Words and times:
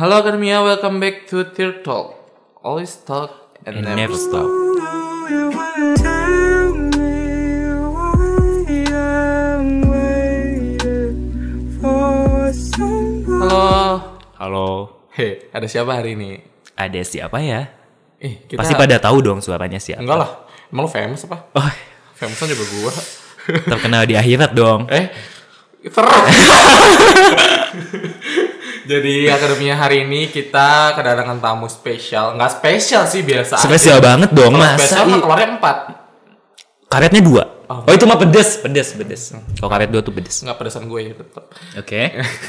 Halo 0.00 0.24
Akademia, 0.24 0.64
welcome 0.64 0.96
back 0.96 1.28
to 1.28 1.44
Tear 1.52 1.84
Talk. 1.84 2.16
Always 2.64 3.04
talk 3.04 3.52
and, 3.68 3.76
And 3.76 3.84
never 3.84 4.00
never 4.00 4.16
stop. 4.16 4.48
Halo. 13.28 13.68
Halo, 14.40 14.68
Hei, 15.12 15.52
ada 15.52 15.68
siapa 15.68 15.92
hari 15.92 16.16
ini? 16.16 16.40
ada 16.72 17.00
siapa 17.04 17.36
ya? 17.44 17.68
Eh, 18.16 18.48
kita 18.48 18.56
Pasti 18.56 18.72
pada 18.72 18.96
tahu 18.96 19.20
dong 19.20 19.44
suaranya 19.44 19.76
siapa. 19.76 20.00
Enggak 20.00 20.16
lah. 20.16 20.48
Emang 20.72 20.88
lu 20.88 20.88
famous 20.88 21.28
apa? 21.28 21.44
Oh, 21.52 21.70
Famous 22.16 22.40
juga 22.40 22.64
gua. 22.72 22.92
terkenal 23.68 24.08
di 24.08 24.16
akhirat 24.16 24.56
dong. 24.56 24.88
eh, 24.88 25.12
seru. 25.92 26.08
Jadi 28.90 29.30
Akademia 29.30 29.78
hari 29.78 30.02
ini 30.02 30.26
kita 30.26 30.92
kedatangan 30.92 31.38
tamu 31.38 31.70
spesial. 31.70 32.34
Nggak 32.34 32.58
spesial 32.58 33.06
sih 33.06 33.22
biasa. 33.22 33.54
aja. 33.54 33.62
Spesial 33.62 34.02
banget 34.02 34.34
dong, 34.34 34.50
Kalau 34.50 34.58
masa 34.60 34.74
spesial 34.76 35.04
mah 35.04 35.14
i- 35.14 35.22
keluarnya 35.22 35.48
empat. 35.54 35.76
karetnya 36.90 37.22
dua. 37.22 37.44
Oh, 37.70 37.86
itu 37.86 38.02
mah 38.02 38.18
pedes, 38.18 38.58
pedes, 38.58 38.98
pedes. 38.98 39.30
Kalau 39.30 39.70
karet 39.70 39.86
dua 39.86 40.02
tuh 40.02 40.10
pedes. 40.10 40.42
Nggak 40.42 40.58
pedesan 40.58 40.90
gue 40.90 41.00
ya 41.00 41.14
tetap. 41.14 41.44
Oke. 41.78 42.02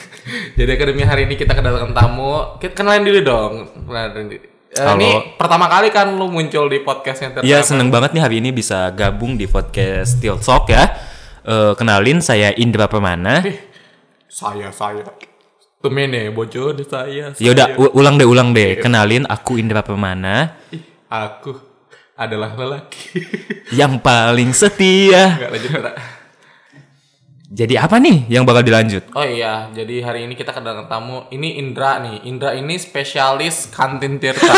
Jadi 0.58 0.70
Akademia 0.72 1.06
hari 1.06 1.30
ini 1.30 1.38
kita 1.38 1.54
kedatangan 1.54 1.94
tamu. 1.94 2.58
Kita 2.58 2.74
kenalin 2.74 3.06
dulu 3.06 3.20
dong. 3.22 3.54
Kenalin 3.86 4.26
diri. 4.28 4.50
Eh, 4.72 4.82
Halo. 4.82 4.98
ini 4.98 5.10
pertama 5.38 5.68
kali 5.68 5.92
kan 5.92 6.10
lu 6.10 6.26
muncul 6.26 6.66
di 6.66 6.80
podcast 6.80 7.20
yang 7.22 7.32
Iya, 7.44 7.60
seneng 7.62 7.92
banget 7.92 8.16
nih 8.16 8.24
hari 8.24 8.36
ini 8.40 8.50
bisa 8.50 8.90
gabung 8.90 9.36
di 9.36 9.46
podcast 9.46 10.18
Steel 10.18 10.42
Talk 10.42 10.74
ya. 10.74 10.90
Eh, 11.44 11.74
kenalin 11.78 12.18
saya 12.18 12.50
Indra 12.58 12.90
Permana. 12.90 13.46
Saya, 14.26 14.74
saya. 14.74 15.06
Temen 15.82 16.08
nih, 16.08 16.30
bocor 16.30 16.78
deh 16.78 16.86
saya. 16.86 17.34
Ya 17.36 17.50
udah 17.52 17.68
saya. 17.74 17.82
u- 17.82 17.94
ulang 17.98 18.16
deh, 18.16 18.28
ulang 18.30 18.54
deh. 18.54 18.78
Kenalin 18.78 19.26
aku 19.26 19.58
Indra 19.58 19.82
Permana 19.82 20.62
Ih, 20.70 20.82
Aku 21.10 21.58
adalah 22.14 22.54
lelaki. 22.54 23.18
yang 23.80 23.98
paling 23.98 24.54
setia. 24.54 25.42
Enggak 25.42 25.52
lanjut. 25.52 25.72
Jadi 27.52 27.76
apa 27.76 28.00
nih 28.00 28.32
yang 28.32 28.48
bakal 28.48 28.64
dilanjut? 28.64 29.12
Oh 29.12 29.28
iya, 29.28 29.68
jadi 29.76 30.00
hari 30.08 30.24
ini 30.24 30.40
kita 30.40 30.56
kedatangan 30.56 30.88
tamu. 30.88 31.28
Ini 31.28 31.60
Indra 31.60 32.00
nih. 32.00 32.24
Indra 32.24 32.56
ini 32.56 32.80
spesialis 32.80 33.68
kantin 33.68 34.24
Tirta. 34.24 34.48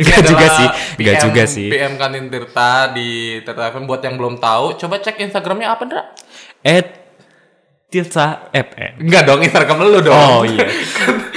Nggak 0.00 0.22
juga 0.24 0.46
sih, 0.48 0.68
nggak 0.96 1.16
PM 1.18 1.24
juga 1.28 1.42
sih. 1.44 1.68
PM 1.68 2.00
kantin 2.00 2.32
Tirta 2.32 2.88
di 2.88 3.36
Tirta 3.44 3.68
FM. 3.68 3.84
Buat 3.84 4.00
yang 4.00 4.16
belum 4.16 4.40
tahu, 4.40 4.80
coba 4.80 4.96
cek 4.96 5.20
Instagramnya 5.20 5.76
apa, 5.76 5.82
Indra? 5.84 6.02
At 6.64 7.03
Tirta 7.94 8.50
FM. 8.50 9.06
Enggak 9.06 9.22
dong, 9.22 9.38
Instagram 9.38 9.76
lu 9.86 10.00
dong. 10.02 10.18
Oh 10.18 10.42
iya. 10.42 10.66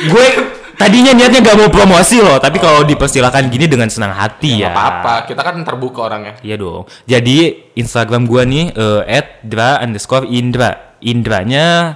gue 0.10 0.26
tadinya 0.74 1.14
niatnya 1.14 1.46
gak 1.46 1.58
mau 1.62 1.70
promosi 1.70 2.18
loh, 2.18 2.42
tapi 2.42 2.58
kalau 2.58 2.82
dipersilakan 2.82 3.54
gini 3.54 3.70
dengan 3.70 3.94
senang 3.94 4.18
hati 4.18 4.66
ya. 4.66 4.74
Nggak 4.74 4.74
apa-apa, 4.74 5.14
kita 5.30 5.42
kan 5.46 5.56
terbuka 5.62 6.00
orangnya. 6.10 6.34
Iya 6.42 6.58
dong. 6.58 6.90
Jadi 7.06 7.70
Instagram 7.78 8.26
gue 8.26 8.42
nih 8.42 8.66
at 9.06 9.46
dra 9.46 9.78
underscore 9.86 10.26
indra. 10.26 10.98
Indranya 10.98 11.94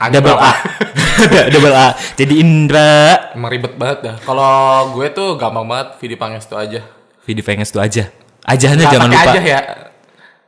Agak 0.00 0.24
double 0.24 0.40
A. 0.40 0.52
double 1.52 1.76
A. 1.76 1.88
Jadi 2.16 2.40
Indra. 2.40 3.20
Emang 3.36 3.52
ribet 3.52 3.76
banget 3.76 3.98
dah. 4.00 4.16
Kalau 4.24 4.96
gue 4.96 5.12
tuh 5.12 5.36
gampang 5.36 5.68
banget 5.68 6.00
video 6.00 6.16
pangestu 6.16 6.56
aja. 6.56 6.80
Video 7.28 7.44
pengen 7.44 7.68
itu 7.68 7.76
aja. 7.76 8.08
Ajahannya 8.48 8.88
Nggak, 8.88 8.94
jangan 8.96 9.10
lupa. 9.12 9.28
aja 9.28 9.40
ya. 9.44 9.60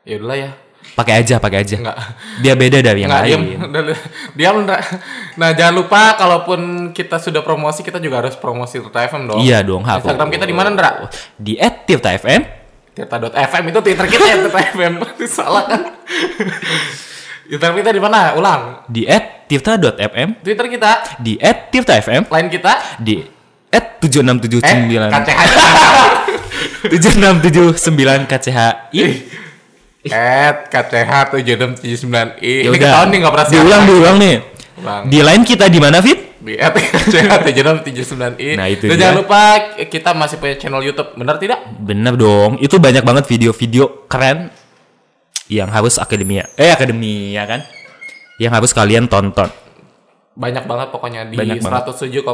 Ya 0.08 0.14
udahlah 0.16 0.38
ya. 0.40 0.50
Pakai 0.92 1.24
aja, 1.24 1.40
pakai 1.40 1.64
aja. 1.64 1.76
Enggak. 1.80 1.96
Biar 2.38 2.56
beda 2.56 2.78
dari 2.78 3.00
yang 3.00 3.08
Enggak, 3.08 3.24
diam. 3.24 3.40
lain. 3.40 3.96
Diam, 4.36 4.54
Indra. 4.60 4.76
Nah, 5.34 5.50
jangan 5.56 5.74
lupa 5.74 6.14
kalaupun 6.14 6.60
kita 6.92 7.16
sudah 7.16 7.40
promosi, 7.40 7.80
kita 7.80 7.96
juga 7.96 8.20
harus 8.20 8.36
promosi 8.36 8.76
Tirta 8.76 9.00
FM 9.02 9.22
dong. 9.24 9.40
Iya 9.40 9.64
dong, 9.64 9.80
harus. 9.82 10.04
Instagram 10.04 10.28
kita 10.28 10.44
di 10.44 10.52
mana, 10.52 10.68
Indra? 10.68 11.08
Di 11.34 11.56
at 11.56 11.88
Tirta 11.88 12.12
FM. 12.12 12.44
Tirta.fm 12.92 13.62
itu 13.66 13.78
Twitter 13.80 14.04
kita 14.06 14.24
ya, 14.26 14.36
Tirta 14.44 14.60
FM. 14.68 14.92
Salah 15.32 15.64
kan? 15.64 15.80
Instagram 17.48 17.76
kita 17.80 17.90
di 17.90 18.00
mana? 18.04 18.36
Ulang. 18.36 18.84
Di 18.84 19.08
at 19.08 19.48
Tirta.fm. 19.48 20.44
Twitter 20.44 20.66
kita, 20.68 20.90
Di 21.16 21.40
Tirta 21.72 21.96
FM. 21.96 22.28
line 22.28 22.48
kita 22.48 22.72
Di 23.00 23.24
at 23.72 23.96
7679. 23.96 24.92
eh 24.92 25.08
KCH. 25.08 25.40
7679 26.92 28.28
KCHI. 28.28 29.04
At 30.04 30.66
KCH 30.66 31.12
7679i. 31.30 32.42
Ya 32.42 32.62
Ini 32.64 32.68
udah. 32.68 32.80
ketahuan 32.80 33.08
nih 33.08 33.18
nggak 33.20 33.32
pernah. 33.32 33.48
Diulang, 33.48 33.82
diulang 33.86 34.16
nih. 34.18 34.36
Ulang. 34.74 35.02
Di 35.06 35.18
line 35.20 35.44
kita 35.44 35.64
di 35.66 35.78
mana, 35.78 36.02
Fit? 36.02 36.18
Di 36.42 36.58
at 36.58 36.74
KCH 36.80 37.30
7679i. 37.46 38.58
Nah, 38.58 38.66
itu 38.66 38.84
Dan 38.84 38.98
dia. 38.98 39.02
jangan 39.06 39.16
lupa 39.20 39.42
kita 39.78 40.10
masih 40.10 40.36
punya 40.36 40.56
channel 40.56 40.82
YouTube. 40.82 41.14
Benar 41.14 41.38
tidak? 41.38 41.58
Bener 41.78 42.14
dong. 42.14 42.58
Itu 42.58 42.82
banyak 42.82 43.02
banget 43.02 43.24
video-video 43.26 44.10
keren 44.10 44.50
yang 45.46 45.70
harus 45.70 45.96
akademia. 45.96 46.50
Eh, 46.56 46.68
akademia 46.68 47.46
kan? 47.46 47.60
Yang 48.36 48.52
harus 48.58 48.70
kalian 48.72 49.06
tonton. 49.06 49.50
banyak 50.32 50.64
banget 50.64 50.88
pokoknya 50.88 51.28
di 51.28 51.36
Banyak 51.36 51.60
banget. 51.60 51.92
107,9 51.92 52.24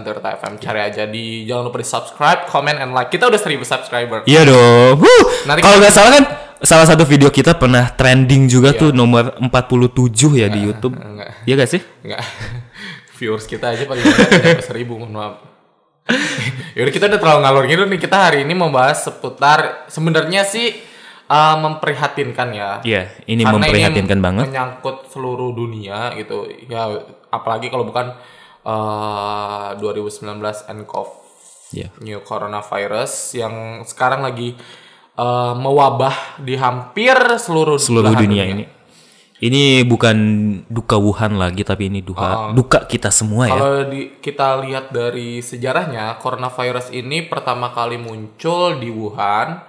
Tirta 0.00 0.40
FM 0.40 0.56
cari 0.56 0.80
aja 0.80 1.04
di 1.04 1.44
jangan 1.44 1.68
lupa 1.68 1.78
di 1.78 1.84
subscribe, 1.84 2.40
comment, 2.48 2.80
and 2.80 2.96
like 2.96 3.12
kita 3.12 3.28
udah 3.28 3.36
1000 3.36 3.60
subscriber 3.60 4.24
Iya 4.24 4.48
dong. 4.48 4.96
Huh. 4.96 5.24
Nanti 5.44 5.60
Kalau 5.60 5.76
nggak 5.76 5.92
salah 5.92 6.16
kan 6.16 6.24
salah 6.62 6.86
satu 6.86 7.02
video 7.02 7.28
kita 7.28 7.54
pernah 7.54 7.90
trending 7.90 8.46
juga 8.46 8.70
tuh 8.72 8.90
nomor 8.90 9.34
47 9.36 10.38
ya 10.38 10.46
di 10.46 10.62
YouTube. 10.62 10.94
enggak. 10.94 11.42
Iya 11.42 11.54
gak 11.56 11.70
sih? 11.70 11.80
enggak 12.00 12.22
viewers 13.18 13.46
kita 13.46 13.70
aja 13.70 13.84
paling 13.84 14.02
banyak 14.02 14.62
1000 14.64 14.82
mohon 14.88 15.10
maaf 15.10 15.34
Yaudah 16.74 16.90
kita 16.90 17.06
udah 17.06 17.18
terlalu 17.18 17.38
ngalor 17.40 17.64
gitu 17.66 17.82
nih 17.84 18.00
kita 18.00 18.16
hari 18.18 18.38
ini 18.42 18.54
membahas 18.54 19.06
seputar 19.06 19.86
sebenarnya 19.86 20.42
sih 20.42 20.74
uh, 21.26 21.54
memprihatinkan 21.56 22.48
ya 22.50 22.70
Iya, 22.82 23.02
ini 23.26 23.42
Karena 23.42 23.54
memprihatinkan 23.58 24.18
ini 24.18 24.24
banget. 24.24 24.44
menyangkut 24.50 25.06
seluruh 25.08 25.54
dunia 25.54 26.10
gitu 26.14 26.50
ya 26.66 26.90
apalagi 27.28 27.70
kalau 27.70 27.86
bukan 27.86 28.18
uh, 28.66 29.78
2019 29.78 30.26
nCoV 30.82 31.08
Iya. 31.72 31.88
new 32.04 32.20
coronavirus 32.20 33.32
yang 33.32 33.54
sekarang 33.86 34.20
lagi 34.20 34.58
uh, 35.16 35.52
mewabah 35.56 36.40
di 36.40 36.56
hampir 36.56 37.16
seluruh 37.36 37.76
Seluruh 37.80 38.12
belahan 38.12 38.24
dunia 38.24 38.44
ini. 38.48 38.64
Ini 39.42 39.82
bukan 39.90 40.16
duka 40.70 40.94
Wuhan 41.02 41.34
lagi 41.34 41.66
tapi 41.66 41.90
ini 41.90 41.98
duka 41.98 42.54
duka 42.54 42.86
kita 42.86 43.10
semua 43.10 43.50
ya. 43.50 43.58
Kalau 43.58 43.90
di, 43.90 44.14
kita 44.22 44.62
lihat 44.62 44.94
dari 44.94 45.42
sejarahnya, 45.42 46.14
coronavirus 46.22 46.94
ini 46.94 47.26
pertama 47.26 47.74
kali 47.74 47.98
muncul 47.98 48.78
di 48.78 48.86
Wuhan. 48.86 49.66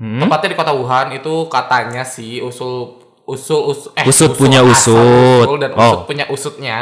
Hmm? 0.00 0.24
Tepatnya 0.24 0.48
di 0.48 0.56
kota 0.56 0.72
Wuhan 0.72 1.12
itu 1.12 1.44
katanya 1.52 2.08
sih 2.08 2.40
usul 2.40 2.99
usul 3.30 3.70
us, 3.70 3.86
eh, 3.94 4.02
Usut 4.02 4.34
punya 4.34 4.58
asal 4.60 4.98
usut. 4.98 5.46
usul 5.46 5.58
dan 5.58 5.70
Oh. 5.72 5.78
usut 5.78 6.02
punya 6.04 6.24
usutnya 6.26 6.78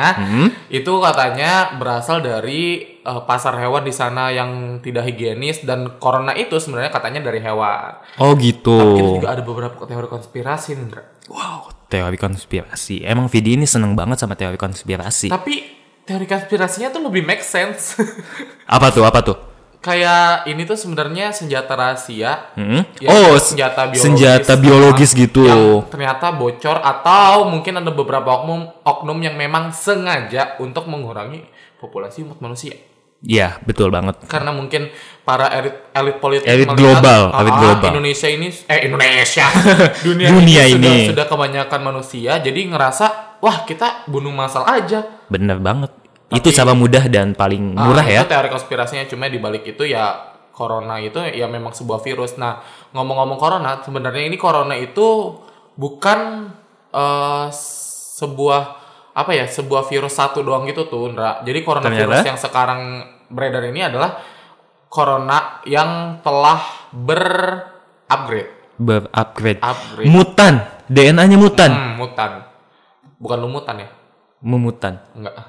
itu 0.68 0.92
katanya 0.98 1.76
berasal 1.76 2.18
dari 2.18 2.62
eh, 2.98 3.22
pasar 3.22 3.56
hewan 3.56 3.84
di 3.84 3.92
sana 3.92 4.28
yang 4.28 4.50
tidak 4.80 5.04
higienis 5.04 5.62
dan 5.62 5.96
corona 5.96 6.32
itu 6.32 6.56
sebenarnya 6.56 6.88
katanya 6.88 7.20
dari 7.22 7.38
hewan. 7.38 8.00
Oh 8.16 8.32
gitu. 8.34 8.72
Tapi 8.72 8.96
kita 8.96 9.10
juga 9.18 9.28
ada 9.30 9.42
beberapa 9.42 9.76
teori 9.80 10.08
konspirasi, 10.08 10.68
Indra. 10.72 11.04
Wow, 11.28 11.68
teori 11.86 12.16
konspirasi. 12.16 13.04
Emang 13.04 13.28
Vidi 13.28 13.52
ini 13.52 13.64
seneng 13.64 13.92
banget 13.92 14.16
sama 14.18 14.32
teori 14.32 14.56
konspirasi. 14.56 15.28
Tapi 15.28 15.54
teori 16.02 16.24
konspirasinya 16.24 16.88
tuh 16.88 17.04
lebih 17.04 17.20
make 17.22 17.40
sense. 17.40 18.00
Apa 18.64 18.88
tuh? 18.88 19.04
Apa 19.04 19.20
tuh? 19.20 19.36
Kayak 19.88 20.44
ini 20.44 20.68
tuh 20.68 20.76
sebenarnya 20.76 21.32
senjata 21.32 21.72
rahasia. 21.72 22.52
Hmm? 22.52 22.84
yang 23.00 23.08
oh, 23.08 23.40
senjata 23.40 23.88
biologis. 23.88 24.04
senjata 24.04 24.52
biologis 24.60 25.10
Yang- 25.16 25.20
gitu. 25.24 25.40
Yang 25.48 25.88
ternyata 25.88 26.26
bocor 26.36 26.76
atau 26.84 27.48
mungkin 27.48 27.80
ada 27.80 27.88
beberapa 27.88 28.28
oknum 28.44 28.84
oknum 28.84 29.18
yang 29.24 29.40
memang 29.40 29.72
sengaja 29.72 30.60
untuk 30.60 30.84
mengurangi 30.84 31.48
populasi 31.80 32.28
umat 32.28 32.44
manusia. 32.44 32.76
Iya, 33.18 33.58
betul 33.66 33.90
banget. 33.90 34.14
Karena 34.30 34.54
mungkin 34.54 34.94
para 35.26 35.50
elit 35.50 35.90
elit 35.90 36.16
politik 36.22 36.46
Elit 36.46 36.70
melihat, 36.70 37.02
global, 37.02 37.22
"Ah, 37.34 37.42
elit 37.42 37.56
global." 37.58 37.90
Indonesia 37.90 38.28
ini 38.30 38.46
eh 38.46 38.80
Indonesia 38.86 39.46
dunia, 40.06 40.26
Dunia 40.30 40.62
ini, 40.70 40.78
ini. 40.78 40.86
Sudah, 40.86 40.94
sudah 41.10 41.26
kebanyakan 41.26 41.80
manusia 41.82 42.38
jadi 42.38 42.60
ngerasa 42.70 43.06
wah 43.42 43.66
kita 43.66 44.06
bunuh 44.06 44.30
massal 44.30 44.62
aja. 44.70 45.02
Bener 45.26 45.58
banget. 45.58 45.90
Itu 46.28 46.48
cara 46.52 46.76
mudah 46.76 47.08
dan 47.08 47.32
paling 47.32 47.72
murah 47.72 48.04
Ah, 48.04 48.12
ya. 48.12 48.20
Itu 48.24 48.28
teori 48.28 48.48
konspirasinya 48.52 49.04
cuma 49.08 49.32
di 49.32 49.40
balik 49.40 49.64
itu 49.64 49.88
ya 49.88 50.36
corona 50.52 50.98
itu 51.00 51.16
ya 51.32 51.46
memang 51.48 51.72
sebuah 51.72 52.02
virus. 52.04 52.36
Nah, 52.36 52.60
ngomong-ngomong 52.92 53.38
corona, 53.38 53.78
sebenarnya 53.80 54.26
ini 54.28 54.36
corona 54.36 54.74
itu 54.76 55.38
bukan 55.78 56.50
eh, 56.90 57.46
sebuah 58.18 58.62
apa 59.14 59.30
ya, 59.34 59.46
sebuah 59.46 59.86
virus 59.86 60.18
satu 60.18 60.42
doang 60.42 60.66
gitu 60.68 60.86
tuh, 60.90 61.10
Ndra. 61.10 61.42
Jadi 61.46 61.58
coronavirus 61.62 62.22
Ternyata? 62.22 62.30
yang 62.30 62.38
sekarang 62.38 62.80
beredar 63.30 63.62
ini 63.66 63.80
adalah 63.86 64.18
corona 64.90 65.62
yang 65.64 66.20
telah 66.22 66.90
ber-upgrade. 66.94 68.50
Berupgrade. 68.78 69.60
Upgrade. 69.60 70.06
Mutan. 70.06 70.54
DNA-nya 70.88 71.36
mutan. 71.36 71.70
Hmm, 71.70 71.92
mutan. 71.98 72.46
Bukan 73.18 73.38
lumutan 73.42 73.76
ya? 73.82 73.88
Mumutan. 74.38 75.02
Enggak. 75.18 75.34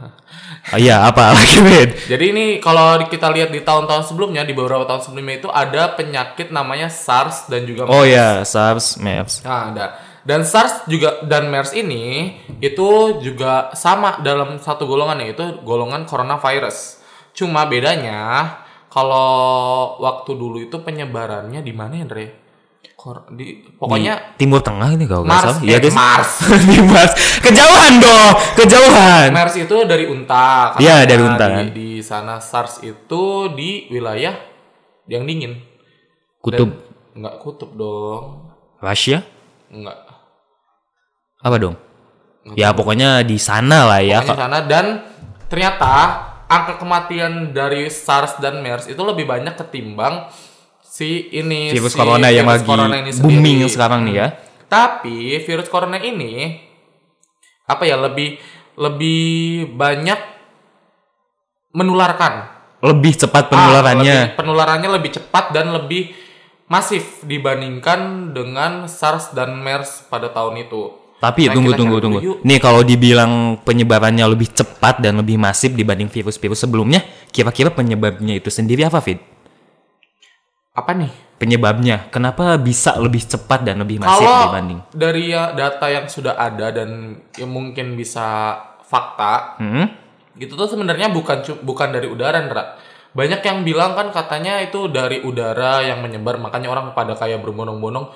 Oh 0.69 0.77
iya, 0.77 1.01
apa 1.01 1.29
lagi, 1.33 1.57
Fit? 1.65 1.89
Jadi 2.13 2.25
ini 2.29 2.45
kalau 2.61 3.01
kita 3.09 3.33
lihat 3.33 3.49
di 3.49 3.65
tahun-tahun 3.65 4.05
sebelumnya, 4.05 4.45
di 4.45 4.53
beberapa 4.53 4.85
tahun 4.85 5.01
sebelumnya 5.01 5.41
itu 5.41 5.49
ada 5.49 5.97
penyakit 5.97 6.53
namanya 6.53 6.89
SARS 6.93 7.49
dan 7.49 7.65
juga 7.65 7.89
Oh 7.89 8.05
ya, 8.05 8.45
SARS, 8.45 9.01
MERS. 9.01 9.41
Nah, 9.41 9.73
ada. 9.73 9.85
Dan 10.21 10.45
SARS 10.45 10.85
juga 10.85 11.25
dan 11.25 11.49
MERS 11.49 11.73
ini 11.73 12.37
itu 12.61 13.17
juga 13.17 13.73
sama 13.73 14.21
dalam 14.21 14.61
satu 14.61 14.85
golongan 14.85 15.25
yaitu 15.25 15.41
golongan 15.65 16.05
coronavirus. 16.05 17.01
Cuma 17.33 17.65
bedanya 17.65 18.45
kalau 18.93 19.97
waktu 19.97 20.31
dulu 20.37 20.57
itu 20.61 20.77
penyebarannya 20.81 21.65
di 21.65 21.73
mana 21.73 21.97
ya, 21.97 22.05
Andre? 22.05 22.48
Kor- 22.99 23.31
di 23.31 23.63
pokoknya 23.79 24.35
Timur 24.35 24.59
Tengah 24.59 24.91
ini 24.91 25.07
kalau 25.07 25.23
nggak 25.23 25.31
Mars, 25.31 25.45
salah. 25.55 25.59
Iya, 25.63 25.77
eh. 25.79 25.93
Mars. 25.95 26.31
di 26.67 26.79
Mars. 26.83 27.11
Kejauhan 27.39 27.93
dong, 28.03 28.31
kejauhan. 28.59 29.27
MERS 29.31 29.55
itu 29.55 29.75
dari 29.87 30.03
unta. 30.03 30.75
Iya, 30.75 31.07
dari 31.07 31.23
unta, 31.23 31.45
Di, 31.47 31.53
kan. 31.55 31.65
di 31.71 31.89
sana 32.03 32.43
SARS 32.43 32.83
itu 32.83 33.23
di 33.55 33.87
wilayah 33.87 34.35
yang 35.07 35.23
dingin. 35.23 35.63
Kutub 36.43 36.67
Dan- 36.67 36.87
Enggak 37.15 37.35
kutub 37.39 37.71
dong. 37.73 38.51
Rusia? 38.83 39.23
Enggak. 39.71 39.95
Apa 41.39 41.55
dong? 41.55 41.75
Ya 42.55 42.75
pokoknya 42.75 43.23
di 43.23 43.39
sana 43.39 43.87
lah 43.87 44.03
ya. 44.03 44.19
Pokoknya 44.19 44.43
sana 44.43 44.59
dan 44.67 44.85
ternyata 45.47 45.91
angka 46.51 46.75
kematian 46.75 47.55
dari 47.55 47.87
SARS 47.87 48.43
dan 48.43 48.59
MERS 48.59 48.91
itu 48.91 48.99
lebih 48.99 49.23
banyak 49.23 49.55
ketimbang 49.55 50.27
si 50.99 51.31
ini 51.31 51.71
Virus 51.71 51.95
si 51.95 51.97
corona 51.97 52.27
yang 52.27 52.43
virus 52.43 52.59
lagi 52.59 52.67
corona 52.67 52.95
ini 52.99 53.11
booming 53.15 53.57
sendiri. 53.63 53.71
sekarang 53.71 53.99
nih 54.03 54.15
ya. 54.19 54.27
Tapi 54.67 55.17
virus 55.39 55.71
corona 55.71 55.95
ini 55.95 56.59
apa 57.63 57.87
ya 57.87 57.95
lebih 57.95 58.35
lebih 58.75 59.23
banyak 59.71 60.19
menularkan. 61.71 62.33
Lebih 62.79 63.13
cepat 63.17 63.47
Ah, 63.47 63.49
penularannya. 63.49 64.03
lebih- 64.03 64.35
penularannya 64.35 64.89
lebih 64.89 65.11
cepat 65.13 65.51
dan 65.51 65.71
lebih 65.71 66.11
masif 66.65 67.23
dibandingkan 67.23 68.31
dengan 68.31 68.85
SARS 68.85 69.31
dan 69.31 69.55
MERS 69.55 70.07
pada 70.07 70.29
tahun 70.29 70.65
itu. 70.65 70.95
Tapi 71.19 71.47
Nah, 71.47 71.55
tunggu 71.55 71.71
tunggu 71.75 71.97
tunggu. 71.99 72.19
yuk. 72.19 72.37
Nih 72.41 72.59
kalau 72.59 72.79
dibilang 72.79 73.59
penyebarannya 73.59 74.23
lebih 74.25 74.47
cepat 74.49 74.99
dan 74.99 75.19
lebih 75.19 75.35
masif 75.35 75.75
dibanding 75.75 76.07
virus-virus 76.07 76.63
sebelumnya, 76.63 77.03
kira-kira 77.27 77.67
penyebabnya 77.69 78.35
itu 78.35 78.47
sendiri 78.47 78.83
apa, 78.83 78.99
Fit? 78.99 79.19
Apa 80.79 80.95
nih? 80.95 81.11
Penyebabnya 81.35 82.07
kenapa 82.11 82.55
bisa 82.55 82.95
lebih 82.99 83.23
cepat 83.23 83.63
dan 83.63 83.79
lebih 83.79 83.99
masif 83.99 84.23
Kalau 84.23 84.51
dibanding? 84.51 84.79
dari 84.91 85.31
ya 85.31 85.51
data 85.51 85.87
yang 85.87 86.07
sudah 86.07 86.35
ada 86.35 86.71
dan 86.71 87.15
yang 87.35 87.51
mungkin 87.51 87.95
bisa 87.95 88.55
fakta, 88.83 89.55
Hmm? 89.59 89.87
itu 90.35 90.51
tuh 90.51 90.67
sebenarnya 90.67 91.11
bukan 91.11 91.43
bukan 91.63 91.91
dari 91.91 92.07
udara, 92.07 92.39
Ndra. 92.43 92.63
Banyak 93.15 93.39
yang 93.39 93.63
bilang 93.63 93.95
kan 93.95 94.11
katanya 94.11 94.59
itu 94.59 94.91
dari 94.91 95.23
udara 95.23 95.79
yang 95.79 96.03
menyebar, 96.03 96.39
makanya 96.39 96.71
orang 96.71 96.91
pada 96.91 97.15
kayak 97.15 97.39
berbondong-bondong 97.39 98.07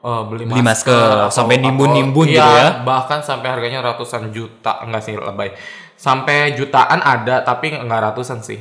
eh, 0.00 0.22
beli, 0.28 0.48
Beli 0.48 0.64
masker, 0.64 1.28
sampai 1.28 1.60
nimbun-nimbun 1.60 2.26
iya, 2.32 2.36
gitu 2.40 2.50
ya. 2.56 2.68
Bahkan 2.80 3.20
sampai 3.20 3.48
harganya 3.52 3.84
ratusan 3.84 4.32
juta, 4.32 4.80
enggak 4.80 5.04
sih 5.04 5.14
lebay. 5.20 5.52
Sampai 6.00 6.56
jutaan 6.56 7.04
ada, 7.04 7.44
tapi 7.44 7.76
enggak 7.76 8.12
ratusan 8.12 8.40
sih. 8.40 8.56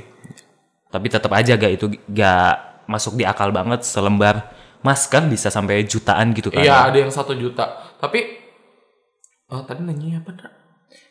Tapi 0.91 1.07
tetap 1.07 1.31
aja 1.31 1.55
gak 1.55 1.71
itu 1.71 1.85
gak 2.11 2.68
masuk 2.89 3.13
di 3.13 3.23
akal 3.23 3.53
banget 3.53 3.85
selembar 3.85 4.49
masker 4.81 5.29
bisa 5.29 5.47
sampai 5.47 5.85
jutaan 5.85 6.33
gitu 6.33 6.49
kan. 6.49 6.59
Iya, 6.59 6.89
ada 6.89 6.97
yang 6.97 7.13
satu 7.13 7.31
juta. 7.31 7.69
Tapi 7.95 8.19
oh, 9.47 9.61
tadi 9.61 9.85
nanya 9.85 10.17
apa, 10.17 10.29
Ndra? 10.33 10.49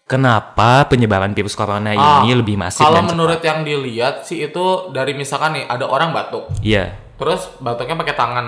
Kenapa 0.08 0.88
penyebaran 0.88 1.36
virus 1.36 1.52
corona 1.52 1.92
Ah, 1.92 2.24
ini 2.24 2.32
lebih 2.32 2.56
masif 2.56 2.80
Kalau 2.80 2.96
dan 2.96 3.04
cepat? 3.04 3.12
menurut 3.12 3.40
yang 3.44 3.60
dilihat 3.60 4.24
sih 4.24 4.40
itu 4.40 4.64
dari 4.88 5.12
misalkan 5.12 5.52
nih 5.52 5.64
ada 5.68 5.84
orang 5.84 6.10
batuk, 6.10 6.48
Iya. 6.58 6.96
terus 7.20 7.52
batuknya 7.60 7.92
pakai 7.94 8.16
tangan, 8.16 8.46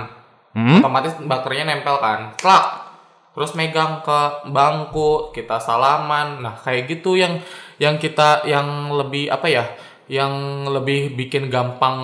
Hmm? 0.57 0.81
otomatis 0.81 1.13
bakterinya 1.21 1.69
nempel 1.69 2.01
kan, 2.01 2.33
klak, 2.35 2.65
terus 3.37 3.53
megang 3.53 4.01
ke 4.01 4.21
bangku, 4.49 5.31
kita 5.31 5.61
salaman, 5.61 6.41
nah 6.41 6.57
kayak 6.57 6.89
gitu 6.89 7.15
yang 7.15 7.37
yang 7.77 8.01
kita 8.01 8.41
yang 8.43 8.65
lebih 8.91 9.29
apa 9.29 9.47
ya, 9.47 9.69
yang 10.11 10.67
lebih 10.67 11.15
bikin 11.15 11.47
gampang 11.47 11.97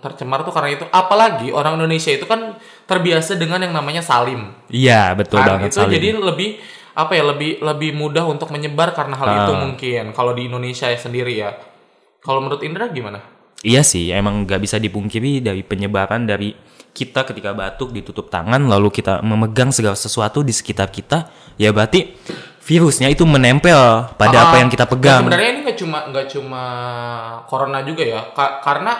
tercemar 0.00 0.40
tuh 0.40 0.50
karena 0.56 0.80
itu, 0.80 0.84
apalagi 0.88 1.52
orang 1.52 1.76
Indonesia 1.76 2.08
itu 2.08 2.24
kan 2.24 2.56
terbiasa 2.88 3.36
dengan 3.36 3.60
yang 3.60 3.76
namanya 3.76 4.00
salim, 4.00 4.48
Iya, 4.72 5.12
betul 5.12 5.44
kan 5.44 5.60
banget 5.60 5.76
itu 5.76 5.84
Salim. 5.84 5.92
jadi 5.92 6.08
lebih 6.16 6.50
apa 6.96 7.12
ya 7.14 7.22
lebih 7.22 7.60
lebih 7.60 7.92
mudah 7.94 8.24
untuk 8.24 8.48
menyebar 8.48 8.96
karena 8.96 9.14
hal 9.14 9.28
itu 9.44 9.52
Ah. 9.52 9.60
mungkin 9.60 10.04
kalau 10.16 10.32
di 10.32 10.48
Indonesia 10.48 10.88
sendiri 10.96 11.36
ya. 11.36 11.52
Kalau 12.20 12.40
menurut 12.40 12.60
Indra 12.60 12.88
gimana? 12.88 13.20
Iya 13.60 13.84
sih, 13.84 14.08
emang 14.08 14.48
nggak 14.48 14.60
bisa 14.60 14.76
dipungkiri 14.80 15.44
dari 15.44 15.60
penyebaran 15.60 16.24
dari 16.24 16.56
kita 16.90 17.28
ketika 17.28 17.52
batuk 17.54 17.92
ditutup 17.92 18.32
tangan 18.32 18.60
lalu 18.66 18.88
kita 18.90 19.20
memegang 19.20 19.68
segala 19.70 19.94
sesuatu 19.94 20.40
di 20.42 20.50
sekitar 20.50 20.88
kita, 20.88 21.28
ya 21.56 21.70
berarti 21.70 22.16
virusnya 22.60 23.08
itu 23.08 23.24
menempel 23.24 24.06
pada 24.14 24.36
apa 24.44 24.54
Ah, 24.56 24.60
yang 24.60 24.70
kita 24.70 24.84
pegang. 24.84 25.24
sebenarnya 25.24 25.48
ini 25.50 25.60
nggak 25.64 25.78
cuma 25.78 25.98
nggak 26.06 26.26
cuma 26.28 26.64
corona 27.44 27.80
juga 27.82 28.04
ya, 28.04 28.20
Ka- 28.30 28.60
karena 28.60 28.92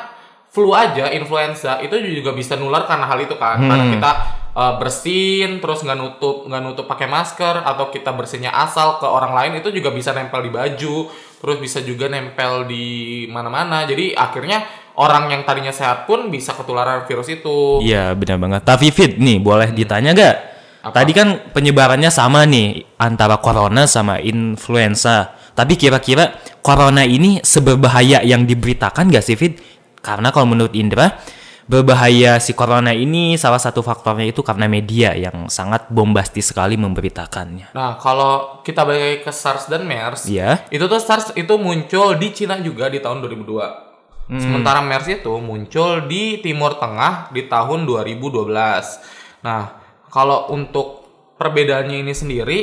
flu 0.51 0.75
aja, 0.75 1.07
influenza 1.11 1.79
itu 1.79 1.95
juga 2.03 2.33
bisa 2.33 2.59
nular 2.59 2.83
karena 2.83 3.07
hal 3.07 3.21
itu 3.21 3.37
kan. 3.37 3.61
Karena 3.61 3.85
Hmm. 3.87 3.95
kita 3.95 4.13
uh, 4.51 4.75
bersin 4.77 5.63
terus 5.63 5.79
nggak 5.81 5.95
nutup 5.95 6.43
nggak 6.45 6.59
nutup 6.61 6.85
pakai 6.85 7.07
masker 7.07 7.63
atau 7.63 7.87
kita 7.89 8.11
bersihnya 8.11 8.51
asal 8.51 8.99
ke 8.99 9.07
orang 9.07 9.31
lain 9.31 9.63
itu 9.63 9.71
juga 9.71 9.95
bisa 9.95 10.11
nempel 10.11 10.43
di 10.43 10.51
baju, 10.51 11.07
terus 11.39 11.57
bisa 11.57 11.79
juga 11.81 12.11
nempel 12.11 12.67
di 12.67 12.87
mana-mana. 13.27 13.87
Jadi 13.87 14.11
akhirnya 14.11 14.67
orang 14.99 15.31
yang 15.31 15.47
tadinya 15.47 15.71
sehat 15.71 16.03
pun 16.05 16.27
bisa 16.29 16.51
ketularan 16.53 17.07
virus 17.07 17.31
itu. 17.31 17.79
Iya, 17.81 18.19
benar 18.19 18.43
banget. 18.43 18.63
Tapi 18.65 18.91
Fit, 18.91 19.17
nih 19.17 19.39
boleh 19.39 19.71
ditanya 19.71 20.11
gak? 20.13 20.37
Apa? 20.81 21.05
Tadi 21.05 21.13
kan 21.13 21.29
penyebarannya 21.53 22.09
sama 22.09 22.49
nih 22.49 22.97
antara 22.97 23.37
corona 23.41 23.85
sama 23.85 24.17
influenza. 24.21 25.37
Tapi 25.53 25.77
kira-kira 25.77 26.41
corona 26.65 27.05
ini 27.05 27.43
seberbahaya 27.45 28.25
yang 28.25 28.49
diberitakan 28.49 29.13
gak 29.13 29.25
sih 29.25 29.37
Fit? 29.37 29.61
Karena 30.01 30.33
kalau 30.33 30.49
menurut 30.49 30.73
Indra, 30.73 31.21
berbahaya 31.69 32.41
si 32.43 32.57
corona 32.57 32.91
ini 32.91 33.37
salah 33.37 33.61
satu 33.61 33.85
faktornya 33.85 34.27
itu 34.27 34.41
karena 34.43 34.67
media 34.67 35.13
yang 35.13 35.53
sangat 35.53 35.87
bombastis 35.93 36.51
sekali 36.51 36.75
memberitakannya. 36.81 37.77
Nah, 37.77 38.01
kalau 38.01 38.65
kita 38.67 38.83
balik 38.83 39.29
ke 39.29 39.31
SARS 39.31 39.69
dan 39.69 39.87
MERS, 39.87 40.27
Iya. 40.27 40.65
itu 40.73 40.83
tuh 40.89 40.99
SARS 40.99 41.37
itu 41.37 41.55
muncul 41.61 42.17
di 42.17 42.33
Cina 42.33 42.57
juga 42.59 42.89
di 42.89 42.99
tahun 42.99 43.21
2002. 43.23 43.87
Sementara 44.31 44.79
MERS 44.79 45.23
itu 45.23 45.35
muncul 45.43 46.07
di 46.07 46.39
Timur 46.39 46.79
Tengah 46.79 47.35
di 47.35 47.51
tahun 47.51 47.83
2012. 47.83 49.03
Nah, 49.43 49.80
kalau 50.11 50.51
untuk 50.51 51.07
perbedaannya 51.39 52.03
ini 52.03 52.13
sendiri, 52.13 52.59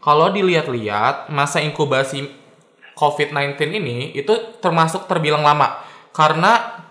kalau 0.00 0.32
dilihat-lihat 0.32 1.28
masa 1.28 1.60
inkubasi 1.60 2.26
COVID-19 2.98 3.54
ini 3.78 4.10
itu 4.16 4.58
termasuk 4.58 5.06
terbilang 5.06 5.44
lama 5.46 5.78
karena 6.10 6.82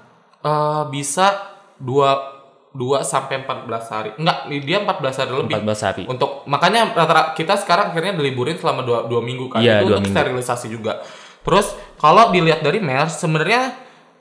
eh, 0.46 0.84
bisa 0.88 1.58
2 1.82 2.38
2 2.78 3.02
sampai 3.02 3.42
14 3.42 3.90
hari. 3.90 4.10
Enggak, 4.22 4.38
dia 4.62 4.78
14 4.86 5.18
hari 5.18 5.32
lebih. 5.34 5.56
14 5.66 5.82
hari. 5.90 6.04
Untuk 6.06 6.46
makanya 6.46 6.94
rata-rata 6.94 7.34
kita 7.34 7.58
sekarang 7.58 7.90
akhirnya 7.90 8.14
diliburin 8.14 8.54
selama 8.62 8.86
dua, 8.86 9.10
dua 9.10 9.18
minggu 9.26 9.50
kan 9.50 9.66
Iya, 9.66 9.82
itu 9.82 9.98
untuk 9.98 10.06
minggu. 10.06 10.14
sterilisasi 10.14 10.68
juga. 10.70 11.02
Terus 11.42 11.74
kalau 11.98 12.30
dilihat 12.30 12.62
dari 12.62 12.78
MERS 12.78 13.18
sebenarnya 13.18 13.74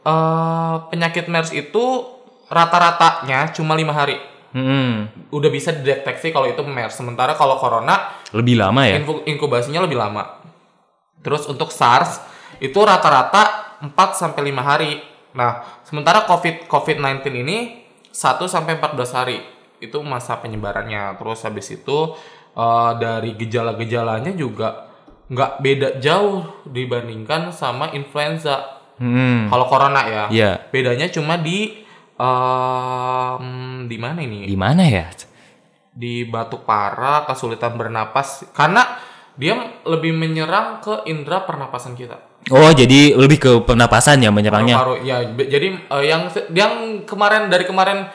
eh, 0.09 0.75
penyakit 0.89 1.29
MERS 1.29 1.53
itu 1.53 1.85
rata-ratanya 2.49 3.53
cuma 3.53 3.77
lima 3.77 3.93
hari 3.93 4.17
Hmm, 4.57 5.13
udah 5.37 5.51
bisa 5.53 5.69
dideteksi 5.69 6.33
kalau 6.33 6.49
itu 6.49 6.65
MERS. 6.65 6.97
Sementara 6.97 7.37
kalau 7.37 7.61
corona 7.61 8.17
lebih 8.33 8.57
lama 8.57 8.89
ya? 8.89 8.97
inkubasinya 9.29 9.85
lebih 9.85 10.01
lama. 10.01 10.41
Terus 11.21 11.45
untuk 11.45 11.69
SARS 11.69 12.25
itu 12.57 12.81
rata-rata 12.81 13.77
4 13.85 13.93
sampai 14.17 14.49
5 14.49 14.65
hari. 14.65 15.05
Nah, 15.37 15.61
sementara 15.85 16.25
COVID 16.25 16.73
COVID-19 16.73 17.21
ini 17.45 17.85
1 18.09 18.49
sampai 18.49 18.81
14 18.81 19.13
hari. 19.13 19.45
Itu 19.77 20.01
masa 20.01 20.41
penyebarannya. 20.41 21.21
Terus 21.21 21.45
habis 21.45 21.69
itu 21.69 22.17
eh, 22.57 22.93
dari 22.97 23.37
gejala-gejalanya 23.37 24.33
juga 24.33 24.89
nggak 25.29 25.53
beda 25.61 25.89
jauh 26.01 26.65
dibandingkan 26.65 27.53
sama 27.53 27.93
influenza. 27.93 28.81
Hmm, 28.97 29.53
Kalau 29.53 29.69
corona 29.69 30.01
ya. 30.09 30.25
Iya. 30.33 30.53
Bedanya 30.73 31.13
cuma 31.13 31.37
di 31.37 31.85
em, 32.17 33.47
di 33.89 33.97
mana 34.01 34.19
ini? 34.25 34.49
di 34.49 34.57
mana 34.57 34.83
ya? 34.89 35.07
di 35.97 36.29
batuk 36.29 36.69
parah, 36.69 37.25
kesulitan 37.25 37.73
bernapas 37.81 38.45
karena 38.53 38.85
dia 39.37 39.81
lebih 39.89 40.13
menyerang 40.13 40.85
ke 40.85 41.09
indera 41.09 41.49
pernapasan 41.49 41.97
kita. 41.97 42.21
Oh, 42.53 42.71
jadi 42.71 43.17
lebih 43.17 43.39
ke 43.41 43.53
pernapasan 43.65 44.23
ya 44.23 44.31
menyerangnya? 44.31 44.77
Paru-paru. 44.77 45.03
Ya, 45.03 45.25
jadi 45.25 45.77
eh, 45.77 46.05
yang 46.05 46.29
yang 46.53 46.73
kemarin 47.09 47.49
dari 47.49 47.65
kemarin 47.65 48.07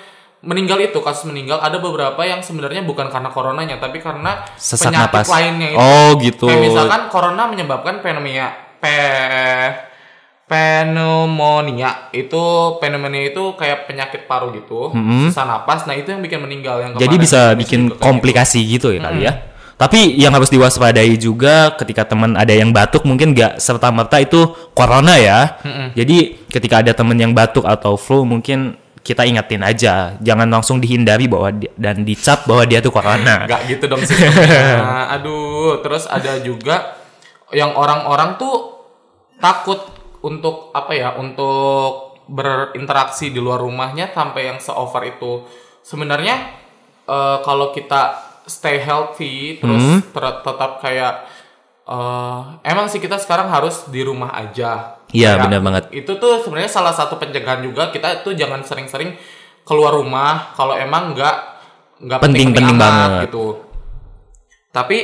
meninggal 0.42 0.82
itu 0.82 0.98
kasus 1.02 1.30
meninggal 1.30 1.62
ada 1.62 1.78
beberapa 1.78 2.18
yang 2.26 2.42
sebenarnya 2.42 2.82
bukan 2.82 3.14
karena 3.14 3.30
coronanya 3.30 3.78
tapi 3.78 4.02
karena 4.02 4.42
Sesak 4.58 4.90
penyakit 4.90 5.14
napas. 5.14 5.28
lainnya 5.30 5.68
itu. 5.74 5.82
Oh, 5.82 6.10
gitu. 6.22 6.46
Kayak 6.50 6.62
misalkan 6.66 7.02
corona 7.14 7.44
menyebabkan 7.50 8.02
pneumonia 8.02 8.50
pe 8.82 8.94
pneumonia 10.52 12.12
itu 12.12 12.44
pneumonia 12.78 13.32
itu 13.32 13.56
kayak 13.56 13.88
penyakit 13.88 14.28
paru 14.28 14.52
gitu, 14.52 14.92
susah 15.32 15.48
napas. 15.48 15.88
Nah, 15.88 15.96
itu 15.96 16.12
yang 16.12 16.20
bikin 16.20 16.44
meninggal 16.44 16.84
yang 16.84 16.92
Jadi 17.00 17.16
bisa 17.16 17.56
bikin 17.56 17.88
kayak 17.88 17.96
gitu. 17.96 18.04
komplikasi 18.04 18.60
gitu 18.68 18.88
ya 18.92 19.00
kali 19.02 19.24
ya. 19.24 19.34
Tapi 19.80 20.14
yang 20.14 20.30
harus 20.38 20.54
diwaspadai 20.54 21.18
juga 21.18 21.74
ketika 21.74 22.06
teman 22.06 22.38
ada 22.38 22.54
yang 22.54 22.70
batuk 22.70 23.02
mungkin 23.02 23.34
nggak 23.34 23.58
serta 23.58 23.90
merta 23.90 24.22
itu 24.22 24.46
corona 24.78 25.18
ya. 25.18 25.58
Jadi 25.98 26.46
ketika 26.52 26.86
ada 26.86 26.94
teman 26.94 27.18
yang 27.18 27.34
batuk 27.34 27.66
atau 27.66 27.98
flu 27.98 28.22
mungkin 28.22 28.78
kita 29.02 29.26
ingetin 29.26 29.66
aja, 29.66 30.14
jangan 30.22 30.46
langsung 30.46 30.78
dihindari 30.78 31.26
bahwa 31.26 31.50
di- 31.50 31.74
dan 31.74 32.06
dicap 32.06 32.46
bahwa 32.46 32.70
dia 32.70 32.78
tuh 32.78 32.94
corona. 32.94 33.42
Nggak 33.50 33.62
gitu 33.74 33.84
dong 33.90 34.06
sistemnya. 34.06 35.10
Aduh, 35.18 35.82
terus 35.82 36.06
ada 36.06 36.38
juga 36.38 37.02
yang 37.50 37.74
orang-orang 37.74 38.38
tuh 38.38 38.86
takut 39.42 39.91
untuk 40.22 40.70
apa 40.72 40.92
ya? 40.92 41.10
Untuk 41.16 42.22
berinteraksi 42.26 43.28
di 43.28 43.38
luar 43.38 43.60
rumahnya 43.60 44.10
sampai 44.10 44.48
yang 44.48 44.58
se-over 44.58 45.04
itu. 45.06 45.44
Sebenarnya 45.82 46.36
eh, 47.04 47.38
kalau 47.42 47.70
kita 47.70 48.14
stay 48.46 48.80
healthy 48.80 49.58
terus 49.58 49.82
Hmm. 49.82 50.00
ter- 50.08 50.42
tetap 50.42 50.80
kayak 50.80 51.14
eh, 51.84 52.40
emang 52.64 52.88
sih 52.88 52.98
kita 52.98 53.18
sekarang 53.18 53.50
harus 53.50 53.90
di 53.90 54.02
rumah 54.02 54.32
aja. 54.32 55.02
Iya, 55.12 55.36
benar 55.38 55.60
banget. 55.60 55.84
Itu 55.92 56.16
tuh 56.16 56.40
sebenarnya 56.40 56.72
salah 56.72 56.94
satu 56.94 57.18
pencegahan 57.18 57.60
juga 57.62 57.90
kita 57.90 58.22
tuh 58.22 58.32
jangan 58.32 58.64
sering-sering 58.64 59.18
keluar 59.62 59.92
rumah 59.92 60.56
kalau 60.56 60.74
emang 60.74 61.12
nggak 61.12 61.36
nggak 62.02 62.20
Penting-penting 62.22 62.80
banget. 62.80 63.28
gitu. 63.28 63.60
Tapi 64.72 64.98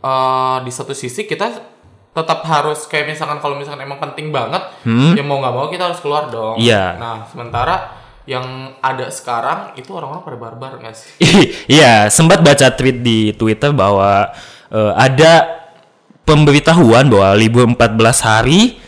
eh, 0.00 0.56
di 0.62 0.70
satu 0.70 0.94
sisi 0.94 1.26
kita 1.26 1.69
tetap 2.10 2.42
harus 2.42 2.90
kayak 2.90 3.14
misalkan 3.14 3.38
kalau 3.38 3.54
misalkan 3.54 3.86
emang 3.86 4.02
penting 4.02 4.34
banget, 4.34 4.62
ya 5.14 5.22
mau 5.22 5.38
nggak 5.38 5.54
mau 5.54 5.66
kita 5.70 5.90
harus 5.90 6.00
keluar 6.02 6.26
dong. 6.26 6.58
Hmm? 6.58 6.66
Iya. 6.66 6.84
Nah 6.98 7.16
sementara 7.30 7.76
yang 8.28 8.76
ada 8.78 9.10
sekarang 9.10 9.74
itu 9.74 9.90
orang-orang 9.90 10.22
pada 10.22 10.38
barbar 10.38 10.72
nggak 10.82 10.94
sih? 10.94 11.10
Iya, 11.80 12.10
sempat 12.10 12.42
baca 12.42 12.66
tweet 12.74 13.02
di 13.02 13.34
Twitter 13.34 13.70
bahwa 13.70 14.30
eh, 14.70 14.92
ada 14.94 15.62
pemberitahuan 16.26 17.10
bahwa 17.10 17.34
libur 17.34 17.66
14 17.66 18.26
hari. 18.26 18.78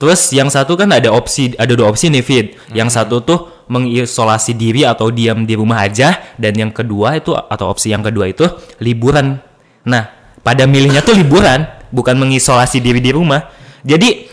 Terus 0.00 0.32
yang 0.32 0.48
satu 0.48 0.80
kan 0.80 0.88
ada 0.96 1.12
opsi 1.12 1.52
ada 1.60 1.76
dua 1.76 1.92
opsi 1.92 2.08
nih 2.08 2.24
Fit. 2.24 2.46
Yang 2.72 2.96
satu 2.96 3.20
tuh 3.20 3.40
mengisolasi 3.68 4.56
diri 4.56 4.88
atau 4.88 5.12
diam 5.12 5.44
di 5.44 5.52
rumah 5.52 5.84
aja 5.84 6.16
dan 6.40 6.56
yang 6.56 6.72
kedua 6.72 7.20
itu 7.20 7.36
atau 7.36 7.68
opsi 7.68 7.92
yang 7.92 8.00
kedua 8.00 8.32
itu 8.32 8.48
liburan. 8.80 9.36
Nah, 9.84 10.08
pada 10.40 10.64
milihnya 10.64 11.04
tuh 11.04 11.20
liburan, 11.20 11.68
bukan 11.90 12.16
mengisolasi 12.16 12.78
diri 12.78 12.98
di 12.98 13.10
rumah. 13.10 13.46
Jadi 13.82 14.26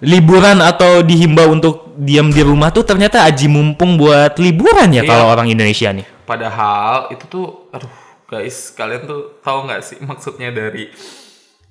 liburan 0.00 0.64
atau 0.64 1.04
dihimbau 1.04 1.52
untuk 1.52 1.92
diam 2.00 2.32
di 2.32 2.40
rumah 2.40 2.72
tuh 2.72 2.88
ternyata 2.88 3.20
aji 3.28 3.46
mumpung 3.52 4.00
buat 4.00 4.40
liburan 4.40 4.88
ya 4.96 5.04
Iya. 5.04 5.10
kalau 5.10 5.26
orang 5.28 5.52
Indonesia 5.52 5.92
nih. 5.92 6.06
Padahal 6.24 7.12
itu 7.12 7.24
tuh, 7.28 7.68
aduh 7.68 7.90
guys, 8.24 8.72
kalian 8.72 9.04
tuh 9.04 9.36
tahu 9.44 9.68
nggak 9.68 9.82
sih 9.84 9.98
maksudnya 10.00 10.48
dari 10.48 10.88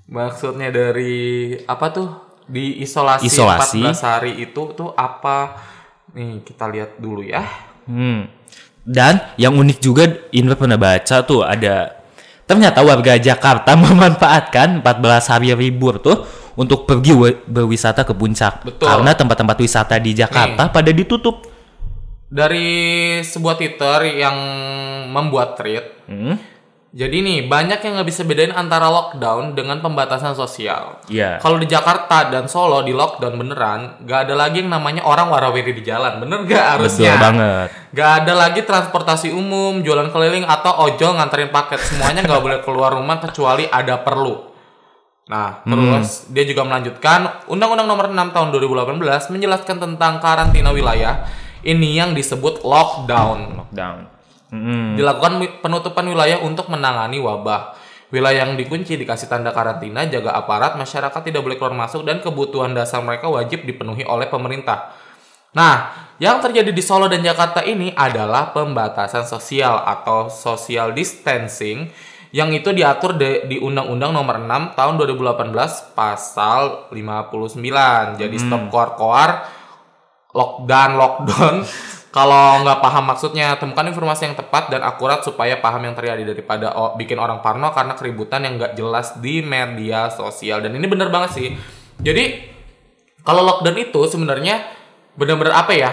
maksudnya 0.05 0.69
dari 0.69 1.55
apa 1.65 1.85
tuh 1.89 2.09
di 2.49 2.81
isolasi, 2.81 3.29
Isolasi. 3.29 3.81
14 3.85 4.01
hari 4.01 4.31
itu 4.41 4.61
tuh 4.73 4.89
apa? 4.93 5.57
Nih 6.17 6.41
kita 6.41 6.65
lihat 6.65 6.97
dulu 6.97 7.21
ya. 7.21 7.45
Hmm. 7.85 8.25
Dan 8.81 9.21
yang 9.37 9.53
unik 9.53 9.77
juga 9.77 10.09
Indra 10.33 10.57
pernah 10.57 10.77
baca 10.77 11.21
tuh 11.21 11.45
ada 11.45 11.98
ternyata 12.49 12.81
warga 12.81 13.13
Jakarta 13.21 13.77
memanfaatkan 13.85 14.81
14 14.81 15.29
hari 15.29 15.53
libur 15.53 16.01
tuh 16.01 16.25
untuk 16.57 16.89
pergi 16.89 17.13
berwisata 17.45 18.01
ke 18.01 18.17
puncak. 18.17 18.65
Betul. 18.65 18.89
Karena 18.89 19.13
tempat-tempat 19.13 19.57
wisata 19.61 19.95
di 20.01 20.17
Jakarta 20.17 20.73
pada 20.73 20.89
ditutup. 20.89 21.45
Dari 22.29 23.21
sebuah 23.21 23.55
Twitter 23.57 24.21
yang 24.25 24.37
membuat 25.13 25.55
tweet. 25.57 25.85
Hmm. 26.09 26.35
Jadi 26.89 27.21
nih 27.21 27.39
banyak 27.45 27.85
yang 27.85 28.01
nggak 28.01 28.09
bisa 28.09 28.25
bedain 28.25 28.49
antara 28.49 28.89
lockdown 28.89 29.53
dengan 29.53 29.77
pembatasan 29.77 30.33
sosial. 30.33 30.97
Iya. 31.05 31.37
Kalau 31.37 31.61
di 31.61 31.69
Jakarta 31.69 32.33
dan 32.33 32.49
Solo 32.49 32.81
di 32.81 32.97
lockdown 32.97 33.37
beneran, 33.37 34.01
nggak 34.01 34.19
ada 34.25 34.33
lagi 34.33 34.65
yang 34.65 34.73
namanya 34.73 35.05
orang 35.05 35.29
warawiri 35.29 35.69
di 35.77 35.85
jalan, 35.85 36.17
bener 36.17 36.49
nggak 36.49 36.65
harusnya? 36.77 37.13
Betul 37.13 37.25
banget. 37.29 37.67
Gak 37.93 38.11
ada 38.25 38.33
lagi 38.33 38.61
transportasi 38.65 39.29
umum, 39.29 39.85
jualan 39.85 40.09
keliling 40.09 40.49
atau 40.49 40.89
ojol 40.89 41.13
nganterin 41.21 41.53
paket. 41.53 41.77
Semuanya 41.77 42.25
nggak 42.25 42.41
boleh 42.41 42.59
keluar 42.65 42.97
rumah 42.97 43.21
kecuali 43.21 43.69
ada 43.69 44.01
perlu. 44.01 44.49
Nah, 45.29 45.61
terus 45.61 46.25
dia 46.33 46.41
juga 46.41 46.65
melanjutkan 46.65 47.45
Undang-Undang 47.53 47.85
Nomor 47.85 48.09
6 48.09 48.33
Tahun 48.33 48.49
2018 48.49 49.29
menjelaskan 49.29 49.77
tentang 49.77 50.17
karantina 50.17 50.73
wilayah. 50.73 51.21
Ini 51.61 52.01
yang 52.01 52.17
disebut 52.17 52.65
lockdown. 52.65 53.61
Lockdown. 53.61 54.18
Hmm. 54.49 54.97
Dilakukan 54.97 55.61
penutupan 55.61 56.05
wilayah 56.09 56.41
untuk 56.41 56.69
menangani 56.73 57.21
wabah. 57.21 57.77
Wilayah 58.09 58.49
yang 58.49 58.57
dikunci 58.57 58.97
dikasih 58.97 59.29
tanda 59.29 59.53
karantina, 59.53 60.01
jaga 60.09 60.33
aparat, 60.33 60.73
masyarakat 60.73 61.21
tidak 61.21 61.45
boleh 61.45 61.61
keluar 61.61 61.77
masuk 61.77 62.01
dan 62.01 62.17
kebutuhan 62.25 62.73
dasar 62.73 63.05
mereka 63.05 63.29
wajib 63.29 63.69
dipenuhi 63.69 64.01
oleh 64.01 64.25
pemerintah. 64.25 64.97
Nah, 65.53 65.93
yang 66.17 66.41
terjadi 66.41 66.73
di 66.73 66.81
Solo 66.81 67.05
dan 67.05 67.21
Jakarta 67.21 67.61
ini 67.61 67.93
adalah 67.93 68.49
pembatasan 68.49 69.29
sosial 69.29 69.85
atau 69.85 70.29
social 70.29 70.93
distancing 70.93 71.89
yang 72.29 72.53
itu 72.53 72.69
diatur 72.69 73.17
de- 73.17 73.45
di 73.49 73.57
Undang-Undang 73.57 74.13
Nomor 74.13 74.37
6 74.41 74.77
Tahun 74.77 74.93
2018 75.01 75.97
Pasal 75.97 76.89
59. 76.93 78.21
Jadi 78.21 78.37
stop 78.37 78.69
koar-koar, 78.69 79.29
lockdown, 80.33 80.91
lockdown. 80.97 81.55
Kalau 82.09 82.61
nggak 82.61 82.79
paham 82.79 83.05
maksudnya, 83.05 83.53
temukan 83.55 83.85
informasi 83.85 84.25
yang 84.25 84.33
tepat 84.33 84.67
dan 84.67 84.81
akurat 84.81 85.21
supaya 85.21 85.57
paham 85.57 85.83
yang 85.83 85.93
terjadi 85.93 86.25
daripada 86.25 86.73
oh, 86.73 86.93
bikin 86.93 87.15
orang 87.15 87.37
parno 87.39 87.69
karena 87.69 87.93
keributan 87.93 88.41
yang 88.41 88.57
nggak 88.57 88.73
jelas 88.73 89.13
di 89.15 89.39
media 89.39 90.09
sosial. 90.09 90.57
Dan 90.59 90.73
ini 90.73 90.83
bener 90.83 91.07
banget 91.07 91.31
sih. 91.31 91.47
Jadi 91.97 92.49
kalau 93.21 93.43
lockdown 93.43 93.77
itu 93.79 94.01
sebenarnya 94.05 94.57
benar-benar 95.13 95.53
apa 95.59 95.73
ya? 95.73 95.91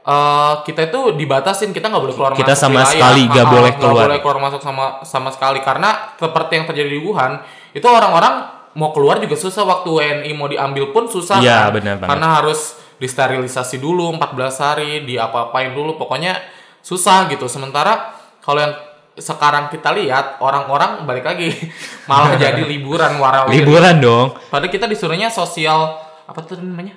eh, 0.00 0.54
kita 0.64 0.88
itu 0.88 1.00
dibatasin 1.12 1.68
kita 1.68 1.86
nggak 1.86 2.00
boleh 2.00 2.16
keluar 2.16 2.32
Kita 2.32 2.48
masuk 2.48 2.62
sama 2.62 2.72
wilayah. 2.78 2.88
sekali 2.88 3.22
nggak 3.28 3.44
Ah, 3.44 3.52
boleh 3.52 3.72
keluar. 3.76 4.04
boleh 4.08 4.18
keluar 4.18 4.38
masuk 4.40 4.60
sama 4.62 4.84
sama 5.04 5.28
sekali 5.28 5.60
karena 5.60 6.16
seperti 6.16 6.52
yang 6.54 6.64
terjadi 6.64 6.88
di 6.88 7.00
Wuhan 7.02 7.44
itu 7.70 7.84
orang-orang 7.84 8.40
mau 8.72 8.88
keluar 8.88 9.20
juga 9.20 9.36
susah 9.36 9.68
waktu 9.68 9.84
WNI 9.90 10.30
mau 10.32 10.48
diambil 10.48 10.96
pun 10.96 11.04
susah 11.04 11.44
Iya, 11.44 11.68
kan? 11.68 11.76
banget. 11.76 12.08
karena 12.08 12.28
harus 12.32 12.78
disterilisasi 12.98 13.78
dulu 13.78 14.10
14 14.12 14.26
hari 14.58 14.90
diapa-apain 15.02 15.70
dulu 15.70 15.94
pokoknya 15.96 16.38
susah 16.80 17.26
gitu 17.26 17.46
sementara 17.46 18.14
kalau 18.38 18.58
yang 18.60 18.74
sekarang 19.14 19.66
kita 19.66 19.90
lihat 19.92 20.38
orang-orang 20.38 21.02
balik 21.02 21.26
lagi 21.26 21.50
malah 22.10 22.34
jadi 22.34 22.62
liburan 22.62 23.18
warawiri 23.18 23.62
Liburan 23.62 23.96
dong. 23.98 24.28
padahal 24.46 24.68
kita 24.68 24.86
disuruhnya 24.86 25.26
sosial 25.28 25.98
apa 26.24 26.38
tuh 26.40 26.58
namanya 26.58 26.94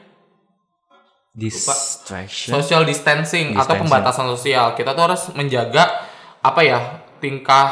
Distraction. 1.31 2.51
social 2.51 2.84
distancing, 2.84 3.55
atau 3.55 3.63
Distancing. 3.72 3.81
pembatasan 3.88 4.27
sosial. 4.27 4.75
Kita 4.75 4.91
tuh 4.91 5.03
harus 5.08 5.31
menjaga 5.31 5.88
apa 6.43 6.60
ya 6.60 6.79
tingkah 7.17 7.72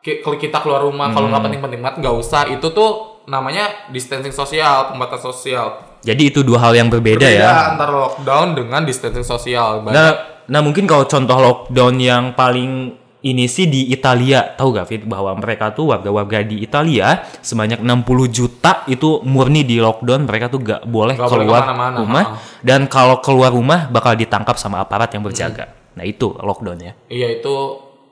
kalau 0.00 0.36
kita 0.36 0.64
keluar 0.64 0.80
rumah 0.80 1.12
kalau 1.12 1.28
Hmm. 1.28 1.36
nggak 1.36 1.44
penting-penting 1.44 1.80
banget 1.84 1.96
nggak 2.00 2.16
usah. 2.16 2.48
Itu 2.48 2.72
tuh 2.72 3.20
namanya 3.24 3.68
distancing 3.92 4.32
sosial, 4.32 4.88
pembatasan 4.90 5.28
sosial. 5.28 5.76
Jadi 6.04 6.22
itu 6.28 6.40
dua 6.40 6.60
hal 6.60 6.76
yang 6.76 6.86
berbeda, 6.86 7.24
ya. 7.24 7.72
antara 7.72 7.90
lockdown 7.90 8.52
dengan 8.54 8.84
distancing 8.84 9.24
sosial. 9.24 9.80
Banyak- 9.80 9.94
Nah, 9.94 10.10
nah 10.46 10.60
mungkin 10.60 10.84
kalau 10.84 11.04
contoh 11.04 11.34
lockdown 11.34 11.96
yang 11.96 12.24
paling 12.32 12.92
ini 13.20 13.48
sih 13.48 13.64
di 13.64 13.88
Italia, 13.88 14.52
tahu 14.52 14.68
gak 14.70 14.84
Fit 14.84 15.02
bahwa 15.02 15.32
mereka 15.32 15.72
tuh 15.72 15.88
warga-warga 15.88 16.44
di 16.44 16.60
Italia 16.60 17.24
sebanyak 17.40 17.80
60 17.80 18.04
juta 18.28 18.84
itu 18.84 19.24
murni 19.24 19.64
di 19.64 19.80
lockdown, 19.80 20.28
mereka 20.28 20.46
tuh 20.46 20.60
gak 20.60 20.84
boleh 20.84 21.16
boleh 21.16 21.24
keluar 21.26 21.64
ke 21.64 21.66
mana-mana, 21.66 21.96
rumah 21.98 22.24
ha-ha. 22.36 22.60
dan 22.60 22.84
kalau 22.84 23.18
keluar 23.18 23.48
rumah 23.48 23.88
bakal 23.88 24.12
ditangkap 24.12 24.54
sama 24.54 24.76
aparat 24.78 25.08
yang 25.08 25.24
berjaga. 25.24 25.72
Nah 25.96 26.04
itu 26.04 26.36
lockdown 26.36 26.78
ya. 26.78 26.92
Iya 27.08 27.28
itu 27.34 27.54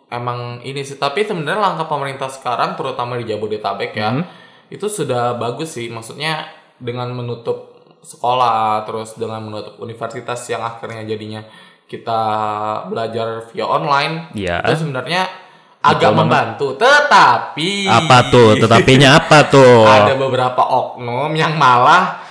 emang 0.09 0.61
ini 0.63 0.81
sih. 0.81 0.97
Tapi 0.97 1.25
sebenarnya 1.25 1.61
langkah 1.61 1.85
pemerintah 1.87 2.29
sekarang, 2.29 2.73
terutama 2.73 3.17
di 3.17 3.25
Jabodetabek 3.27 3.93
ya, 3.93 4.09
Hmm. 4.11 4.25
itu 4.69 4.87
sudah 4.87 5.37
bagus 5.37 5.77
sih. 5.77 5.89
Maksudnya 5.89 6.49
dengan 6.79 7.13
menutup 7.13 7.72
sekolah, 8.03 8.83
terus 8.85 9.15
dengan 9.15 9.41
menutup 9.43 9.79
universitas 9.79 10.43
yang 10.51 10.61
akhirnya 10.61 11.07
jadinya 11.07 11.41
kita 11.87 12.21
belajar 12.89 13.47
via 13.53 13.65
online, 13.65 14.33
Iya. 14.35 14.65
itu 14.67 14.87
sebenarnya 14.87 15.29
agak 15.83 16.11
membantu. 16.15 16.75
Tetapi 16.79 17.87
Apa 17.87 18.31
tuh? 18.31 18.55
Tetapinya 18.59 19.19
apa 19.19 19.39
tuh? 19.51 19.83
ada 19.87 20.15
beberapa 20.15 20.63
oknum 20.63 21.31
yang 21.35 21.59
malah 21.59 22.23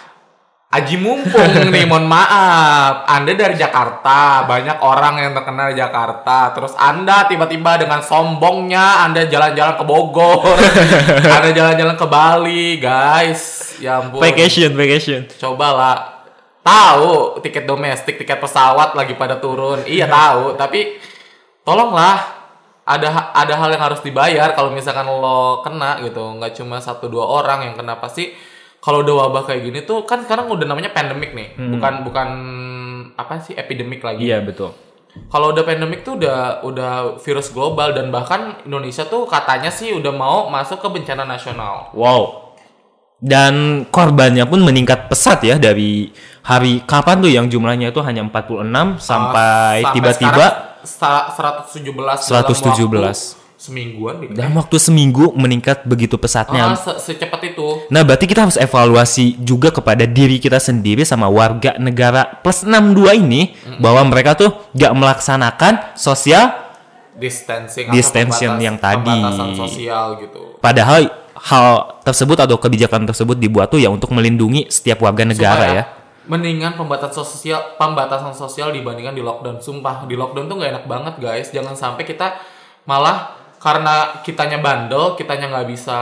Aji 0.72 0.96
mumpung 1.04 1.68
nih, 1.76 1.84
mohon 1.84 2.08
maaf. 2.08 3.04
Anda 3.04 3.36
dari 3.36 3.60
Jakarta, 3.60 4.48
banyak 4.48 4.80
orang 4.80 5.20
yang 5.20 5.36
terkenal 5.36 5.76
di 5.76 5.84
Jakarta. 5.84 6.56
Terus 6.56 6.72
Anda 6.80 7.28
tiba-tiba 7.28 7.76
dengan 7.76 8.00
sombongnya 8.00 9.04
Anda 9.04 9.28
jalan-jalan 9.28 9.76
ke 9.76 9.84
Bogor. 9.84 10.56
Anda 11.36 11.52
jalan-jalan 11.52 12.00
ke 12.00 12.08
Bali, 12.08 12.80
guys. 12.80 13.76
Ya 13.84 14.00
ampun. 14.00 14.24
Vacation, 14.24 14.72
vacation. 14.72 15.28
Cobalah. 15.36 16.24
Tahu 16.64 17.44
tiket 17.44 17.68
domestik, 17.68 18.16
tiket 18.16 18.40
pesawat 18.40 18.96
lagi 18.96 19.20
pada 19.20 19.44
turun. 19.44 19.84
Iya 19.84 20.08
tahu, 20.08 20.56
tapi 20.56 20.96
tolonglah 21.68 22.22
ada 22.88 23.36
ada 23.36 23.54
hal 23.60 23.76
yang 23.76 23.84
harus 23.92 24.00
dibayar 24.00 24.56
kalau 24.56 24.72
misalkan 24.72 25.04
lo 25.04 25.60
kena 25.68 26.00
gitu. 26.00 26.22
Nggak 26.40 26.64
cuma 26.64 26.80
satu 26.80 27.12
dua 27.12 27.28
orang 27.28 27.68
yang 27.68 27.76
kena 27.76 28.00
pasti 28.00 28.32
kalau 28.82 29.06
udah 29.06 29.16
wabah 29.26 29.44
kayak 29.46 29.62
gini 29.62 29.80
tuh 29.86 30.04
kan 30.04 30.26
sekarang 30.26 30.50
udah 30.50 30.66
namanya 30.66 30.90
pandemik 30.90 31.32
nih. 31.32 31.54
Bukan 31.56 32.02
bukan 32.02 32.30
apa 33.14 33.38
sih 33.40 33.54
epidemik 33.54 34.02
lagi. 34.02 34.26
Iya 34.26 34.42
betul. 34.42 34.74
Kalau 35.28 35.52
udah 35.52 35.62
pandemik 35.62 36.02
tuh 36.02 36.16
udah 36.18 36.64
udah 36.64 36.94
virus 37.20 37.52
global 37.52 37.92
dan 37.92 38.10
bahkan 38.10 38.58
Indonesia 38.64 39.04
tuh 39.06 39.28
katanya 39.28 39.68
sih 39.70 39.92
udah 39.92 40.10
mau 40.10 40.50
masuk 40.50 40.82
ke 40.82 40.88
bencana 40.88 41.28
nasional. 41.28 41.92
Wow. 41.94 42.56
Dan 43.22 43.86
korbannya 43.94 44.50
pun 44.50 44.66
meningkat 44.66 45.06
pesat 45.06 45.46
ya 45.46 45.62
dari 45.62 46.10
hari 46.42 46.82
kapan 46.90 47.22
tuh 47.22 47.30
yang 47.30 47.46
jumlahnya 47.54 47.94
itu 47.94 48.02
hanya 48.02 48.26
46 48.26 48.98
sampai 48.98 49.86
Sampai 49.86 49.94
tiba-tiba 49.94 50.46
sekarang 50.82 50.82
sa- 50.82 51.30
117 51.70 52.18
117. 52.26 53.41
Semingguan 53.62 54.18
gitu. 54.20 54.34
dalam 54.34 54.58
waktu 54.58 54.74
seminggu 54.76 55.38
meningkat 55.38 55.86
begitu 55.86 56.18
pesatnya. 56.18 56.74
Ah, 56.74 56.74
se- 56.74 57.14
secepat 57.14 57.38
itu. 57.46 57.86
Nah, 57.88 58.02
berarti 58.02 58.26
kita 58.26 58.42
harus 58.42 58.58
evaluasi 58.58 59.38
juga 59.38 59.70
kepada 59.70 60.02
diri 60.04 60.42
kita 60.42 60.58
sendiri 60.58 61.06
sama 61.06 61.30
warga 61.30 61.78
negara 61.78 62.26
plus 62.42 62.66
62 62.66 63.14
ini 63.14 63.54
bahwa 63.78 64.02
mereka 64.04 64.34
tuh 64.34 64.50
gak 64.74 64.90
melaksanakan 64.92 65.94
sosial 65.94 66.74
Distancing, 67.12 67.92
Distancing 67.92 68.50
pembatas- 68.50 68.66
yang 68.66 68.78
tadi. 68.78 69.18
sosial 69.54 70.06
gitu. 70.18 70.58
padahal 70.58 71.06
hal 71.38 71.68
tersebut 72.02 72.38
atau 72.40 72.58
kebijakan 72.58 73.04
tersebut 73.04 73.36
dibuat 73.36 73.70
tuh 73.70 73.78
ya 73.78 73.90
untuk 73.90 74.10
melindungi 74.10 74.66
setiap 74.68 75.02
warga 75.02 75.22
negara 75.22 75.62
Supaya 75.62 75.76
ya. 75.76 75.84
Mendingan 76.22 76.74
pembatasan 76.74 77.22
sosial, 77.22 77.76
pembatasan 77.76 78.32
sosial 78.32 78.70
dibandingkan 78.70 79.12
di 79.12 79.20
lockdown. 79.20 79.58
Sumpah, 79.58 80.06
di 80.06 80.14
lockdown 80.14 80.46
tuh 80.46 80.56
nggak 80.56 80.72
enak 80.72 80.86
banget 80.86 81.14
guys. 81.18 81.50
Jangan 81.50 81.74
sampai 81.74 82.06
kita 82.06 82.38
malah 82.86 83.41
karena 83.62 83.94
kitanya 84.20 84.58
bandel, 84.58 85.14
kitanya 85.14 85.46
nggak 85.48 85.70
bisa 85.70 85.94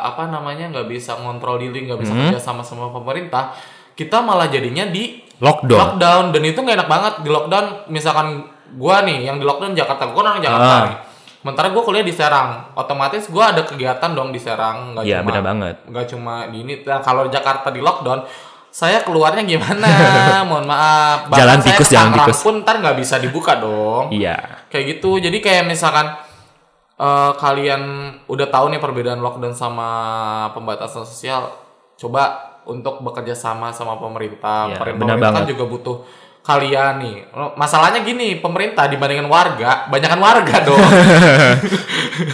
apa 0.00 0.26
namanya 0.26 0.72
nggak 0.72 0.88
bisa 0.88 1.12
ngontrol 1.14 1.60
diri, 1.60 1.84
nggak 1.84 2.00
bisa 2.00 2.08
kerja 2.10 2.40
sama 2.40 2.64
sama 2.64 2.88
pemerintah, 2.88 3.52
kita 3.92 4.18
malah 4.18 4.48
jadinya 4.48 4.88
di 4.88 5.20
Lockdown. 5.36 5.98
lockdown 5.98 6.24
dan 6.30 6.42
itu 6.42 6.56
nggak 6.56 6.76
enak 6.78 6.88
banget 6.88 7.14
di 7.20 7.28
lockdown. 7.28 7.66
Misalkan 7.88 8.48
gua 8.74 9.02
nih 9.02 9.26
yang 9.26 9.36
di 9.36 9.44
lockdown 9.44 9.74
Jakarta, 9.74 10.08
gua 10.08 10.22
kan 10.22 10.28
orang 10.32 10.40
Jakarta 10.40 10.72
Ah. 10.72 10.82
nih. 10.86 10.96
Sementara 11.36 11.66
gua 11.68 11.82
kuliah 11.82 12.06
di 12.06 12.14
Serang, 12.14 12.50
otomatis 12.72 13.26
gua 13.26 13.50
ada 13.50 13.62
kegiatan 13.62 14.10
dong 14.12 14.30
di 14.30 14.38
Serang, 14.38 14.94
nggak 14.94 15.04
Iya, 15.04 15.20
cuma 15.20 15.26
benar 15.28 15.42
banget. 15.44 15.76
nggak 15.84 16.06
cuma 16.08 16.34
di 16.48 16.56
ini. 16.62 16.74
Nah, 16.80 17.02
kalau 17.02 17.26
Jakarta 17.26 17.68
di 17.68 17.82
lockdown, 17.82 18.22
saya 18.70 19.02
keluarnya 19.02 19.42
gimana? 19.42 19.84
Mohon 20.48 20.64
maaf. 20.64 21.18
Bahkan 21.28 21.36
Jalan 21.36 21.58
tikus, 21.60 21.88
jalan 21.90 22.12
tikus. 22.16 22.38
pun 22.40 22.54
ntar 22.62 22.78
nggak 22.78 22.96
bisa 22.96 23.18
dibuka 23.18 23.58
dong. 23.58 24.08
Iya. 24.08 24.64
Kayak 24.70 24.96
gitu. 24.96 25.18
Jadi 25.18 25.42
kayak 25.42 25.66
misalkan 25.66 26.06
eh, 26.94 27.32
kalian 27.34 27.82
udah 28.24 28.46
tahu 28.46 28.68
nih 28.68 28.80
perbedaan 28.80 29.20
lockdown 29.20 29.52
sama 29.52 29.88
pembatasan 30.52 31.02
sosial, 31.02 31.52
coba 31.96 32.22
untuk 32.62 33.02
bekerja 33.02 33.32
sama 33.32 33.70
sama 33.70 33.96
pemerintah. 33.96 34.70
Iya, 34.70 34.78
Pemerintah 34.78 35.18
kan 35.18 35.42
banget. 35.42 35.50
juga 35.50 35.64
butuh 35.66 35.96
kalian 36.42 36.94
nih. 36.98 37.16
Masalahnya 37.54 38.02
gini, 38.02 38.38
pemerintah 38.38 38.86
dibandingkan 38.86 39.26
warga, 39.26 39.86
banyakan 39.86 40.20
warga 40.20 40.56
dong. 40.62 40.78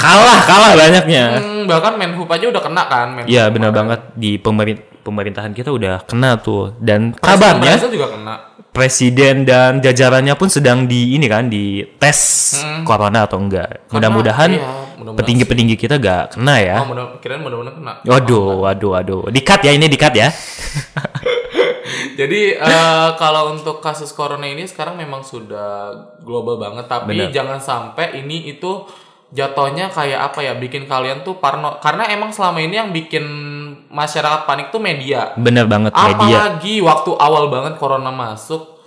Kalah, 0.03 0.39
kalah 0.45 0.73
banyaknya. 0.75 1.25
Hmm, 1.39 1.63
bahkan 1.65 1.95
Menhub 1.95 2.27
aja 2.27 2.49
udah 2.49 2.63
kena 2.63 2.83
kan. 2.89 3.07
Iya, 3.25 3.49
benar 3.49 3.71
banget 3.71 4.01
di 4.17 4.37
pemerin- 4.37 4.83
pemerintahan 5.01 5.53
kita 5.53 5.71
udah 5.71 6.03
kena 6.05 6.41
tuh. 6.41 6.73
Dan 6.81 7.13
Presiden 7.15 7.61
kabarnya 7.61 7.73
juga 7.79 8.09
kena. 8.11 8.35
Presiden 8.79 9.43
dan 9.43 9.83
jajarannya 9.83 10.39
pun 10.39 10.47
sedang 10.47 10.87
di 10.87 11.19
ini 11.19 11.27
kan 11.27 11.51
di 11.51 11.83
tes 11.99 12.55
corona 12.87 13.27
atau 13.27 13.43
enggak. 13.43 13.91
Mudah-mudahan 13.91 14.55
iya, 14.55 14.63
mudah-mudahan 14.95 15.19
petinggi-petinggi 15.19 15.75
kita 15.75 15.99
gak 15.99 16.39
kena 16.39 16.63
ya. 16.63 16.77
Oh, 16.79 16.95
mudah 16.95 17.19
kirain 17.19 17.43
mudah-mudahan 17.43 17.75
kena. 17.75 17.93
Waduh, 18.07 18.63
waduh, 18.63 18.91
waduh. 18.95 19.23
Dikat 19.35 19.67
ya 19.67 19.75
ini 19.75 19.91
dikat 19.91 20.15
ya. 20.15 20.31
Jadi 22.19 22.55
eh, 22.55 23.09
kalau 23.19 23.51
untuk 23.59 23.83
kasus 23.83 24.15
corona 24.15 24.47
ini 24.47 24.63
sekarang 24.71 24.95
memang 24.95 25.27
sudah 25.27 25.91
global 26.23 26.63
banget, 26.63 26.87
tapi 26.87 27.19
Bener. 27.19 27.35
jangan 27.35 27.59
sampai 27.59 28.23
ini 28.23 28.47
itu 28.47 28.87
jatuhnya 29.35 29.91
kayak 29.91 30.31
apa 30.31 30.39
ya, 30.47 30.55
bikin 30.55 30.87
kalian 30.87 31.27
tuh 31.27 31.43
parno. 31.43 31.83
Karena 31.83 32.07
emang 32.15 32.31
selama 32.31 32.63
ini 32.63 32.79
yang 32.79 32.91
bikin 32.95 33.27
masyarakat 33.91 34.47
panik 34.47 34.71
tuh 34.71 34.79
media. 34.79 35.35
Bener 35.35 35.67
banget 35.67 35.91
media. 35.95 36.15
Apalagi 36.15 36.79
waktu 36.79 37.11
awal 37.19 37.51
banget 37.51 37.75
corona 37.81 38.15
masuk 38.15 38.78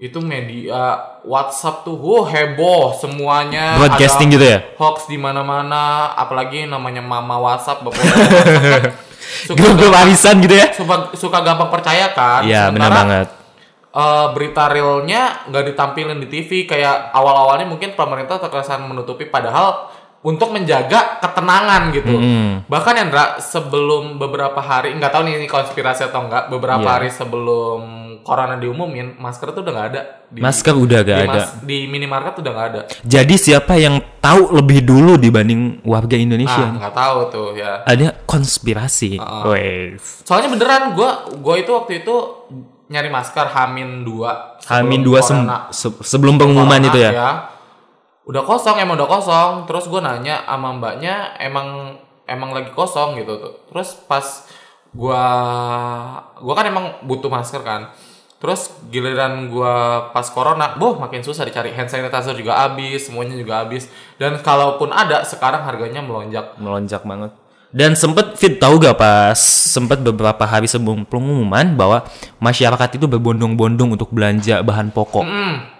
itu 0.00 0.16
media 0.18 0.96
WhatsApp 1.22 1.84
tuh 1.84 1.92
wow, 1.92 2.24
heboh 2.24 2.96
semuanya 2.96 3.76
Broadcasting 3.76 4.32
ada 4.32 4.34
gitu 4.34 4.46
ya? 4.48 4.58
hoax 4.74 5.04
di 5.04 5.20
mana-mana 5.20 6.08
apalagi 6.16 6.64
namanya 6.64 7.04
mama 7.04 7.36
WhatsApp 7.36 7.84
bapak 7.84 8.00
suka, 9.46 9.56
Grup-grup 9.56 9.92
arisan 9.94 10.40
gitu 10.40 10.56
ya. 10.56 10.72
suka 10.72 11.12
suka 11.12 11.38
gampang 11.44 11.68
percaya 11.68 12.10
kan 12.10 12.40
Iya, 12.42 12.72
benar 12.72 12.88
banget. 12.90 13.28
eh, 13.90 14.26
berita 14.32 14.72
realnya 14.72 15.44
nggak 15.46 15.64
ditampilin 15.68 16.18
di 16.18 16.28
TV 16.28 16.64
kayak 16.64 17.12
awal-awalnya 17.12 17.68
mungkin 17.68 17.92
pemerintah 17.92 18.40
terkesan 18.40 18.88
menutupi 18.88 19.28
padahal 19.28 19.92
untuk 20.20 20.52
menjaga 20.52 21.16
ketenangan 21.18 21.82
gitu. 21.90 22.12
Mm. 22.12 22.68
Bahkan 22.68 22.94
Hendra 22.94 23.24
sebelum 23.38 24.16
beberapa 24.16 24.60
hari 24.60 24.92
nggak 24.92 25.08
tahu 25.08 25.22
nih 25.24 25.34
ini 25.36 25.46
konspirasi 25.46 26.04
atau 26.04 26.20
enggak 26.22 26.48
beberapa 26.48 26.82
Iya. 26.82 26.92
hari 26.92 27.08
sebelum 27.08 27.80
corona 28.20 28.54
diumumin 28.54 29.16
masker 29.16 29.48
tuh 29.50 29.64
udah 29.64 29.72
nggak 29.72 29.88
ada 29.88 30.02
di, 30.28 30.38
Masker 30.38 30.76
udah 30.76 31.00
gak 31.00 31.08
di, 31.08 31.24
ada. 31.24 31.32
mas- 31.40 31.56
di 31.64 31.78
minimarket 31.88 32.36
udah 32.36 32.52
nggak 32.52 32.68
ada. 32.68 32.80
Jadi 33.00 33.34
siapa 33.34 33.74
yang 33.74 33.96
tahu 34.20 34.52
lebih 34.52 34.84
dulu 34.84 35.16
dibanding 35.16 35.80
warga 35.82 36.14
Indonesia? 36.14 36.68
Ah, 36.68 36.76
nggak 36.76 36.94
tahu 36.94 37.18
tuh 37.32 37.48
ya. 37.56 37.80
Ada 37.82 38.12
konspirasi. 38.28 39.16
Ah. 39.16 39.48
Wes. 39.48 40.20
Soalnya 40.22 40.52
beneran 40.52 40.92
gua 40.92 41.32
gua 41.34 41.56
itu 41.56 41.72
waktu 41.72 42.04
itu 42.04 42.14
nyari 42.86 43.08
masker 43.08 43.46
Hamin 43.48 44.04
2 44.04 44.68
Hamin 44.68 45.00
dua 45.00 45.22
sem- 45.22 45.46
se- 45.70 46.02
sebelum 46.04 46.36
pengumuman 46.36 46.82
itu 46.82 46.98
ya. 47.00 47.48
Udah 48.30 48.46
kosong 48.46 48.78
emang 48.78 48.94
udah 48.94 49.10
kosong. 49.10 49.54
Terus 49.66 49.90
gue 49.90 49.98
nanya 49.98 50.46
sama 50.46 50.70
mbaknya 50.78 51.34
emang 51.42 51.98
emang 52.30 52.54
lagi 52.54 52.70
kosong 52.70 53.18
gitu 53.18 53.34
tuh. 53.42 53.54
Terus 53.74 53.98
pas 54.06 54.46
gua 54.94 55.24
gua 56.38 56.54
kan 56.54 56.66
emang 56.70 56.86
butuh 57.02 57.26
masker 57.26 57.62
kan. 57.66 57.90
Terus 58.40 58.72
giliran 58.88 59.52
gua 59.52 60.08
pas 60.16 60.24
corona, 60.32 60.72
boh 60.78 60.96
makin 60.96 61.20
susah 61.20 61.44
dicari 61.44 61.76
hand 61.76 61.92
sanitizer 61.92 62.32
juga 62.32 62.56
habis, 62.64 63.10
semuanya 63.10 63.36
juga 63.36 63.66
habis. 63.66 63.90
Dan 64.16 64.40
kalaupun 64.40 64.94
ada 64.94 65.26
sekarang 65.26 65.66
harganya 65.66 66.00
melonjak. 66.00 66.56
melonjak 66.56 67.04
banget. 67.04 67.34
Dan 67.70 67.94
sempet 67.94 68.34
fit 68.34 68.58
tahu 68.58 68.82
gak 68.82 68.98
pas 68.98 69.38
sempet 69.70 70.02
beberapa 70.02 70.42
hari 70.42 70.66
sebelum 70.66 71.06
pengumuman 71.06 71.78
bahwa 71.78 72.02
masyarakat 72.42 72.98
itu 72.98 73.06
berbondong-bondong 73.06 73.94
untuk 73.94 74.10
belanja 74.10 74.58
bahan 74.66 74.90
pokok 74.90 75.22
Hmm. 75.22 75.70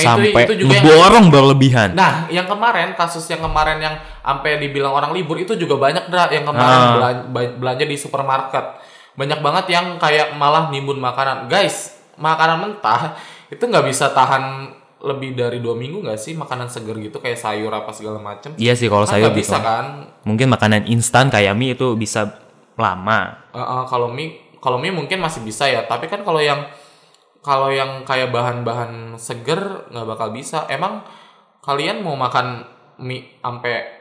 Nah, 0.00 0.06
sampai 0.08 0.30
itu, 0.30 0.38
itu 0.44 0.54
juga 0.60 0.72
yang 0.72 0.84
ngeborong 0.84 1.26
berlebihan. 1.28 1.88
Nah, 1.92 2.12
yang 2.28 2.44
kemarin 2.44 2.94
kasus 2.94 3.26
yang 3.26 3.40
kemarin 3.40 3.78
yang 3.78 3.94
sampai 4.18 4.56
dibilang 4.56 4.92
orang 4.92 5.10
libur 5.10 5.36
itu 5.36 5.54
juga 5.54 5.74
banyak 5.76 6.06
Dra, 6.06 6.28
yang 6.28 6.44
kemarin 6.44 6.78
Ah. 6.78 6.90
belan- 6.92 7.24
ba- 7.28 7.54
belanja 7.56 7.84
di 7.84 7.96
supermarket. 7.96 8.64
Banyak 9.12 9.38
banget 9.38 9.64
yang 9.68 9.96
kayak 9.96 10.32
malah 10.32 10.68
nimbun 10.68 10.96
makanan. 10.96 11.46
Guys, 11.46 11.90
makanan 12.14 12.58
mentah 12.60 13.18
itu 13.46 13.60
nggak 13.60 13.84
bisa 13.84 14.10
tahan 14.10 14.70
lebih 14.98 15.32
dari 15.32 15.58
dua 15.58 15.72
minggu 15.72 16.02
nggak 16.02 16.16
sih 16.16 16.34
makanan 16.34 16.66
seger 16.66 16.98
gitu 16.98 17.18
kayak 17.18 17.34
sayur 17.34 17.70
apa 17.70 17.90
segala 17.90 18.18
macem. 18.18 18.50
Iya 18.54 18.74
sih 18.74 18.86
kalau 18.86 19.02
Kan 19.02 19.12
saya 19.12 19.22
nggak 19.26 19.38
bisa. 19.38 19.54
bisa 19.54 19.62
kan. 19.62 19.86
Mungkin 20.22 20.46
makanan 20.48 20.86
instan 20.86 21.28
kayak 21.28 21.54
mie 21.54 21.72
itu 21.72 21.94
bisa 21.94 22.34
lama. 22.74 23.46
Eh, 23.48 23.58
eh, 23.58 23.82
kalau 23.86 24.06
mie 24.08 24.34
kalau 24.58 24.74
mie 24.76 24.90
mungkin 24.90 25.18
masih 25.18 25.40
bisa 25.40 25.64
ya, 25.64 25.82
tapi 25.82 26.06
kan 26.06 26.22
kalau 26.22 26.38
yang 26.38 26.66
kalau 27.42 27.70
yang 27.72 28.02
kayak 28.02 28.34
bahan-bahan 28.34 29.14
seger 29.16 29.88
nggak 29.90 30.06
bakal 30.06 30.28
bisa. 30.34 30.66
Emang 30.68 31.02
kalian 31.62 32.02
mau 32.02 32.16
makan 32.18 32.66
mie 32.98 33.38
sampai 33.40 33.98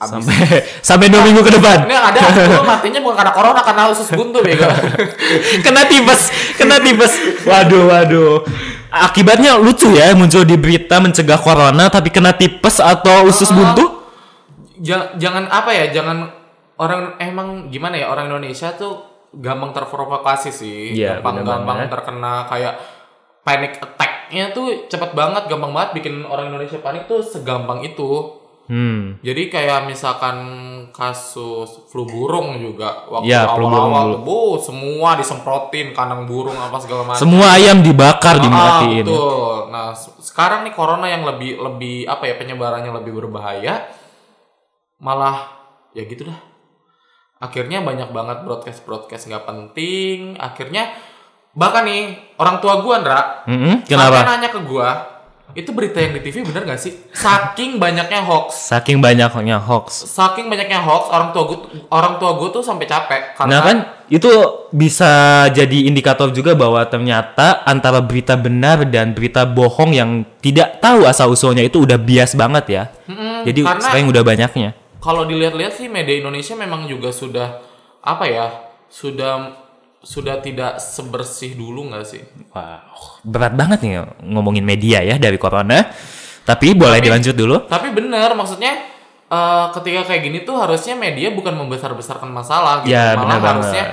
Sampai 0.00 0.32
sampai 0.80 1.12
dua 1.12 1.20
minggu 1.20 1.44
ke 1.44 1.52
depan. 1.60 1.84
Ini 1.84 1.92
ada, 1.92 2.20
lu 2.56 2.64
matinya 2.64 3.04
bukan 3.04 3.20
karena 3.20 3.32
corona, 3.36 3.60
karena 3.60 3.92
usus 3.92 4.08
buntu 4.08 4.40
bego. 4.40 4.64
kena 5.64 5.84
tipes, 5.84 6.32
kena 6.56 6.80
tipes. 6.80 7.12
Waduh, 7.44 7.84
waduh. 7.84 8.40
Akibatnya 8.88 9.60
lucu 9.60 9.92
ya 9.92 10.16
muncul 10.16 10.48
di 10.48 10.56
berita 10.56 11.04
mencegah 11.04 11.36
corona 11.36 11.92
tapi 11.92 12.08
kena 12.08 12.32
tipes 12.32 12.80
atau 12.80 13.28
usus 13.28 13.52
Ah. 13.52 13.56
buntu. 13.60 13.84
jangan, 14.80 15.20
jangan 15.20 15.44
apa 15.52 15.70
ya, 15.76 15.92
jangan 15.92 16.32
orang 16.80 17.20
emang 17.20 17.68
gimana 17.68 18.00
ya 18.00 18.08
orang 18.08 18.32
Indonesia 18.32 18.72
tuh 18.72 19.04
gampang 19.32 19.70
terprovokasi 19.70 20.50
sih. 20.50 20.94
Iya, 20.94 21.18
gampang 21.22 21.42
bener 21.42 21.46
gampang 21.46 21.78
terkena 21.88 22.34
kayak 22.46 22.74
panic 23.40 23.78
attack-nya 23.78 24.52
tuh 24.52 24.86
cepet 24.86 25.14
banget, 25.14 25.46
gampang 25.46 25.70
banget 25.70 25.90
bikin 25.96 26.22
orang 26.24 26.50
Indonesia 26.50 26.78
panik 26.78 27.06
tuh 27.06 27.22
segampang 27.22 27.80
itu. 27.82 28.36
Hmm. 28.70 29.18
Jadi 29.26 29.50
kayak 29.50 29.90
misalkan 29.90 30.38
kasus 30.94 31.90
flu 31.90 32.06
burung 32.06 32.54
juga 32.62 33.02
waktu 33.10 33.26
burung 33.50 33.66
awal-awal 33.90 34.22
bu, 34.22 34.62
semua 34.62 35.18
disemprotin 35.18 35.90
kandang 35.90 36.22
burung 36.22 36.54
apa 36.54 36.78
segala 36.78 37.02
macam. 37.02 37.18
Semua 37.18 37.58
ayam 37.58 37.82
dibakar 37.82 38.38
Ah, 38.38 38.42
dimatiin. 38.42 39.02
betul. 39.10 39.74
Nah, 39.74 39.90
se- 39.90 40.14
sekarang 40.22 40.62
nih 40.62 40.70
corona 40.70 41.10
yang 41.10 41.26
lebih 41.26 41.58
lebih 41.58 42.06
apa 42.06 42.30
ya 42.30 42.38
penyebarannya 42.38 42.94
lebih 42.94 43.10
berbahaya, 43.18 43.90
malah 45.02 45.50
ya 45.90 46.06
gitu 46.06 46.30
dah. 46.30 46.38
Akhirnya 47.40 47.80
banyak 47.80 48.12
banget 48.12 48.44
broadcast 48.44 48.84
broadcast 48.84 49.24
nggak 49.24 49.48
penting. 49.48 50.36
Akhirnya 50.36 50.92
bahkan 51.56 51.82
nih 51.82 52.36
orang 52.36 52.60
tua 52.60 52.84
gua 52.84 53.00
Ndra, 53.00 53.20
Mm-mm, 53.48 53.82
sampai 53.82 53.88
Kenapa? 53.88 54.28
nanya 54.28 54.48
ke 54.52 54.60
gua, 54.60 54.88
itu 55.50 55.72
berita 55.72 55.98
yang 55.98 56.12
di 56.12 56.20
TV 56.20 56.44
bener 56.44 56.62
gak 56.62 56.78
sih? 56.78 56.94
Saking 57.10 57.80
banyaknya 57.80 58.22
hoax, 58.22 58.70
Saking 58.70 59.00
banyaknya 59.00 59.56
hoax. 59.58 60.06
saking 60.06 60.46
banyaknya 60.46 60.78
hoax, 60.78 61.08
orang 61.08 61.32
tua 61.32 61.42
gua 61.48 61.58
orang 61.90 62.14
tua 62.20 62.30
gua 62.36 62.48
tuh 62.52 62.62
sampai 62.62 62.84
capek 62.84 63.34
karena 63.34 63.50
Nah 63.50 63.60
kan 63.64 63.76
itu 64.06 64.30
bisa 64.70 65.10
jadi 65.48 65.88
indikator 65.88 66.30
juga 66.30 66.52
bahwa 66.52 66.84
ternyata 66.84 67.64
antara 67.64 67.98
berita 67.98 68.36
benar 68.36 68.84
dan 68.84 69.10
berita 69.10 69.42
bohong 69.42 69.90
yang 69.90 70.22
tidak 70.38 70.78
tahu 70.78 71.02
asal 71.02 71.32
usulnya 71.32 71.64
itu 71.64 71.82
udah 71.82 71.96
bias 71.96 72.36
banget 72.36 72.64
ya. 72.68 72.82
Mm-mm, 73.08 73.42
Jadi 73.42 73.60
karena 73.64 73.80
sekarang 73.82 74.06
udah 74.06 74.22
banyaknya. 74.22 74.70
Kalau 75.00 75.24
dilihat-lihat 75.24 75.74
sih 75.74 75.88
media 75.88 76.16
Indonesia 76.16 76.54
memang 76.54 76.84
juga 76.84 77.10
sudah 77.10 77.58
apa 78.00 78.24
ya 78.24 78.46
sudah 78.86 79.56
sudah 79.98 80.38
tidak 80.38 80.76
sebersih 80.76 81.52
dulu 81.54 81.88
nggak 81.88 82.04
sih 82.04 82.22
Wow, 82.50 83.20
berat 83.22 83.52
banget 83.52 83.78
nih 83.80 83.92
ngomongin 84.24 84.62
media 84.62 85.00
ya 85.00 85.16
dari 85.16 85.36
corona. 85.36 85.88
Tapi 86.40 86.72
boleh 86.72 86.98
dilanjut 86.98 87.32
dulu. 87.32 87.56
tapi 87.64 87.90
benar 87.90 88.32
maksudnya 88.32 88.74
eh, 89.26 89.66
ketika 89.70 90.04
kayak 90.04 90.22
gini 90.22 90.38
tuh 90.40 90.56
harusnya 90.56 90.96
media 90.96 91.30
bukan 91.30 91.52
membesar-besarkan 91.54 92.26
masalah 92.26 92.80
gitu 92.82 92.90
Ya, 92.90 93.12
malah 93.14 93.36
banget. 93.36 93.48
harusnya 93.52 93.84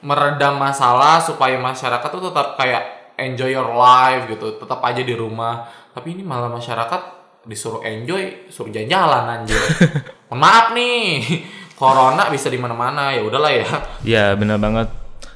meredam 0.00 0.54
masalah 0.54 1.16
supaya 1.18 1.56
masyarakat 1.56 2.06
tuh 2.06 2.22
tetap 2.22 2.54
kayak 2.54 2.82
enjoy 3.16 3.48
your 3.48 3.72
life 3.72 4.28
gitu 4.28 4.54
tetap 4.54 4.78
aja 4.80 5.00
di 5.00 5.16
rumah 5.16 5.64
tapi 5.90 6.12
ini 6.12 6.20
malah 6.20 6.46
masyarakat 6.46 7.00
disuruh 7.42 7.80
enjoy 7.80 8.46
suruh 8.46 8.68
jalan-jalan 8.68 9.24
anjir 9.34 9.56
maaf 10.36 10.74
nih. 10.74 11.24
Corona 11.80 12.30
bisa 12.30 12.46
di 12.46 12.58
mana-mana 12.58 13.10
ya 13.10 13.22
udahlah 13.26 13.50
ya. 13.50 13.66
Ya 14.06 14.24
benar 14.38 14.62
banget. 14.62 14.86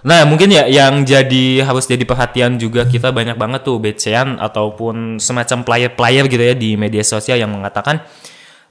Nah 0.07 0.23
mungkin 0.23 0.55
ya 0.55 0.71
yang 0.71 1.03
jadi 1.03 1.67
harus 1.67 1.91
jadi 1.91 2.07
perhatian 2.07 2.55
juga 2.63 2.87
kita 2.87 3.11
banyak 3.11 3.35
banget 3.35 3.67
tuh 3.67 3.83
becean 3.83 4.39
ataupun 4.39 5.19
semacam 5.19 5.67
player-player 5.67 6.25
gitu 6.31 6.43
ya 6.43 6.55
di 6.55 6.79
media 6.79 7.03
sosial 7.03 7.43
yang 7.43 7.51
mengatakan 7.51 8.07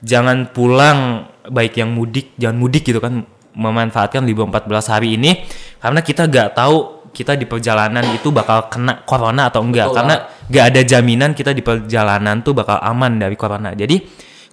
jangan 0.00 0.48
pulang 0.48 1.28
baik 1.52 1.76
yang 1.76 1.92
mudik 1.92 2.32
jangan 2.40 2.56
mudik 2.56 2.88
gitu 2.88 3.04
kan 3.04 3.28
memanfaatkan 3.52 4.24
libur 4.24 4.48
14 4.48 4.92
hari 4.94 5.20
ini 5.20 5.44
karena 5.82 6.00
kita 6.00 6.30
nggak 6.30 6.56
tahu 6.56 6.98
kita 7.12 7.34
di 7.34 7.50
perjalanan 7.50 8.04
itu 8.14 8.30
bakal 8.30 8.70
kena 8.70 9.02
corona 9.02 9.50
atau 9.50 9.64
enggak. 9.64 9.90
Betul 9.90 9.96
karena 9.98 10.14
nggak 10.48 10.64
ada 10.70 10.80
jaminan 10.84 11.30
kita 11.34 11.50
di 11.50 11.62
perjalanan 11.66 12.40
tuh 12.46 12.54
bakal 12.54 12.78
aman 12.78 13.18
dari 13.18 13.34
corona. 13.34 13.74
Jadi 13.74 13.96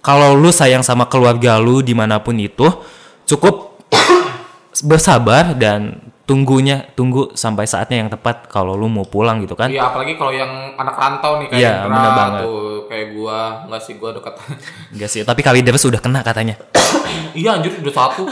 kalau 0.06 0.38
lu 0.38 0.54
sayang 0.54 0.86
sama 0.86 1.10
keluarga 1.10 1.58
lu 1.58 1.82
di 1.82 1.90
mana 1.90 2.22
pun 2.22 2.38
itu 2.38 2.70
cukup 3.26 3.82
bersabar 4.86 5.50
dan 5.58 5.98
tunggunya 6.26 6.86
tunggu 6.94 7.34
sampai 7.34 7.66
saatnya 7.66 8.02
yang 8.06 8.10
tepat 8.10 8.46
kalau 8.46 8.78
lu 8.78 8.86
mau 8.86 9.02
pulang 9.06 9.42
gitu 9.42 9.58
kan 9.58 9.66
Iya, 9.66 9.90
apalagi 9.90 10.14
kalau 10.14 10.30
yang 10.30 10.74
anak 10.78 10.94
rantau 10.94 11.42
nih 11.42 11.46
kayak 11.50 11.58
Iya, 11.62 11.72
Indra 11.82 11.90
bener 11.90 12.12
banget. 12.14 12.42
tuh, 12.42 12.74
kayak 12.90 13.06
gua, 13.14 13.38
enggak 13.66 13.82
sih 13.82 13.94
gua 13.98 14.10
dekat. 14.14 14.34
enggak 14.94 15.10
sih 15.10 15.20
tapi 15.26 15.40
Kalideres 15.42 15.82
sudah 15.82 15.98
kena 15.98 16.22
katanya 16.22 16.54
iya 17.38 17.58
anjir 17.58 17.74
udah 17.74 17.94
satu. 17.94 18.22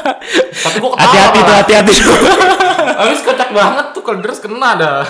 Tapi 0.64 0.76
gua 0.80 0.92
ketawa. 0.92 1.04
hati-hati 1.08 1.38
tuh 1.40 1.54
hati-hati 1.56 1.92
tuh 2.00 2.16
Abis 3.04 3.20
kocak 3.26 3.50
banget 3.50 3.86
tuh 3.96 4.02
kalau 4.04 4.20
kena 4.22 4.70
dah. 4.76 5.02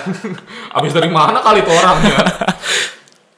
Abis 0.73 0.91
dari 0.95 1.11
mana 1.11 1.39
kali 1.43 1.61
tuh 1.61 1.75
orangnya? 1.75 2.17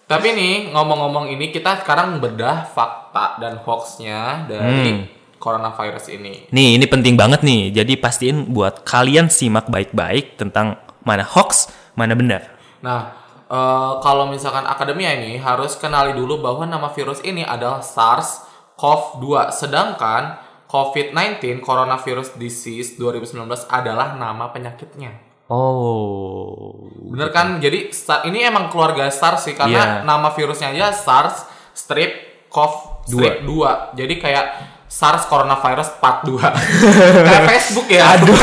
Tapi 0.08 0.32
nih 0.32 0.56
ngomong-ngomong 0.72 1.28
ini 1.28 1.52
kita 1.52 1.84
sekarang 1.84 2.24
bedah 2.24 2.64
fakta 2.72 3.44
dan 3.44 3.60
hoaxnya 3.60 4.48
dari 4.48 4.64
Hmm. 4.88 5.04
coronavirus 5.38 6.16
ini. 6.16 6.48
nih 6.50 6.80
ini 6.80 6.86
penting 6.88 7.14
banget 7.14 7.44
nih 7.44 7.70
jadi 7.70 7.94
pastiin 8.00 8.50
buat 8.50 8.82
kalian 8.82 9.30
simak 9.30 9.70
baik-baik 9.70 10.34
tentang 10.34 10.80
mana 11.04 11.22
hoax 11.22 11.70
mana 11.94 12.18
benar 12.18 12.56
Nah, 12.80 13.14
eh, 13.46 13.94
kalau 14.00 14.26
misalkan 14.28 14.64
akademia 14.64 15.14
ini 15.14 15.38
harus 15.38 15.76
kenali 15.76 16.16
dulu 16.16 16.40
bahwa 16.40 16.64
nama 16.64 16.90
virus 16.90 17.20
ini 17.22 17.42
adalah 17.42 17.82
SARS-CoV-2, 17.82 19.50
sedangkan 19.52 20.38
COVID-19 20.68 21.60
Coronavirus 21.60 22.36
Disease 22.36 22.96
2019 22.96 23.66
adalah 23.68 24.14
nama 24.14 24.52
penyakitnya. 24.52 25.27
Oh 25.48 26.88
Bener 27.08 27.30
kan? 27.30 27.58
Jadi 27.58 27.88
ini 28.26 28.40
emang 28.42 28.68
keluarga 28.68 29.08
SARS 29.08 29.44
sih 29.44 29.54
karena 29.54 30.04
Iya. 30.04 30.06
nama 30.06 30.30
virusnya 30.30 30.70
aja 30.70 30.92
SARS 30.92 31.44
strip 31.72 32.12
CoV 32.48 32.74
strip 33.06 33.42
2. 33.42 33.96
Jadi 33.96 34.14
kayak 34.18 34.46
SARS 34.86 35.26
coronavirus 35.26 35.98
part 35.98 36.24
2. 36.24 36.38
kayak 37.28 37.44
Facebook 37.48 37.88
ya. 37.88 38.14
Aduh. 38.14 38.36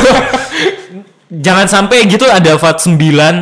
jangan 1.31 1.67
sampai 1.67 2.07
gitu 2.07 2.25
ada 2.25 2.55
VAT 2.55 2.79
9 2.79 2.95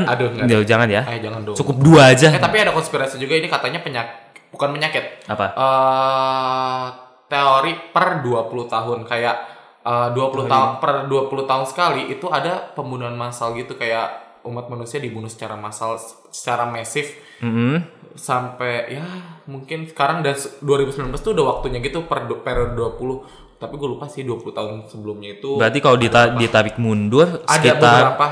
Aduh, 0.08 0.32
enggak. 0.32 0.44
Nggak, 0.44 0.62
jangan 0.64 0.88
ya 0.88 1.02
Eh 1.06 1.20
jangan 1.20 1.40
dong. 1.42 1.52
cukup 1.52 1.76
dua 1.78 2.02
aja 2.10 2.28
Eh 2.30 2.40
tapi 2.40 2.56
ada 2.56 2.72
konspirasi 2.72 3.20
juga 3.20 3.36
ini 3.36 3.46
katanya 3.46 3.78
penyakit 3.78 4.16
bukan 4.48 4.68
penyakit. 4.70 5.28
apa 5.28 5.46
eh 5.52 6.84
teori 7.26 7.72
per 7.88 8.20
20 8.20 8.32
tahun 8.66 8.98
kayak 9.04 9.36
eh, 9.82 10.08
20 10.14 10.46
tahun 10.46 10.70
per 10.78 11.06
20 11.06 11.50
tahun 11.50 11.64
sekali 11.66 12.02
itu 12.10 12.26
ada 12.26 12.72
pembunuhan 12.72 13.14
massal 13.14 13.54
gitu 13.54 13.74
kayak 13.74 14.22
umat 14.42 14.66
manusia 14.66 14.98
dibunuh 14.98 15.30
secara 15.30 15.54
massal 15.54 15.98
secara 16.30 16.66
masif. 16.66 17.14
Mm-mm. 17.42 17.82
sampai 18.12 18.92
ya 18.92 19.04
mungkin 19.48 19.88
sekarang 19.88 20.20
dan 20.20 20.36
2019 20.36 21.16
tuh 21.16 21.32
udah 21.32 21.56
waktunya 21.56 21.80
gitu 21.80 22.04
per 22.04 22.28
periode 22.28 22.76
20 22.76 23.56
tapi 23.56 23.74
gue 23.74 23.88
lupa 23.88 24.04
sih 24.06 24.20
20 24.20 24.52
tahun 24.52 24.72
sebelumnya 24.86 25.40
itu 25.40 25.56
berarti 25.56 25.78
kalau 25.80 25.96
dita- 25.96 26.36
ditarik 26.36 26.76
mundur 26.76 27.40
ada 27.42 27.56
sekitar 27.56 28.02
beberapa. 28.12 28.26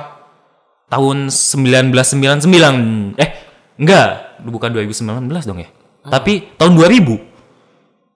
tahun 0.91 1.33
1999 1.33 3.17
eh 3.17 3.31
enggak. 3.79 4.11
Bukan 4.41 4.71
2019 4.73 5.29
dong 5.45 5.61
ya. 5.61 5.69
Tapi 6.01 6.57
tahun 6.57 6.73
2000 6.77 7.30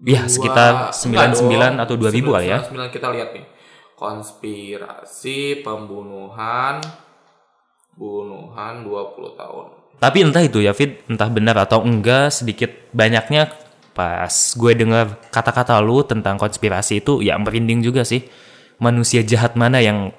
ya 0.02 0.26
sekitar 0.26 0.90
Dua- 0.90 1.30
99 1.30 1.54
enggak 1.54 1.70
dong. 1.70 1.84
atau 1.86 1.94
2000 1.94 2.34
kali 2.34 2.46
ya. 2.50 2.58
99 2.66 2.90
kita 2.90 3.08
lihat 3.14 3.28
nih. 3.36 3.46
Konspirasi 3.94 5.62
pembunuhan 5.62 6.82
bunuhan 7.94 8.82
20 8.82 9.38
tahun. 9.38 9.66
Tapi 10.02 10.18
entah 10.26 10.42
itu 10.42 10.58
ya 10.58 10.74
Fit 10.74 11.06
entah 11.06 11.30
benar 11.30 11.54
atau 11.62 11.86
enggak 11.86 12.34
sedikit 12.34 12.70
banyaknya 12.90 13.54
pas 13.94 14.34
gue 14.58 14.72
dengar 14.74 15.22
kata-kata 15.30 15.78
lu 15.78 16.02
tentang 16.02 16.34
konspirasi 16.34 16.98
itu 16.98 17.22
ya 17.22 17.38
merinding 17.38 17.80
juga 17.80 18.02
sih. 18.02 18.26
Manusia 18.82 19.22
jahat 19.22 19.54
mana 19.54 19.78
yang 19.78 20.10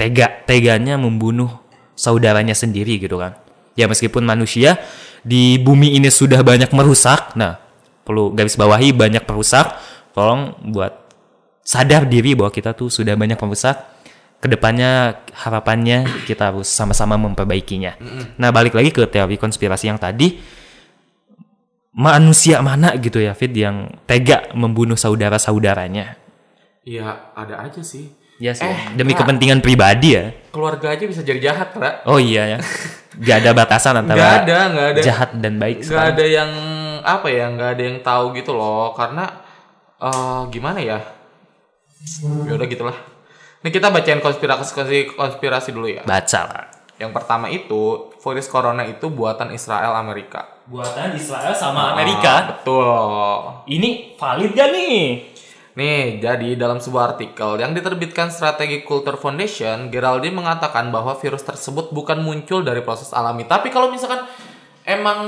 tega 0.00 0.32
teganya 0.48 0.96
membunuh 0.96 1.52
saudaranya 1.92 2.56
sendiri 2.56 2.96
gitu 2.96 3.20
kan. 3.20 3.36
Ya 3.76 3.84
meskipun 3.84 4.24
manusia 4.24 4.80
di 5.20 5.60
bumi 5.60 6.00
ini 6.00 6.08
sudah 6.08 6.40
banyak 6.40 6.72
merusak 6.72 7.36
nah 7.36 7.67
perlu 8.08 8.32
garis 8.32 8.56
bawahi 8.56 8.96
banyak 8.96 9.28
perusak 9.28 9.76
tolong 10.16 10.56
buat 10.72 10.96
sadar 11.60 12.08
diri 12.08 12.32
bahwa 12.32 12.48
kita 12.48 12.72
tuh 12.72 12.88
sudah 12.88 13.12
banyak 13.12 13.36
merusak 13.36 13.76
ke 14.40 14.48
depannya 14.48 15.20
harapannya 15.36 16.08
kita 16.24 16.48
harus 16.48 16.70
sama-sama 16.72 17.20
memperbaikinya. 17.20 18.00
Nah 18.40 18.48
balik 18.48 18.72
lagi 18.72 18.88
ke 18.88 19.04
teori 19.04 19.36
konspirasi 19.36 19.92
yang 19.92 20.00
tadi 20.00 20.40
manusia 21.92 22.62
mana 22.64 22.94
gitu 22.96 23.18
ya 23.18 23.34
Fit 23.36 23.52
yang 23.52 23.92
tega 24.08 24.48
membunuh 24.56 24.96
saudara-saudaranya. 24.96 26.16
Iya 26.88 27.36
ada 27.36 27.68
aja 27.68 27.84
sih 27.84 28.08
Ya 28.38 28.54
sih. 28.54 28.62
Eh, 28.62 28.94
demi 28.94 29.18
Kak. 29.18 29.26
kepentingan 29.26 29.58
pribadi 29.58 30.14
ya. 30.14 30.30
keluarga 30.54 30.94
aja 30.94 31.04
bisa 31.10 31.26
jadi 31.26 31.50
jahat 31.50 31.74
Ra. 31.74 32.06
Oh 32.06 32.22
iya 32.22 32.56
ya. 32.56 32.58
Gak 33.18 33.42
ada 33.42 33.50
batasan 33.50 33.98
antara 33.98 34.46
ada 34.46 34.58
nggak 34.70 34.86
ada 34.94 35.00
jahat 35.02 35.30
dan 35.42 35.58
baik. 35.58 35.82
nggak 35.82 35.90
sekarang. 35.90 36.14
ada 36.14 36.24
yang 36.24 36.50
apa 37.02 37.28
ya 37.28 37.50
nggak 37.50 37.70
ada 37.78 37.82
yang 37.82 37.98
tahu 38.02 38.34
gitu 38.38 38.54
loh. 38.54 38.94
Karena 38.94 39.24
eh 39.98 40.42
gimana 40.50 40.78
ya? 40.80 40.98
Ya 42.46 42.52
udah 42.54 42.68
gitulah. 42.70 42.96
Ini 43.62 43.74
kita 43.74 43.90
bacain 43.90 44.22
konspirasi 44.22 45.18
konspirasi 45.18 45.74
dulu 45.74 45.90
ya. 45.90 46.02
Baca 46.06 46.40
lah. 46.46 46.66
yang 46.98 47.14
pertama 47.14 47.46
itu 47.46 48.10
virus 48.18 48.50
corona 48.50 48.82
itu 48.82 49.06
buatan 49.06 49.54
Israel 49.54 49.94
Amerika. 49.94 50.58
Buatan 50.66 51.14
Israel 51.14 51.54
sama 51.54 51.94
Ah, 51.94 52.58
betul. 52.58 52.90
Ini 53.70 54.18
valid 54.18 54.50
gak 54.50 54.68
nih? 54.74 54.98
Nih, 55.78 56.18
jadi 56.18 56.58
dalam 56.58 56.82
sebuah 56.82 57.14
artikel 57.14 57.54
yang 57.62 57.70
diterbitkan 57.70 58.34
Strategi 58.34 58.82
Culture 58.82 59.14
Foundation, 59.14 59.94
Geraldine 59.94 60.34
mengatakan 60.34 60.90
bahwa 60.90 61.14
virus 61.22 61.46
tersebut 61.46 61.94
bukan 61.94 62.18
muncul 62.18 62.66
dari 62.66 62.82
proses 62.82 63.14
alami. 63.14 63.46
Tapi 63.46 63.70
kalau 63.70 63.86
misalkan 63.86 64.26
emang 64.82 65.22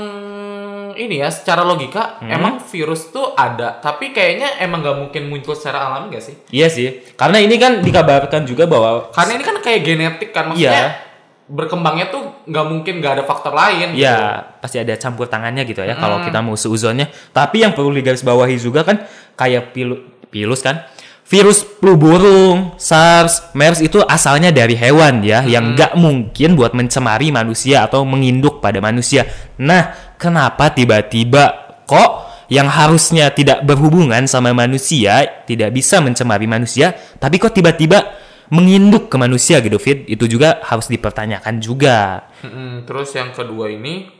ini 0.95 1.21
ya, 1.21 1.29
secara 1.29 1.61
logika, 1.61 2.19
emang 2.23 2.59
virus 2.61 3.09
tuh 3.09 3.33
ada. 3.33 3.77
Tapi 3.77 4.11
kayaknya 4.11 4.59
emang 4.59 4.81
nggak 4.81 4.97
mungkin 4.97 5.21
muncul 5.27 5.53
secara 5.53 5.87
alami 5.87 6.13
gak 6.13 6.23
sih? 6.23 6.35
Iya 6.49 6.67
sih. 6.67 6.87
Karena 7.13 7.37
ini 7.39 7.55
kan 7.55 7.79
dikabarkan 7.79 8.43
juga 8.43 8.65
bahwa 8.65 9.11
Karena 9.11 9.31
ini 9.37 9.43
kan 9.43 9.55
kayak 9.59 9.81
genetik 9.81 10.29
kan, 10.31 10.51
maksudnya 10.51 10.71
Iya. 10.71 11.09
berkembangnya 11.51 12.07
tuh 12.07 12.47
nggak 12.47 12.65
mungkin 12.65 12.93
nggak 13.03 13.13
ada 13.19 13.23
faktor 13.27 13.51
lain. 13.51 13.91
gitu. 13.91 14.07
ya 14.07 14.39
pasti 14.63 14.79
ada 14.79 14.95
campur 14.95 15.27
tangannya 15.27 15.67
gitu 15.67 15.83
ya 15.83 15.99
kalau 15.99 16.23
kita 16.23 16.39
mau 16.39 16.55
seuzonnya. 16.55 17.11
Tapi 17.35 17.67
yang 17.67 17.75
perlu 17.75 17.91
digarisbawahi 17.91 18.55
juga 18.55 18.87
kan 18.87 19.03
kayak 19.35 19.75
pilu, 19.75 19.99
pilus 20.31 20.63
kan. 20.63 20.87
Virus 21.21 21.63
flu 21.63 21.95
burung, 21.95 22.75
SARS, 22.75 23.55
MERS 23.55 23.79
itu 23.79 24.03
asalnya 24.03 24.51
dari 24.51 24.75
hewan 24.75 25.23
ya, 25.23 25.39
yang 25.47 25.79
nggak 25.79 25.95
mungkin 25.95 26.59
buat 26.59 26.75
mencemari 26.75 27.31
manusia 27.31 27.87
atau 27.87 28.03
menginduk 28.03 28.59
pada 28.59 28.83
manusia. 28.83 29.23
Nah, 29.55 30.10
kenapa 30.21 30.69
tiba-tiba 30.69 31.73
kok 31.89 32.29
yang 32.53 32.69
harusnya 32.69 33.33
tidak 33.33 33.65
berhubungan 33.65 34.29
sama 34.29 34.53
manusia, 34.53 35.41
tidak 35.49 35.73
bisa 35.73 35.97
mencemari 35.97 36.45
manusia, 36.45 36.93
tapi 37.17 37.41
kok 37.41 37.57
tiba-tiba 37.57 38.13
menginduk 38.53 39.09
ke 39.09 39.17
manusia 39.17 39.57
gitu, 39.63 39.81
Fit? 39.81 40.05
Itu 40.05 40.29
juga 40.29 40.61
harus 40.61 40.85
dipertanyakan 40.85 41.57
juga. 41.57 42.29
Mm-mm. 42.45 42.85
Terus 42.85 43.09
yang 43.17 43.33
kedua 43.33 43.71
ini 43.71 44.11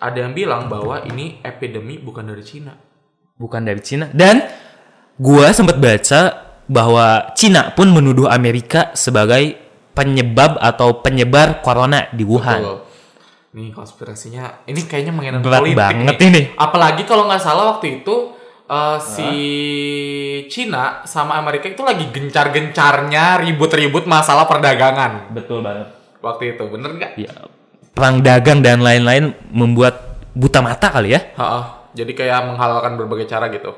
ada 0.00 0.24
yang 0.24 0.32
bilang 0.32 0.72
bahwa 0.72 1.04
ini 1.04 1.44
epidemi 1.44 2.00
bukan 2.00 2.24
dari 2.24 2.46
Cina. 2.46 2.72
bukan 3.36 3.68
dari 3.68 3.84
Cina 3.84 4.08
dan 4.16 4.48
gua 5.20 5.52
sempat 5.52 5.76
baca 5.76 6.20
bahwa 6.64 7.36
Cina 7.36 7.68
pun 7.76 7.92
menuduh 7.92 8.32
Amerika 8.32 8.96
sebagai 8.96 9.60
penyebab 9.92 10.56
atau 10.56 11.04
penyebar 11.04 11.60
corona 11.60 12.08
di 12.16 12.24
Wuhan. 12.24 12.60
Betul. 12.64 12.78
Nih 13.56 13.72
konspirasinya 13.72 14.68
ini 14.68 14.84
kayaknya 14.84 15.16
mengenai 15.16 15.40
Berat 15.40 15.64
politik 15.64 15.80
banget 15.80 16.16
nih. 16.20 16.28
ini. 16.28 16.42
Apalagi 16.60 17.02
kalau 17.08 17.24
nggak 17.24 17.40
salah 17.40 17.64
waktu 17.72 18.04
itu 18.04 18.36
eh, 18.68 18.98
si 19.00 19.30
Cina 20.52 21.00
sama 21.08 21.40
Amerika 21.40 21.64
itu 21.64 21.80
lagi 21.80 22.04
gencar-gencarnya 22.12 23.40
ribut-ribut 23.40 24.04
masalah 24.04 24.44
perdagangan 24.44 25.32
Betul 25.32 25.64
banget. 25.64 25.88
waktu 26.20 26.52
itu 26.52 26.64
bener 26.68 26.90
nggak? 27.00 27.12
Ya, 27.16 27.32
perang 27.96 28.20
dagang 28.20 28.60
dan 28.60 28.84
lain-lain 28.84 29.32
membuat 29.48 30.20
buta 30.36 30.60
mata 30.60 30.92
kali 30.92 31.16
ya. 31.16 31.24
Ha-ha. 31.40 31.88
Jadi 31.96 32.12
kayak 32.12 32.52
menghalalkan 32.52 33.00
berbagai 33.00 33.24
cara 33.24 33.48
gitu. 33.48 33.72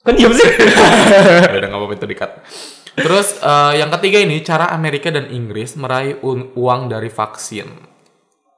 Kan 0.00 0.16
diam 0.16 0.32
sih. 0.32 0.48
udah 1.52 1.68
nggak 1.68 1.68
apa-apa 1.68 1.94
itu 2.00 2.06
dikat. 2.08 2.30
Terus 2.94 3.42
eh, 3.42 3.72
yang 3.82 3.90
ketiga 3.98 4.22
ini 4.22 4.38
cara 4.46 4.70
Amerika 4.70 5.10
dan 5.10 5.26
Inggris 5.30 5.74
meraih 5.74 6.18
uang 6.54 6.86
dari 6.86 7.10
vaksin. 7.10 7.66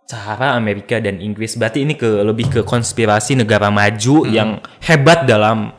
Cara 0.07 0.55
Amerika 0.55 1.03
dan 1.03 1.19
Inggris 1.19 1.59
berarti 1.59 1.83
ini 1.83 1.99
ke 1.99 2.07
lebih 2.23 2.47
ke 2.47 2.61
konspirasi 2.63 3.35
negara 3.35 3.75
maju 3.75 4.23
yang 4.29 4.63
hebat 4.87 5.27
dalam 5.27 5.75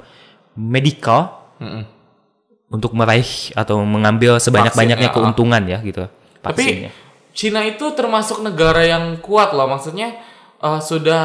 medical 0.58 1.48
Mm-mm. 1.64 1.88
untuk 2.68 2.92
meraih 2.92 3.56
atau 3.56 3.88
mengambil 3.88 4.36
sebanyak-banyaknya 4.42 5.08
Vaksinnya, 5.08 5.16
ah. 5.16 5.32
keuntungan 5.32 5.64
ya 5.64 5.80
gitu. 5.80 6.04
Tapi 6.44 6.60
vaksinnya. 6.60 6.92
Cina 7.38 7.62
itu 7.64 7.86
termasuk 7.94 8.42
negara 8.42 8.82
yang 8.82 9.22
kuat 9.24 9.54
loh, 9.56 9.70
maksudnya 9.70 10.20
eh, 10.60 10.82
sudah 10.84 11.24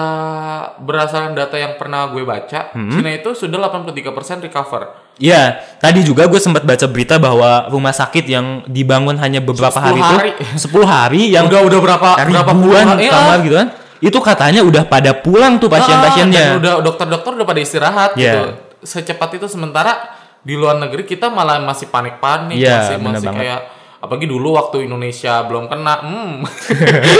berdasarkan 0.78 1.34
data 1.34 1.58
yang 1.58 1.74
pernah 1.80 2.06
gue 2.12 2.22
baca, 2.22 2.70
Hmm. 2.70 2.92
Cina 2.92 3.10
itu 3.10 3.34
sudah 3.34 3.58
83% 3.58 4.46
recover. 4.46 5.01
Iya, 5.14 5.42
tadi 5.76 6.00
juga 6.00 6.24
gue 6.24 6.36
sempat 6.36 6.62
baca 6.62 6.86
berita 6.86 7.16
bahwa 7.16 7.68
rumah 7.68 7.92
sakit 7.92 8.24
yang 8.24 8.46
dibangun 8.64 9.16
hanya 9.16 9.38
beberapa 9.38 9.72
10 9.72 9.84
hari 9.84 10.00
itu, 10.00 10.14
hari. 10.14 10.30
10 10.56 10.84
hari 10.84 11.22
yang 11.30 11.44
udah 11.46 11.60
udah 11.62 11.80
berapa 11.80 12.08
berapa 12.18 12.52
puluhan- 12.52 12.98
iya. 12.98 13.12
kamar 13.12 13.38
gitu 13.40 13.54
kan, 13.54 13.68
itu 13.98 14.18
katanya 14.18 14.60
udah 14.62 14.82
pada 14.84 15.12
pulang 15.14 15.56
tuh 15.56 15.68
Ah, 15.68 15.78
pasien-pasiennya. 15.78 16.58
udah 16.58 16.72
dokter-dokter 16.80 17.30
udah 17.34 17.46
pada 17.46 17.60
istirahat 17.60 18.10
Iya. 18.14 18.32
gitu. 18.32 18.42
Secepat 18.82 19.30
itu 19.36 19.46
sementara 19.46 20.10
di 20.40 20.58
luar 20.58 20.74
negeri 20.76 21.04
kita 21.04 21.28
malah 21.28 21.60
masih 21.60 21.86
panik-panik, 21.86 22.58
Iya, 22.58 22.82
masih 22.82 22.96
masih 22.98 23.22
banget. 23.22 23.40
kayak 23.46 23.60
apalagi 24.02 24.26
dulu 24.26 24.58
waktu 24.58 24.90
Indonesia 24.90 25.46
belum 25.46 25.70
kena, 25.70 25.94
hmm. 26.02 26.32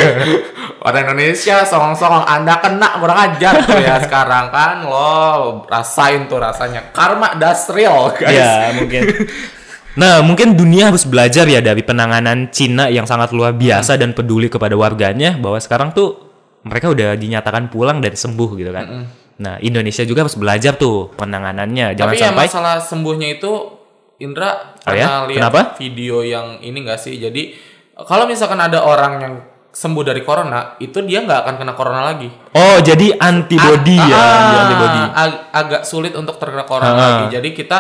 Orang 0.87 1.07
Indonesia 1.07 1.63
songong-songong 1.63 2.27
Anda 2.27 2.59
kena 2.59 2.99
kurang 2.99 3.19
ajar 3.23 3.63
tuh 3.63 3.79
ya 3.79 4.03
sekarang 4.03 4.51
kan 4.51 4.83
lo 4.83 5.63
rasain 5.71 6.27
tuh 6.27 6.43
rasanya 6.43 6.91
karma 6.91 7.39
das 7.39 7.71
real 7.71 8.11
guys. 8.11 8.35
Iya, 8.35 8.75
mungkin. 8.75 9.03
Nah, 9.93 10.25
mungkin 10.25 10.59
dunia 10.59 10.91
harus 10.91 11.07
belajar 11.07 11.47
ya 11.47 11.63
dari 11.63 11.87
penanganan 11.87 12.51
Cina 12.51 12.91
yang 12.91 13.07
sangat 13.07 13.31
luar 13.31 13.55
biasa 13.55 13.95
dan 13.95 14.11
peduli 14.17 14.51
kepada 14.51 14.75
warganya 14.75 15.39
bahwa 15.39 15.61
sekarang 15.63 15.95
tuh 15.95 16.19
mereka 16.67 16.91
udah 16.91 17.15
dinyatakan 17.15 17.71
pulang 17.71 18.03
dan 18.03 18.17
sembuh 18.17 18.51
gitu 18.59 18.73
kan. 18.75 19.07
Nah, 19.43 19.59
Indonesia 19.61 20.03
juga 20.03 20.25
harus 20.25 20.35
belajar 20.35 20.81
tuh 20.81 21.13
penanganannya. 21.15 21.95
Jangan 21.95 22.15
Tapi 22.15 22.19
ya 22.19 22.29
sampai 22.31 22.47
masalah 22.49 22.77
sembuhnya 22.81 23.29
itu 23.37 23.53
Indra 24.23 24.79
Oh 24.81 24.95
ya? 24.95 25.27
lihat 25.27 25.51
Kenapa? 25.51 25.61
video 25.77 26.23
yang 26.23 26.59
ini 26.59 26.83
gak 26.83 26.97
sih? 26.97 27.17
Jadi 27.17 27.53
kalau 27.99 28.25
misalkan 28.25 28.57
ada 28.57 28.81
orang 28.81 29.13
yang 29.19 29.35
sembuh 29.69 30.05
dari 30.05 30.21
corona, 30.21 30.77
itu 30.79 31.01
dia 31.01 31.21
nggak 31.21 31.41
akan 31.43 31.55
kena 31.57 31.73
corona 31.73 32.05
lagi. 32.05 32.29
Oh, 32.53 32.77
jadi 32.79 33.17
antibody 33.17 33.97
Ag- 33.97 34.05
ya, 34.07 34.17
ah, 34.17 34.61
antibody. 34.63 35.01
ag- 35.11 35.43
agak 35.51 35.83
sulit 35.83 36.13
untuk 36.13 36.37
terkena 36.37 36.63
corona 36.63 36.89
Ah. 36.89 36.99
lagi. 36.99 37.25
Jadi 37.33 37.51
kita 37.53 37.79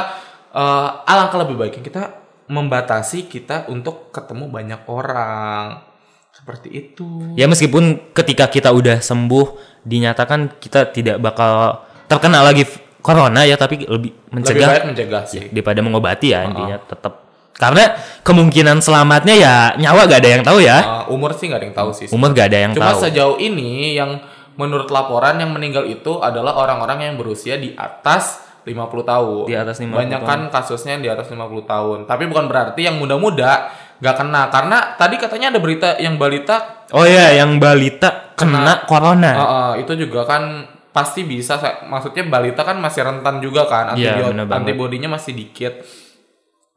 eh, 0.52 0.88
alangkah 1.06 1.40
lebih 1.40 1.56
baiknya 1.56 1.80
kita 1.80 2.02
membatasi 2.46 3.24
kita 3.24 3.68
untuk 3.68 4.08
ketemu 4.10 4.48
banyak 4.48 4.80
orang. 4.84 5.80
Seperti 6.28 6.68
itu. 6.68 7.32
Ya 7.34 7.44
meskipun 7.44 8.12
ketika 8.12 8.48
kita 8.48 8.68
udah 8.68 9.00
sembuh 9.00 9.46
dinyatakan 9.82 10.56
kita 10.56 10.88
tidak 10.88 11.16
bakal 11.18 11.80
terkena 12.04 12.40
lagi 12.40 12.64
corona 13.02 13.42
ya 13.42 13.54
tapi 13.54 13.82
lebih 13.82 13.90
Lebih 14.14 14.32
mencegah 14.32 14.68
baik 14.70 14.84
mencegah 14.88 15.22
sih. 15.26 15.50
daripada 15.50 15.80
mengobati 15.80 16.30
ya 16.30 16.46
intinya 16.46 16.78
tetap 16.80 17.12
karena 17.52 17.94
kemungkinan 18.22 18.78
selamatnya 18.78 19.34
ya 19.36 19.54
nyawa 19.76 20.06
gak 20.06 20.18
ada 20.18 20.30
yang 20.30 20.42
tahu 20.42 20.58
ya. 20.58 20.78
Eh, 21.04 21.12
umur 21.12 21.30
sih 21.32 21.46
nggak 21.46 21.58
ada 21.58 21.66
yang 21.68 21.76
tahu 21.76 21.90
sih. 21.92 22.06
Umur 22.08 22.32
gak 22.32 22.48
ada 22.48 22.58
yang 22.58 22.72
Cuma 22.72 22.90
tahu. 22.90 23.00
sejauh 23.02 23.36
ini 23.38 23.92
yang 23.92 24.18
menurut 24.54 24.88
laporan 24.88 25.36
yang 25.36 25.50
meninggal 25.50 25.84
itu 25.84 26.18
adalah 26.18 26.56
orang-orang 26.56 27.04
yang 27.04 27.14
berusia 27.14 27.54
di 27.54 27.70
atas 27.72 28.40
50 28.62 28.72
tahun. 29.04 29.44
Di 29.46 29.54
atas 29.54 29.78
50 29.78 29.94
Banyak 29.94 30.20
kan 30.22 30.40
kasusnya 30.48 30.96
yang 30.96 31.02
di 31.02 31.10
atas 31.10 31.28
50 31.28 31.38
tahun. 31.62 31.98
Tapi 32.06 32.24
bukan 32.26 32.46
berarti 32.46 32.82
yang 32.82 32.96
muda-muda 32.96 33.70
nggak 33.98 34.16
kena 34.16 34.42
karena 34.48 34.78
tadi 34.96 35.14
katanya 35.14 35.54
ada 35.54 35.60
berita 35.62 35.88
yang 35.96 36.18
balita 36.18 36.82
Oh 36.90 37.06
ya, 37.06 37.30
yang 37.32 37.56
balita 37.56 38.34
kena, 38.34 38.82
corona. 38.84 39.30
eh, 39.30 39.38
eh, 39.38 39.72
itu 39.86 39.92
juga 40.00 40.26
kan 40.26 40.66
pasti 40.92 41.24
bisa 41.24 41.56
Sa- 41.56 41.82
maksudnya 41.84 42.22
balita 42.24 42.62
kan 42.62 42.76
masih 42.76 43.02
rentan 43.02 43.40
juga 43.40 43.64
kan 43.64 43.96
antibio- 43.96 44.28
bener 44.30 44.44
banget. 44.44 44.56
antibodinya 44.62 45.08
masih 45.12 45.32
dikit. 45.32 45.80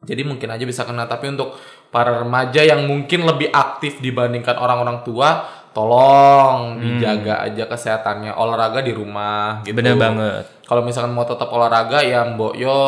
Jadi 0.06 0.22
mungkin 0.22 0.48
aja 0.48 0.64
bisa 0.64 0.86
kena 0.86 1.04
tapi 1.04 1.34
untuk 1.34 1.58
para 1.90 2.22
remaja 2.22 2.62
yang 2.62 2.86
mungkin 2.86 3.26
lebih 3.26 3.50
aktif 3.50 3.98
dibandingkan 4.00 4.54
orang-orang 4.54 5.02
tua, 5.02 5.44
tolong 5.74 6.78
dijaga 6.78 7.42
aja 7.42 7.66
kesehatannya. 7.66 8.32
Olahraga 8.32 8.80
di 8.80 8.94
rumah 8.94 9.66
gitu. 9.66 9.74
Bener 9.74 9.98
banget. 9.98 10.46
Kalau 10.64 10.82
misalkan 10.82 11.10
mau 11.10 11.26
tetap 11.26 11.50
olahraga 11.50 12.02
ya 12.02 12.22
Mbok 12.24 12.54
yo 12.54 12.80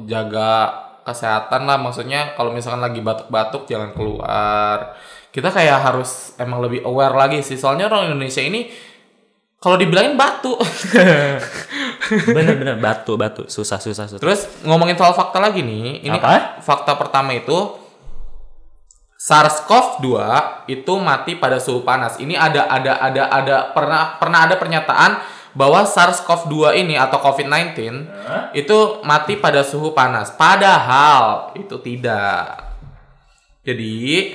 jaga 0.00 0.70
kesehatan 1.04 1.68
lah 1.68 1.76
maksudnya 1.76 2.32
kalau 2.32 2.50
misalkan 2.50 2.80
lagi 2.80 3.02
batuk-batuk 3.02 3.66
jangan 3.66 3.92
keluar. 3.92 4.94
Kita 5.28 5.50
kayak 5.50 5.82
harus 5.82 6.38
emang 6.38 6.62
lebih 6.62 6.86
aware 6.86 7.12
lagi 7.12 7.42
sih 7.42 7.58
soalnya 7.58 7.90
orang 7.90 8.08
Indonesia 8.08 8.40
ini 8.40 8.70
kalau 9.64 9.80
dibilangin 9.80 10.20
batu. 10.20 10.60
Bener-bener 12.36 12.76
batu 12.76 13.16
batu 13.16 13.48
susah 13.48 13.80
susah 13.80 14.04
susah. 14.04 14.20
Terus 14.20 14.44
ngomongin 14.60 14.92
soal 14.92 15.16
fakta 15.16 15.40
lagi 15.40 15.64
nih, 15.64 16.04
ini 16.04 16.20
Apa? 16.20 16.60
fakta 16.60 17.00
pertama 17.00 17.32
itu 17.32 17.80
SARS-CoV-2 19.16 20.04
itu 20.68 20.92
mati 21.00 21.40
pada 21.40 21.56
suhu 21.56 21.80
panas. 21.80 22.20
Ini 22.20 22.36
ada 22.36 22.68
ada 22.68 23.00
ada 23.00 23.22
ada 23.32 23.56
pernah 23.72 24.20
pernah 24.20 24.44
ada 24.44 24.60
pernyataan 24.60 25.16
bahwa 25.56 25.88
SARS-CoV-2 25.88 26.84
ini 26.84 27.00
atau 27.00 27.16
COVID-19 27.24 27.72
itu 28.52 28.78
mati 29.00 29.40
pada 29.40 29.64
suhu 29.64 29.96
panas. 29.96 30.28
Padahal 30.36 31.56
itu 31.56 31.80
tidak. 31.80 32.68
Jadi 33.64 34.28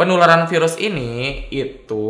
penularan 0.00 0.48
virus 0.48 0.80
ini 0.80 1.44
itu 1.52 2.08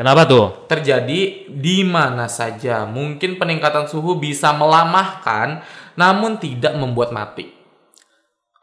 Kenapa 0.00 0.24
tuh? 0.24 0.64
terjadi 0.64 1.44
di 1.52 1.84
mana 1.84 2.24
saja. 2.24 2.88
Mungkin 2.88 3.36
peningkatan 3.36 3.84
suhu 3.84 4.16
bisa 4.16 4.56
melamahkan, 4.56 5.60
namun 5.92 6.40
tidak 6.40 6.72
membuat 6.72 7.12
mati. 7.12 7.52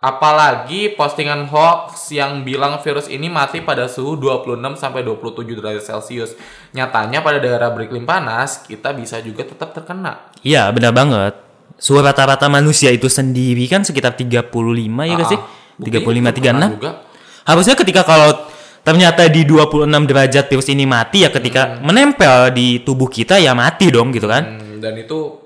Apalagi 0.02 0.98
postingan 0.98 1.46
hoax 1.46 2.10
yang 2.10 2.42
bilang 2.42 2.82
virus 2.82 3.06
ini 3.06 3.30
mati 3.30 3.62
pada 3.62 3.86
suhu 3.86 4.18
26 4.18 4.82
sampai 4.82 5.06
27 5.06 5.58
derajat 5.58 5.84
Celcius. 5.86 6.34
Nyatanya 6.74 7.22
pada 7.22 7.38
daerah 7.38 7.70
beriklim 7.70 8.10
panas, 8.10 8.66
kita 8.66 8.98
bisa 8.98 9.22
juga 9.22 9.46
tetap 9.46 9.78
terkena. 9.78 10.34
Iya, 10.42 10.74
benar 10.74 10.90
banget. 10.90 11.38
Suhu 11.78 12.02
rata-rata 12.02 12.50
manusia 12.50 12.90
itu 12.90 13.06
sendiri 13.10 13.70
kan 13.70 13.86
sekitar 13.86 14.18
35 14.18 14.50
ya 15.06 15.14
gak 15.22 15.30
sih? 15.30 15.38
Ah, 15.38 15.46
buktinya 15.78 16.02
35 16.02 16.02
juga 16.02 16.30
pernah 16.34 16.34
36. 16.34 16.78
Juga. 16.82 16.92
Harusnya 17.46 17.76
ketika 17.78 18.02
kalau 18.02 18.30
ternyata 18.88 19.28
di 19.28 19.44
26 19.44 19.84
derajat 20.08 20.46
virus 20.48 20.72
ini 20.72 20.88
mati 20.88 21.22
ya 21.22 21.30
ketika 21.30 21.76
menempel 21.80 22.56
di 22.56 22.80
tubuh 22.80 23.12
kita 23.12 23.36
ya 23.36 23.52
mati 23.52 23.92
dong 23.92 24.16
gitu 24.16 24.26
kan. 24.26 24.48
Hmm, 24.48 24.80
dan 24.80 24.96
itu 24.96 25.44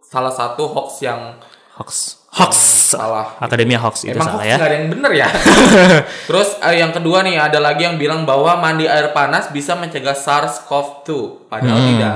salah 0.00 0.30
satu 0.30 0.70
hoax 0.70 1.02
yang 1.02 1.34
Hoax. 1.74 2.22
Hoax. 2.30 2.54
salah. 2.94 3.34
Akademia 3.42 3.82
hoax 3.82 4.06
itu 4.06 4.14
Emang 4.14 4.30
salah 4.30 4.38
hoax 4.38 4.46
ya. 4.46 4.56
nggak 4.56 4.68
ada 4.68 4.76
yang 4.76 4.88
bener 4.88 5.10
ya. 5.12 5.28
Terus 6.30 6.48
eh, 6.62 6.74
yang 6.78 6.94
kedua 6.94 7.26
nih 7.26 7.34
ada 7.34 7.58
lagi 7.58 7.82
yang 7.82 7.98
bilang 7.98 8.22
bahwa 8.22 8.54
mandi 8.54 8.86
air 8.86 9.10
panas 9.10 9.50
bisa 9.50 9.74
mencegah 9.74 10.14
SARS-CoV-2. 10.14 11.10
Padahal 11.50 11.74
Hmm. 11.74 11.88
tidak. 11.90 12.14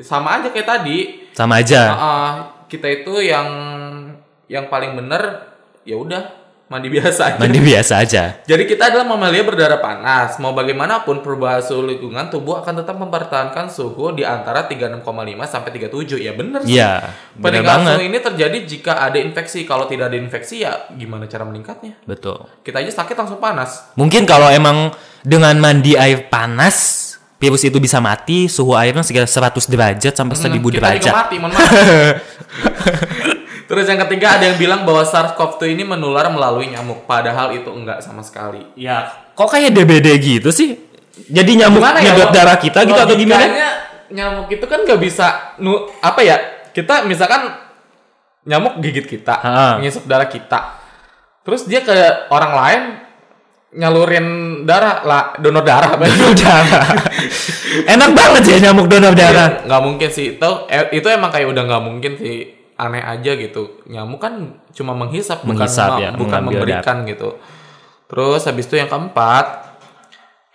Sama 0.00 0.40
aja 0.40 0.48
kayak 0.48 0.64
tadi. 0.66 0.98
Sama 1.36 1.60
aja. 1.60 1.80
Ah, 1.92 2.32
kita 2.64 2.88
itu 2.88 3.20
yang 3.20 3.48
yang 4.48 4.72
paling 4.72 4.96
bener 4.96 5.52
ya 5.84 5.94
udah 5.94 6.39
mandi 6.70 6.86
biasa 6.88 7.20
aja. 7.26 7.36
Mandi 7.36 7.58
biasa 7.58 7.92
aja. 7.98 8.22
Jadi 8.40 8.62
kita 8.64 8.88
adalah 8.88 9.02
mamalia 9.02 9.42
berdarah 9.42 9.76
panas. 9.76 10.38
Mau 10.38 10.54
bagaimanapun 10.54 11.18
perubahan 11.18 11.58
suhu 11.58 11.82
lingkungan 11.84 12.30
tubuh 12.30 12.56
akan 12.56 12.78
tetap 12.78 12.94
mempertahankan 12.94 13.66
suhu 13.66 14.14
di 14.14 14.22
antara 14.22 14.64
36,5 14.64 15.02
sampai 15.44 15.70
37. 15.74 16.16
Ya 16.16 16.30
bener 16.32 16.62
sih. 16.62 16.78
Iya, 16.78 17.10
benar 17.34 17.42
Peningkatan 17.42 17.66
banget. 17.76 17.92
suhu 17.92 18.04
ini 18.04 18.18
terjadi 18.20 18.58
jika 18.64 18.92
ada 18.96 19.18
infeksi. 19.18 19.66
Kalau 19.66 19.84
tidak 19.84 20.08
ada 20.08 20.16
infeksi 20.16 20.62
ya 20.62 20.86
gimana 20.92 21.26
cara 21.26 21.42
meningkatnya? 21.42 21.98
Betul. 22.02 22.46
Kita 22.62 22.78
aja 22.78 22.92
sakit 22.94 23.18
langsung 23.18 23.42
panas. 23.42 23.90
Mungkin 23.94 24.22
kalau 24.22 24.46
emang 24.46 24.94
dengan 25.20 25.58
mandi 25.58 25.98
air 25.98 26.30
panas 26.30 26.98
virus 27.36 27.64
itu 27.64 27.80
bisa 27.80 27.98
mati, 27.98 28.46
suhu 28.46 28.76
airnya 28.76 29.02
sekitar 29.02 29.26
100 29.26 29.64
derajat 29.66 30.12
sampai 30.14 30.36
1000 30.38 30.54
Hmm, 30.54 30.62
kita 30.62 30.76
derajat. 30.78 31.02
juga 31.02 31.18
mati, 31.18 31.34
mohon 31.40 31.50
maaf. 31.50 31.72
Terus 33.70 33.86
yang 33.86 34.02
ketiga 34.02 34.34
ada 34.34 34.50
yang 34.50 34.58
bilang 34.58 34.82
bahwa 34.82 35.06
SARS-CoV-2 35.06 35.78
ini 35.78 35.86
menular 35.86 36.26
melalui 36.26 36.66
nyamuk. 36.66 37.06
Padahal 37.06 37.54
itu 37.54 37.70
enggak 37.70 38.02
sama 38.02 38.18
sekali. 38.26 38.66
Ya, 38.74 39.06
kok 39.30 39.46
kayak 39.46 39.70
DBD 39.70 40.10
gitu 40.18 40.50
sih? 40.50 40.74
Jadi 41.30 41.54
nyamuk 41.54 41.78
Gimana 41.78 42.02
ya, 42.02 42.10
nyedot 42.10 42.28
Lo- 42.28 42.34
darah 42.34 42.58
kita 42.58 42.82
gitu 42.82 42.98
atau 42.98 43.14
gimana? 43.14 43.46
Nyamuk 44.10 44.50
itu 44.50 44.66
kan 44.66 44.82
nggak 44.82 44.98
bisa 44.98 45.26
nu 45.62 45.86
apa 46.02 46.18
ya? 46.18 46.34
Kita 46.74 47.06
misalkan 47.06 47.46
nyamuk 48.42 48.82
gigit 48.82 49.06
kita, 49.06 49.38
Ha. 49.38 49.78
darah 50.02 50.26
kita. 50.26 50.82
Terus 51.46 51.70
dia 51.70 51.86
ke 51.86 51.94
orang 52.26 52.52
lain 52.58 52.82
nyalurin 53.70 54.26
darah 54.66 55.06
lah 55.06 55.22
donor 55.38 55.62
darah 55.62 55.94
Donor 55.94 56.34
darah. 56.34 56.90
Enak 57.94 58.10
banget 58.18 58.42
ya 58.50 58.56
nyamuk 58.66 58.90
donor 58.90 59.14
darah. 59.14 59.62
nggak 59.62 59.82
mungkin 59.82 60.10
sih 60.10 60.34
itu 60.34 60.50
eh, 60.66 60.90
itu 60.90 61.06
emang 61.06 61.30
kayak 61.30 61.46
udah 61.54 61.62
nggak 61.70 61.82
mungkin 61.86 62.12
sih 62.18 62.59
aneh 62.80 63.04
aja 63.04 63.36
gitu. 63.36 63.84
Nyamuk 63.84 64.20
kan 64.20 64.56
cuma 64.72 64.96
menghisap, 64.96 65.44
Menghisap 65.44 66.00
bukan 66.00 66.02
ya, 66.02 66.10
bukan 66.16 66.40
memberikan 66.48 66.96
gitu. 67.04 67.36
Terus 68.08 68.42
habis 68.48 68.64
itu 68.66 68.80
yang 68.80 68.88
keempat 68.88 69.70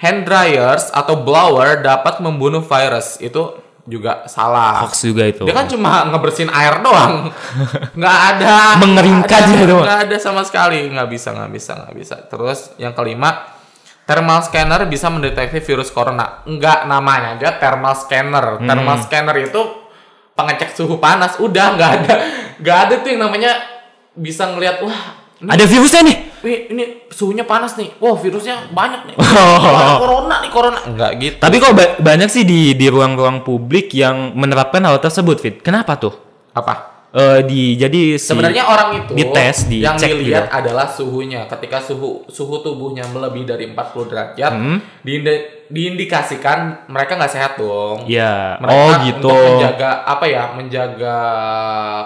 hand 0.02 0.28
dryers 0.28 0.92
atau 0.92 1.22
blower 1.22 1.86
dapat 1.86 2.20
membunuh 2.20 2.66
virus. 2.66 3.22
Itu 3.22 3.62
juga 3.86 4.26
salah. 4.26 4.82
Hoax 4.82 5.06
juga 5.06 5.30
itu. 5.30 5.46
dia 5.46 5.54
kan 5.54 5.70
cuma 5.70 6.10
ngebersihin 6.10 6.50
air 6.50 6.82
doang. 6.82 7.30
Nggak 8.00 8.18
ada. 8.36 8.58
Mengeringkan 8.82 9.42
gitu. 9.54 9.78
doang. 9.78 9.86
nggak 9.86 10.02
ada 10.10 10.18
sama 10.18 10.42
sekali. 10.42 10.90
Nggak 10.90 11.08
bisa 11.14 11.30
nggak 11.32 11.52
bisa 11.54 11.72
nggak 11.78 11.96
bisa. 11.96 12.16
Terus 12.26 12.74
yang 12.82 12.98
kelima 12.98 13.56
thermal 14.10 14.42
scanner 14.42 14.82
bisa 14.90 15.08
mendeteksi 15.14 15.62
virus 15.62 15.94
corona. 15.94 16.42
Nggak 16.50 16.90
namanya 16.90 17.38
aja 17.38 17.62
thermal 17.62 17.94
scanner. 17.94 18.58
Hmm. 18.58 18.66
thermal 18.66 18.98
scanner 19.06 19.38
itu 19.38 19.85
pengecek 20.36 20.70
suhu 20.72 20.96
panas 20.98 21.36
udah 21.38 21.66
nggak 21.74 21.92
ada 21.96 22.14
nggak 22.58 22.78
ada 22.78 22.94
tuh 23.00 23.10
yang 23.10 23.22
namanya 23.22 23.52
bisa 24.14 24.48
ngelihat 24.48 24.80
wah 24.80 25.00
ini, 25.36 25.52
Ada 25.52 25.66
virusnya 25.66 26.02
nih. 26.02 26.18
wih, 26.42 26.60
ini 26.70 26.84
suhunya 27.10 27.44
panas 27.44 27.76
nih 27.76 27.92
wah 27.98 28.14
virusnya 28.14 28.70
banyak 28.70 29.02
nih 29.06 29.16
Oh. 29.36 29.98
Corona 29.98 30.40
nih 30.40 30.50
corona 30.50 30.80
nggak 30.82 31.12
gitu 31.18 31.38
Tapi 31.40 31.56
kok 31.58 31.72
ba- 31.72 31.96
banyak 31.98 32.28
sih 32.28 32.44
di 32.44 32.72
di 32.72 32.86
ruang-ruang 32.86 33.42
publik 33.42 33.92
yang 33.92 34.32
menerapkan 34.34 34.80
hal 34.82 34.96
tersebut, 34.98 35.38
Fit. 35.38 35.56
Kenapa 35.60 35.96
tuh? 35.96 36.16
apa 36.52 36.96
Eh 37.12 37.44
di 37.44 37.76
jadi 37.76 38.16
si- 38.16 38.28
Sebenarnya 38.28 38.64
orang 38.66 38.90
itu 38.98 39.12
dites, 39.14 39.68
yang 39.70 39.96
dicek 39.96 40.12
dilihat 40.14 40.46
gitu. 40.46 40.56
adalah 40.58 40.84
suhunya. 40.86 41.48
Ketika 41.48 41.80
suhu 41.80 42.28
suhu 42.28 42.60
tubuhnya 42.60 43.04
melebihi 43.06 43.44
dari 43.46 43.66
40 43.66 44.04
derajat, 44.06 44.52
Hmm. 44.52 44.84
diinde- 45.00 45.55
diindikasikan 45.68 46.60
mereka 46.88 47.16
nggak 47.16 47.32
sehat 47.32 47.52
dong. 47.56 48.06
ya. 48.06 48.58
Mereka 48.58 48.72
Oh 48.72 48.92
gitu. 49.02 49.28
untuk 49.28 49.38
menjaga 49.56 49.90
apa 50.04 50.26
ya? 50.26 50.44
Menjaga 50.52 51.18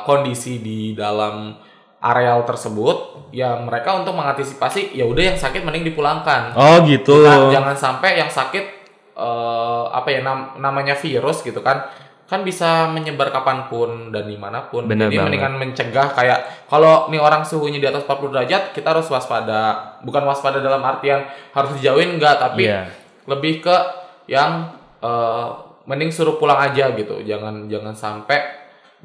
kondisi 0.03 0.59
di 0.59 0.79
dalam 0.93 1.55
areal 1.99 2.43
tersebut, 2.43 3.27
ya 3.29 3.59
mereka 3.59 3.91
untuk 3.93 4.15
mengantisipasi 4.15 4.93
ya 4.93 5.03
udah 5.03 5.23
yang 5.25 5.37
sakit 5.37 5.61
mending 5.61 5.83
dipulangkan. 5.85 6.55
Oh 6.55 6.79
gitu. 6.83 7.19
Nah, 7.21 7.51
jangan 7.51 7.75
sampai 7.75 8.15
yang 8.17 8.31
sakit 8.31 8.65
eh, 9.13 9.83
apa 9.89 10.07
ya 10.07 10.21
nam- 10.21 10.55
namanya 10.57 10.95
virus 10.95 11.41
gitu 11.41 11.59
kan 11.59 11.83
kan 12.23 12.45
bisa 12.45 12.85
menyebar 12.87 13.33
kapan 13.33 13.65
pun 13.65 14.13
dan 14.13 14.23
di 14.23 14.37
mana 14.37 14.61
pun. 14.63 14.85
Bener 14.85 15.09
Jadi 15.09 15.17
banget. 15.17 15.27
mendingan 15.27 15.53
mencegah 15.57 16.07
kayak 16.13 16.39
kalau 16.69 17.09
nih 17.09 17.17
orang 17.17 17.41
suhunya 17.41 17.81
di 17.81 17.89
atas 17.89 18.05
40 18.05 18.29
derajat 18.29 18.63
kita 18.71 18.93
harus 18.93 19.09
waspada. 19.09 19.97
Bukan 19.99 20.23
waspada 20.23 20.61
dalam 20.61 20.79
artian 20.79 21.25
harus 21.51 21.73
dijauhin 21.75 22.15
enggak, 22.15 22.37
tapi 22.37 22.69
Iya. 22.69 22.85
Lebih 23.29 23.61
ke 23.61 23.77
yang 24.25 24.73
eh, 24.99 25.47
mending 25.85 26.09
suruh 26.09 26.41
pulang 26.41 26.57
aja 26.59 26.91
gitu. 26.97 27.21
Jangan 27.21 27.69
jangan 27.69 27.93
sampai 27.93 28.41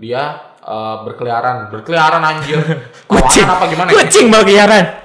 dia 0.00 0.40
eh, 0.64 0.96
berkeliaran, 1.04 1.68
berkeliaran 1.68 2.24
anjir. 2.24 2.58
kucing 3.12 3.44
apa 3.44 3.64
gimana? 3.68 3.88
ya? 3.92 3.94
kucing 4.00 4.26
berkeliaran 4.32 5.04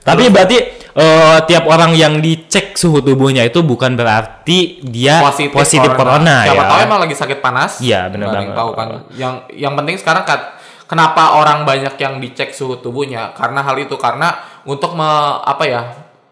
tapi 0.00 0.32
berarti 0.32 0.58
eh, 0.96 1.38
tiap 1.44 1.64
orang 1.68 1.92
yang 1.92 2.18
dicek 2.24 2.74
suhu 2.74 3.04
tubuhnya 3.04 3.44
itu 3.44 3.60
bukan 3.60 3.94
berarti 3.94 4.80
dia 4.80 5.20
positif, 5.20 5.92
corona, 5.92 6.48
Siapa 6.48 6.56
ya 6.56 6.64
tahu 6.66 6.80
emang 6.88 7.00
lagi 7.04 7.16
sakit 7.16 7.38
panas. 7.44 7.78
Iya, 7.84 8.08
benar 8.08 8.32
banget. 8.32 8.56
tahu 8.56 8.70
kan. 8.72 8.88
Yang 9.12 9.34
yang 9.54 9.76
penting 9.76 9.96
sekarang 10.00 10.24
kan 10.24 10.56
kenapa 10.88 11.36
orang 11.36 11.68
banyak 11.68 11.94
yang 12.00 12.16
dicek 12.16 12.56
suhu 12.56 12.80
tubuhnya? 12.80 13.36
Karena 13.36 13.60
hal 13.60 13.76
itu 13.76 13.94
karena 14.00 14.40
untuk 14.64 14.96
me- 14.96 15.40
apa 15.44 15.64
ya? 15.68 15.82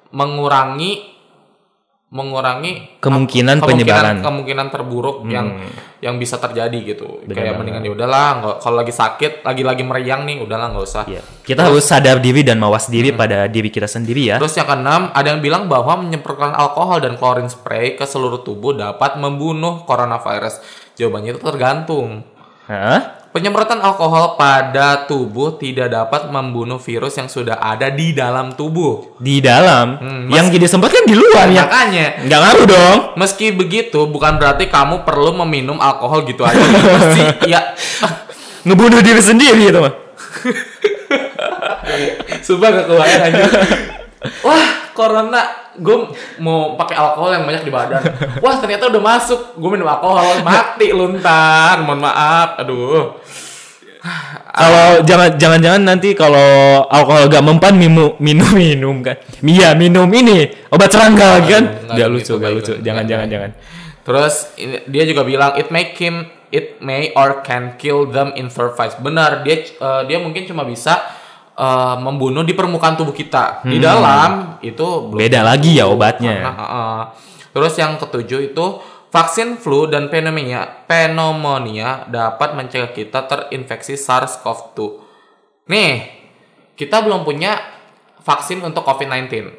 mengurangi 0.08 1.17
mengurangi 2.08 2.96
kemungkinan 3.04 3.60
penyebaran 3.60 4.24
kemungkinan 4.24 4.72
terburuk 4.72 5.28
yang 5.28 5.60
yang 5.98 6.16
bisa 6.16 6.38
terjadi 6.38 6.94
gitu. 6.94 7.20
Benar 7.26 7.36
Kayak 7.36 7.54
mendingan 7.58 7.82
ya 7.84 7.90
udahlah, 7.92 8.28
nggak 8.38 8.56
kalau 8.62 8.76
lagi 8.78 8.94
sakit, 8.94 9.42
lagi-lagi 9.42 9.82
meriang 9.82 10.22
nih, 10.24 10.38
udahlah 10.40 10.70
nggak 10.72 10.84
usah. 10.86 11.04
Iya. 11.10 11.20
kita 11.42 11.66
harus 11.66 11.84
sadar 11.84 12.22
diri 12.22 12.46
dan 12.46 12.62
mawas 12.62 12.86
diri 12.86 13.10
pada 13.10 13.50
diri 13.50 13.68
kita 13.68 13.90
sendiri 13.90 14.30
ya 14.30 14.36
Terus 14.38 14.54
yang 14.56 14.70
keenam, 14.70 15.10
ada 15.10 15.26
yang 15.26 15.42
bilang 15.42 15.66
bahwa 15.66 15.98
menyemprotkan 16.00 16.54
alkohol 16.54 17.02
dan 17.02 17.18
klorin 17.18 17.50
spray 17.50 17.98
ke 17.98 18.06
seluruh 18.06 18.46
tubuh 18.46 18.78
dapat 18.78 19.18
membunuh 19.18 19.82
coronavirus. 19.84 20.62
Jawabannya 20.96 21.34
itu 21.34 21.42
tergantung. 21.42 22.22
Hah? 22.70 23.17
Penyemprotan 23.28 23.78
alkohol 23.78 24.40
pada 24.40 25.04
tubuh 25.04 25.60
tidak 25.60 25.92
dapat 25.92 26.32
membunuh 26.32 26.80
virus 26.80 27.20
yang 27.20 27.28
sudah 27.28 27.60
ada 27.60 27.92
di 27.92 28.16
dalam 28.16 28.56
tubuh. 28.56 29.20
di 29.20 29.38
dalam 29.38 30.00
Hmm, 30.00 30.24
yang 30.32 30.48
jadi 30.48 30.64
sempat 30.64 30.88
kan 30.88 31.04
di 31.04 31.12
luar 31.12 31.44
ya 31.52 31.68
Makanya, 31.68 32.24
nggak 32.24 32.40
ngaruh 32.40 32.66
dong 32.66 32.98
meski 33.14 33.52
begitu 33.52 34.08
bukan 34.08 34.40
berarti 34.40 34.66
kamu 34.66 35.04
perlu 35.04 35.36
meminum 35.44 35.76
alkohol 35.76 36.24
gitu 36.24 36.40
aja. 36.40 36.56
Mesti 36.56 37.22
ya 37.52 37.76
ngebunuh 38.64 39.00
diri 39.00 39.20
sendiri 39.20 39.68
itu 39.68 39.78
mah 39.78 39.92
Sumpah 42.44 42.68
gak 42.70 42.86
kebayang 42.86 43.22
aja. 43.28 43.44
Wah, 44.40 44.66
corona 44.98 45.70
gue 45.78 46.10
mau 46.42 46.74
pakai 46.74 46.98
alkohol 46.98 47.38
yang 47.38 47.46
banyak 47.46 47.62
di 47.62 47.70
badan. 47.70 48.02
Wah, 48.42 48.58
ternyata 48.58 48.90
udah 48.90 48.98
masuk. 48.98 49.54
Gue 49.54 49.70
minum 49.78 49.86
alkohol, 49.86 50.42
mati 50.42 50.90
luntar. 50.90 51.78
Mohon 51.86 52.00
maaf. 52.02 52.58
Aduh. 52.58 53.14
kalau 54.54 55.02
jangan 55.02 55.34
jangan 55.36 55.58
jangan 55.58 55.82
nanti 55.84 56.14
kalau 56.14 56.86
alkohol 56.86 57.26
gak 57.26 57.42
mempan 57.42 57.74
minum 57.74 58.14
minum 58.22 58.46
minum 58.54 59.02
kan 59.02 59.18
iya 59.42 59.74
minum 59.74 60.06
ini 60.06 60.48
obat 60.70 60.94
serangga 60.94 61.42
kan 61.42 61.82
nggak 61.82 61.98
gak 61.98 62.08
gitu, 62.08 62.14
lucu 62.14 62.32
gak 62.38 62.52
lucu 62.54 62.72
gitu. 62.78 62.82
jangan 62.86 63.04
jangan 63.10 63.26
jangan 63.26 63.50
Terus 64.08 64.56
ini- 64.56 64.88
dia 64.88 65.04
juga 65.04 65.20
bilang 65.20 65.52
it 65.60 65.68
make 65.68 65.92
him 66.00 66.24
it 66.48 66.80
may 66.80 67.12
or 67.12 67.44
can 67.44 67.76
kill 67.76 68.08
them 68.08 68.32
in 68.40 68.48
surface. 68.48 68.96
Benar, 68.96 69.44
dia 69.44 69.68
eh, 69.68 70.02
dia 70.08 70.16
mungkin 70.16 70.48
cuma 70.48 70.64
bisa 70.64 71.04
eh, 71.58 71.96
membunuh 71.98 72.46
di 72.46 72.54
permukaan 72.54 72.94
tubuh 72.94 73.12
kita. 73.12 73.66
Di 73.66 73.82
dalam 73.82 74.62
itu 74.62 74.86
belum 75.10 75.18
Hmm. 75.18 75.20
Beda 75.20 75.40
tentu. 75.42 75.50
lagi 75.50 75.70
ya 75.74 75.84
obatnya. 75.90 76.34
Karena, 76.38 76.66
eh. 76.70 77.02
Terus 77.50 77.74
yang 77.74 77.98
ketujuh 77.98 78.54
itu 78.54 78.66
vaksin 79.10 79.58
flu 79.58 79.88
dan 79.90 80.12
pneumonia 80.12 80.84
pneumonia 80.86 82.06
dapat 82.06 82.54
mencegah 82.54 82.92
kita 82.94 83.26
terinfeksi 83.26 83.98
SARS-CoV-2. 83.98 84.78
Nih, 85.68 85.92
kita 86.78 87.02
belum 87.02 87.26
punya 87.26 87.58
vaksin 88.22 88.62
untuk 88.62 88.84
COVID-19. 88.86 89.50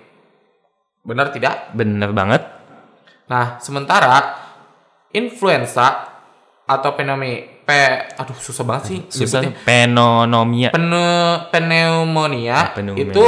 Benar 1.04 1.34
tidak? 1.34 1.74
Bener 1.74 2.14
banget. 2.14 2.46
Nah, 3.30 3.58
sementara 3.60 4.38
influenza 5.12 6.06
atau 6.70 6.94
pneumonia, 6.94 7.59
pe, 7.70 7.86
aduh 8.18 8.34
susah 8.36 8.66
banget 8.66 8.84
sih 8.84 9.00
Susah. 9.06 9.46
Pneumonia. 9.62 10.74
Pene- 10.74 11.46
pneumonia, 11.50 12.56
Ah, 12.56 12.68
pneumonia. 12.74 13.06
itu 13.06 13.26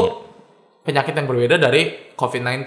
penyakit 0.81 1.13
yang 1.13 1.29
berbeda 1.29 1.55
dari 1.55 2.09
COVID-19. 2.17 2.65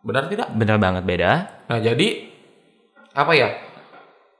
Benar 0.00 0.28
tidak? 0.28 0.52
Bener 0.52 0.76
banget 0.76 1.02
beda. 1.02 1.30
Nah, 1.64 1.78
jadi 1.78 2.28
apa 3.10 3.32
ya? 3.32 3.48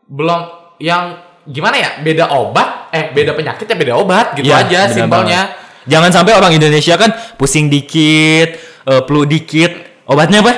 Belum 0.04 0.40
yang 0.76 1.16
gimana 1.42 1.76
ya? 1.76 1.90
Beda 2.00 2.28
obat, 2.30 2.92
eh 2.92 3.08
beda 3.10 3.32
penyakit 3.32 3.64
ya 3.64 3.76
beda 3.76 3.94
obat 3.96 4.36
gitu 4.36 4.44
Iya, 4.46 4.60
aja 4.62 4.80
simpelnya. 4.88 5.40
banget. 5.48 5.88
Jangan 5.88 6.10
sampai 6.12 6.32
orang 6.36 6.52
Indonesia 6.52 6.94
kan 6.94 7.10
pusing 7.34 7.68
dikit, 7.68 8.48
eh, 8.84 9.02
flu 9.04 9.24
dikit, 9.24 10.04
obatnya 10.04 10.44
apa? 10.44 10.52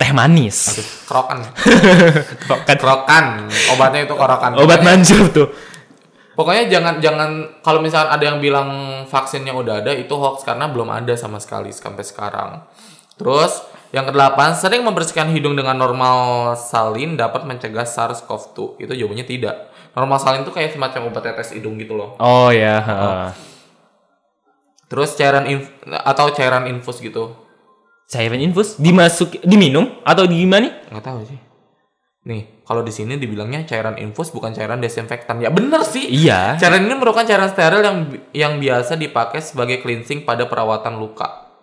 Teh 0.00 0.16
manis. 0.16 0.80
Kerokan. 1.04 1.44
Krokan. 2.48 2.76
Kerokan. 2.80 3.24
Obatnya 3.76 4.08
itu 4.08 4.14
kerokan. 4.16 4.50
Obat 4.56 4.80
manjur 4.80 5.28
tuh. 5.28 5.48
Pokoknya 6.32 6.72
jangan 6.72 7.04
jangan 7.04 7.60
kalau 7.60 7.84
misalnya 7.84 8.16
ada 8.16 8.24
yang 8.24 8.40
bilang 8.40 8.68
vaksinnya 9.04 9.52
udah 9.52 9.84
ada 9.84 9.92
itu 9.92 10.08
hoax 10.16 10.40
karena 10.48 10.72
belum 10.72 10.88
ada 10.88 11.12
sama 11.20 11.36
sekali 11.36 11.68
sampai 11.68 12.00
sekarang. 12.00 12.64
Terus 13.20 13.60
yang 13.92 14.08
kedelapan 14.08 14.56
sering 14.56 14.80
membersihkan 14.88 15.28
hidung 15.36 15.52
dengan 15.52 15.76
normal 15.76 16.16
salin 16.56 17.20
dapat 17.20 17.44
mencegah 17.44 17.84
SARS-CoV-2. 17.84 18.80
Itu 18.80 18.92
jawabannya 18.96 19.26
tidak. 19.28 19.68
Normal 19.92 20.16
salin 20.16 20.40
itu 20.48 20.52
kayak 20.54 20.72
semacam 20.72 21.12
obat 21.12 21.28
tetes 21.28 21.52
hidung 21.52 21.76
gitu 21.76 21.92
loh. 21.92 22.16
Oh 22.16 22.48
ya. 22.48 22.80
heeh. 22.80 23.26
Terus 24.88 25.12
cairan 25.20 25.44
inf- 25.44 25.76
atau 25.92 26.32
cairan 26.32 26.64
infus 26.72 27.04
gitu. 27.04 27.36
Cairan 28.10 28.42
infus 28.42 28.74
dimasuk 28.74 29.38
diminum 29.46 30.02
atau 30.02 30.26
di 30.26 30.42
gimana 30.42 30.66
nih? 30.66 30.72
Nggak 30.90 31.04
tahu 31.06 31.20
sih. 31.30 31.38
Nih, 32.26 32.66
kalau 32.66 32.82
di 32.82 32.90
sini 32.90 33.14
dibilangnya 33.14 33.62
cairan 33.64 33.94
infus 34.02 34.34
bukan 34.34 34.50
cairan 34.50 34.82
desinfektan. 34.82 35.38
Ya 35.38 35.48
bener 35.48 35.86
sih. 35.86 36.10
Iya. 36.10 36.58
Cairan 36.58 36.90
ini 36.90 36.98
merupakan 36.98 37.22
cairan 37.22 37.46
steril 37.54 37.86
yang 37.86 37.98
yang 38.34 38.52
biasa 38.58 38.98
dipakai 38.98 39.38
sebagai 39.38 39.78
cleansing 39.78 40.26
pada 40.26 40.50
perawatan 40.50 40.98
luka. 40.98 41.54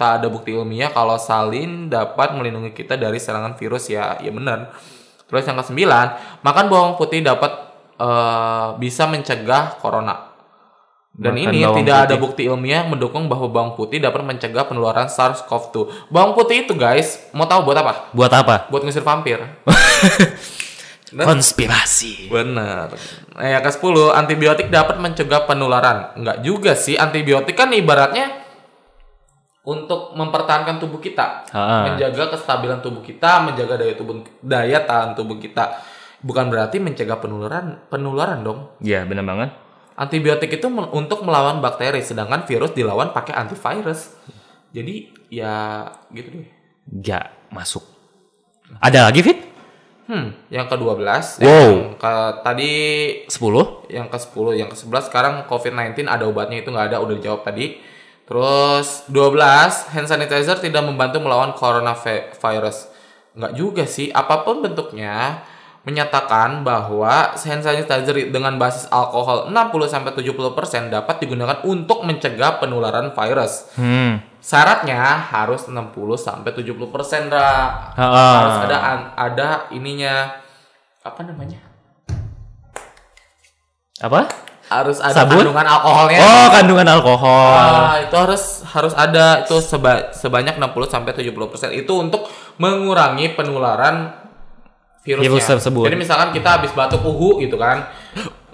Tak 0.00 0.24
ada 0.24 0.32
bukti 0.32 0.56
ilmiah 0.56 0.88
kalau 0.88 1.20
salin 1.20 1.92
dapat 1.92 2.32
melindungi 2.32 2.72
kita 2.72 2.96
dari 2.96 3.20
serangan 3.20 3.60
virus 3.60 3.92
ya, 3.92 4.16
ya 4.24 4.32
benar. 4.32 4.72
Terus 5.28 5.44
yang 5.44 5.60
kesembilan, 5.60 6.40
makan 6.40 6.64
bawang 6.72 6.92
putih 6.96 7.20
dapat 7.20 7.52
eh, 8.00 8.68
bisa 8.80 9.04
mencegah 9.04 9.76
corona. 9.76 10.29
Dan 11.10 11.34
Makan 11.34 11.52
ini 11.52 11.60
tidak 11.76 11.96
ada 12.00 12.14
putih. 12.14 12.22
bukti 12.22 12.42
ilmiah 12.46 12.80
yang 12.80 12.88
mendukung 12.88 13.26
bahwa 13.26 13.44
bawang 13.46 13.72
putih 13.74 13.98
dapat 13.98 14.22
mencegah 14.22 14.64
penularan 14.64 15.04
SARS-CoV-2. 15.06 16.08
Bawang 16.08 16.32
putih 16.32 16.64
itu 16.64 16.72
guys, 16.72 17.28
mau 17.30 17.44
tahu 17.44 17.66
buat 17.66 17.76
apa? 17.76 18.08
Buat 18.10 18.32
apa? 18.32 18.54
Buat 18.68 18.82
ngusir 18.82 19.02
vampir. 19.02 19.36
Dan- 21.10 21.26
Konspirasi. 21.28 22.30
Benar. 22.30 22.94
Nah, 23.34 23.46
yang 23.48 23.60
ke-10, 23.60 23.84
antibiotik 24.12 24.68
dapat 24.68 24.96
mencegah 24.96 25.44
penularan. 25.44 26.14
Enggak 26.14 26.40
juga 26.40 26.72
sih, 26.72 26.94
antibiotik 26.94 27.52
kan 27.52 27.68
ibaratnya 27.68 28.40
untuk 29.60 30.16
mempertahankan 30.16 30.80
tubuh 30.80 30.98
kita, 30.98 31.44
Ha-ha. 31.46 31.84
menjaga 31.84 32.32
kestabilan 32.32 32.80
tubuh 32.80 33.04
kita, 33.04 33.44
menjaga 33.44 33.76
daya 33.76 33.92
tubuh 33.92 34.14
daya 34.40 34.78
tahan 34.80 35.12
tubuh 35.12 35.36
kita. 35.36 35.84
Bukan 36.20 36.48
berarti 36.48 36.80
mencegah 36.80 37.18
penularan, 37.18 37.76
penularan 37.88 38.40
dong. 38.40 38.72
Iya, 38.78 39.04
benar 39.04 39.24
banget. 39.24 39.50
Antibiotik 40.00 40.48
itu 40.48 40.64
untuk 40.72 41.20
melawan 41.28 41.60
bakteri, 41.60 42.00
sedangkan 42.00 42.48
virus 42.48 42.72
dilawan 42.72 43.12
pakai 43.12 43.36
antivirus. 43.36 44.16
Jadi 44.72 45.12
ya 45.28 45.84
gitu 46.08 46.40
deh. 46.40 46.48
Gak 46.88 47.52
masuk. 47.52 47.84
Ada 48.80 49.10
lagi, 49.10 49.20
Fit? 49.20 49.50
Hmm, 50.10 50.34
yang 50.50 50.66
ke-12, 50.66 51.38
Wow. 51.38 51.46
yang 51.46 51.94
ke 51.94 52.14
tadi 52.42 52.72
10? 53.30 53.86
yang 53.86 54.10
ke-10, 54.10 54.46
yang 54.58 54.68
ke-11 54.72 55.06
sekarang 55.06 55.34
COVID-19 55.46 56.10
ada 56.10 56.26
obatnya 56.26 56.58
itu 56.58 56.74
nggak 56.74 56.90
ada 56.90 56.98
udah 56.98 57.14
dijawab 57.14 57.46
tadi. 57.46 57.78
Terus 58.26 59.06
12 59.06 59.90
hand 59.94 60.10
sanitizer 60.10 60.58
tidak 60.58 60.82
membantu 60.82 61.22
melawan 61.22 61.54
coronavirus. 61.54 62.90
Nggak 63.38 63.52
juga 63.54 63.84
sih, 63.86 64.10
apa 64.10 64.42
pun 64.42 64.62
bentuknya 64.66 65.46
menyatakan 65.80 66.60
bahwa 66.60 67.32
hand 67.32 67.64
sanitizer 67.64 68.12
dengan 68.28 68.60
basis 68.60 68.84
alkohol 68.92 69.48
60 69.48 69.88
sampai 69.88 70.12
70% 70.12 70.92
dapat 70.92 71.16
digunakan 71.24 71.64
untuk 71.64 72.04
mencegah 72.04 72.60
penularan 72.60 73.16
virus. 73.16 73.72
Hmm. 73.80 74.20
Syaratnya 74.40 75.00
harus 75.32 75.68
60 75.68 75.92
sampai 76.20 76.52
70% 76.52 77.32
Ra. 77.32 77.52
Ha-ha. 77.96 78.28
Harus 78.44 78.56
ada 78.68 78.78
ada 79.16 79.48
ininya 79.72 80.36
apa 81.00 81.20
namanya? 81.24 81.60
Apa? 84.00 84.28
harus 84.70 85.02
ada 85.02 85.26
Sabun? 85.26 85.42
kandungan 85.42 85.66
alkoholnya. 85.66 86.18
Oh, 86.22 86.46
kandungan 86.54 86.86
alkohol. 86.86 87.54
Ah, 87.58 87.98
itu 87.98 88.14
harus 88.14 88.62
harus 88.70 88.94
ada 88.94 89.42
itu 89.42 89.58
seba- 89.58 90.14
sebanyak 90.14 90.62
60 90.62 90.86
sampai 90.86 91.10
70% 91.10 91.74
itu 91.74 91.90
untuk 91.90 92.30
mengurangi 92.62 93.34
penularan 93.34 94.14
virusnya. 95.00 95.26
Virus 95.26 95.44
tersebut. 95.46 95.84
Jadi 95.86 95.96
misalkan 95.96 96.28
kita 96.30 96.60
habis 96.60 96.72
batuk 96.72 97.00
uhu 97.02 97.40
gitu 97.40 97.56
kan. 97.56 97.88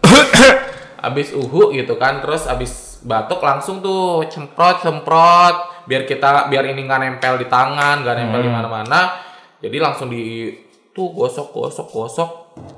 habis 1.04 1.30
uhu 1.32 1.74
gitu 1.74 1.94
kan, 1.96 2.20
terus 2.20 2.46
habis 2.46 2.98
batuk 3.02 3.38
langsung 3.38 3.78
tuh 3.78 4.26
cemprot 4.26 4.82
cemprot 4.82 5.86
biar 5.86 6.02
kita 6.02 6.50
biar 6.50 6.66
ini 6.66 6.82
nggak 6.82 7.00
nempel 7.00 7.38
di 7.38 7.46
tangan, 7.46 8.02
nggak 8.02 8.14
nempel 8.16 8.40
Hmm. 8.42 8.46
di 8.46 8.52
mana-mana. 8.52 9.00
Jadi 9.62 9.76
langsung 9.78 10.10
di 10.10 10.50
tuh 10.90 11.12
gosok 11.12 11.52
gosok 11.52 11.86
gosok 11.86 12.30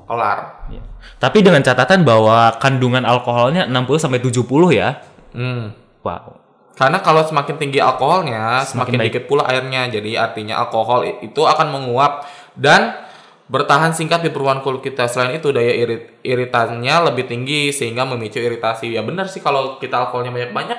kelar. 0.04 0.68
Iya. 0.68 0.82
Tapi 1.16 1.38
dengan 1.40 1.62
catatan 1.62 2.02
bahwa 2.02 2.50
kandungan 2.58 3.06
alkoholnya 3.06 3.64
60 3.64 3.96
sampai 3.96 4.18
70 4.18 4.74
ya. 4.74 4.98
Hmm. 5.32 5.70
Wow. 6.02 6.36
Karena 6.74 7.02
kalau 7.02 7.26
semakin 7.26 7.58
tinggi 7.58 7.82
alkoholnya, 7.82 8.62
Semakin 8.62 8.70
semakin 8.70 8.94
baik. 8.98 9.06
dikit 9.10 9.24
pula 9.26 9.42
airnya. 9.50 9.90
Jadi 9.90 10.14
artinya 10.14 10.62
alkohol 10.62 11.06
itu 11.22 11.42
akan 11.42 11.74
menguap 11.74 12.22
dan 12.54 12.94
bertahan 13.48 13.96
singkat 13.96 14.20
di 14.20 14.30
perubahan 14.30 14.60
kulit 14.60 14.84
kita. 14.84 15.08
Selain 15.08 15.34
itu 15.34 15.50
daya 15.50 15.72
irit 15.72 16.20
iritannya 16.20 17.12
lebih 17.12 17.24
tinggi 17.26 17.72
sehingga 17.72 18.04
memicu 18.04 18.38
iritasi. 18.38 18.92
Ya 18.92 19.02
benar 19.02 19.32
sih 19.32 19.40
kalau 19.40 19.80
kita 19.80 20.08
alkoholnya 20.08 20.30
banyak-banyak 20.30 20.78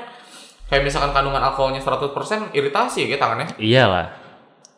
kayak 0.69 0.83
misalkan 0.85 1.11
kandungan 1.11 1.41
alkoholnya 1.41 1.81
100% 1.81 2.53
iritasi 2.53 3.09
ya 3.09 3.17
tangannya. 3.17 3.57
Iyalah. 3.57 4.07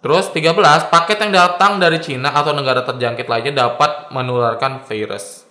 Terus 0.01 0.33
13, 0.33 0.89
paket 0.89 1.21
yang 1.21 1.29
datang 1.29 1.77
dari 1.77 2.01
Cina 2.01 2.33
atau 2.33 2.57
negara 2.57 2.81
terjangkit 2.81 3.29
lainnya 3.29 3.69
dapat 3.69 4.09
menularkan 4.09 4.81
virus. 4.89 5.45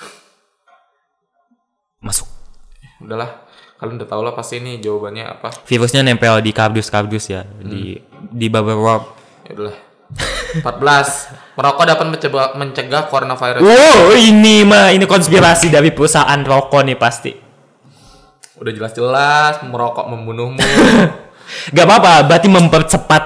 Masuk. 2.06 2.24
Udahlah, 3.02 3.44
kalian 3.76 4.00
udah 4.00 4.08
tau 4.08 4.22
lah 4.24 4.32
pasti 4.32 4.56
ini 4.56 4.80
jawabannya 4.80 5.36
apa. 5.36 5.52
Virusnya 5.68 6.00
nempel 6.00 6.40
di 6.40 6.54
kardus-kardus 6.54 7.28
ya, 7.28 7.44
di 7.44 8.00
di 8.32 8.46
bubble 8.48 8.80
wrap. 8.80 9.04
Ya 9.44 9.52
udahlah. 9.52 9.91
14. 10.12 11.56
Merokok 11.56 11.84
dapat 11.84 12.06
mencegah, 12.08 12.48
mencegah 12.54 13.02
coronavirus. 13.08 13.60
Wow, 13.60 14.12
ini 14.14 14.64
mah 14.64 14.92
ini 14.92 15.04
konspirasi 15.04 15.68
dari 15.68 15.92
perusahaan 15.92 16.40
rokok 16.40 16.80
nih 16.84 16.96
pasti. 16.96 17.32
Udah 18.56 18.72
jelas-jelas 18.72 19.64
merokok 19.64 20.06
membunuhmu, 20.06 20.60
Gak 21.74 21.84
apa-apa, 21.84 22.22
berarti 22.24 22.48
mempercepat 22.48 23.22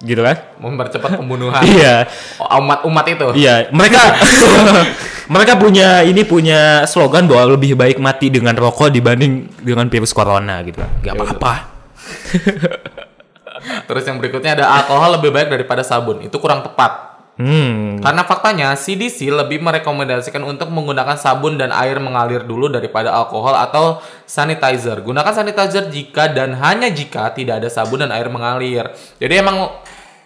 gitu 0.00 0.22
kan? 0.22 0.38
mempercepat 0.62 1.18
pembunuhan. 1.18 1.58
Iya, 1.74 2.06
Umat-umat 2.40 3.04
itu. 3.10 3.26
iya. 3.34 3.66
Mereka 3.68 4.00
mereka 5.34 5.52
punya 5.58 6.00
ini 6.02 6.22
punya 6.22 6.86
slogan 6.86 7.26
bahwa 7.26 7.58
lebih 7.58 7.74
baik 7.74 7.98
mati 7.98 8.30
dengan 8.30 8.54
rokok 8.54 8.88
dibanding 8.88 9.50
dengan 9.60 9.90
virus 9.90 10.14
corona 10.14 10.62
gitu 10.62 10.78
kan. 10.80 10.90
Gak 11.02 11.04
Ya 11.04 11.12
udah. 11.12 11.26
apa-apa. 11.36 11.54
Terus 13.88 14.04
yang 14.04 14.16
berikutnya 14.22 14.58
ada 14.58 14.66
alkohol 14.82 15.20
lebih 15.20 15.30
baik 15.32 15.48
daripada 15.52 15.80
sabun. 15.84 16.24
Itu 16.24 16.40
kurang 16.40 16.64
tepat. 16.64 17.08
Hmm. 17.38 18.02
Karena 18.02 18.26
faktanya 18.26 18.74
CDC 18.74 19.30
lebih 19.30 19.62
merekomendasikan 19.62 20.42
untuk 20.42 20.74
menggunakan 20.74 21.14
sabun 21.14 21.54
dan 21.54 21.70
air 21.70 22.02
mengalir 22.02 22.42
dulu 22.42 22.66
daripada 22.66 23.14
alkohol 23.14 23.54
atau 23.54 24.02
sanitizer. 24.26 24.98
Gunakan 25.06 25.30
sanitizer 25.30 25.86
jika 25.86 26.34
dan 26.34 26.58
hanya 26.58 26.90
jika 26.90 27.30
tidak 27.30 27.62
ada 27.62 27.70
sabun 27.70 28.02
dan 28.02 28.10
air 28.10 28.26
mengalir. 28.26 28.90
Jadi 29.22 29.34
emang 29.38 29.70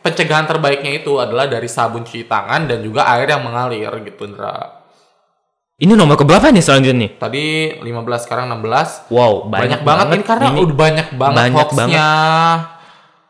pencegahan 0.01 0.49
terbaiknya 0.49 1.05
itu 1.05 1.21
adalah 1.21 1.45
dari 1.45 1.69
sabun 1.69 2.01
cuci 2.01 2.25
tangan 2.25 2.65
dan 2.65 2.81
juga 2.81 3.05
air 3.05 3.29
yang 3.29 3.45
mengalir 3.45 3.93
gitu, 4.09 4.33
Ndra. 4.33 4.83
Ini 5.83 5.93
nomor 5.99 6.15
keberapa 6.15 6.47
nih 6.49 6.63
selanjutnya 6.63 6.97
nih? 6.97 7.11
Tadi 7.19 7.45
15 7.83 8.25
sekarang 8.25 8.47
16. 8.55 9.11
Wow, 9.11 9.51
Banyak, 9.51 9.83
banget, 9.83 10.07
ini 10.15 10.25
karena 10.25 10.47
Ini 10.55 10.61
udah 10.63 10.77
banyak 10.79 11.09
banget 11.19 11.39
banyak 11.43 11.57
hoaxnya. 11.59 12.11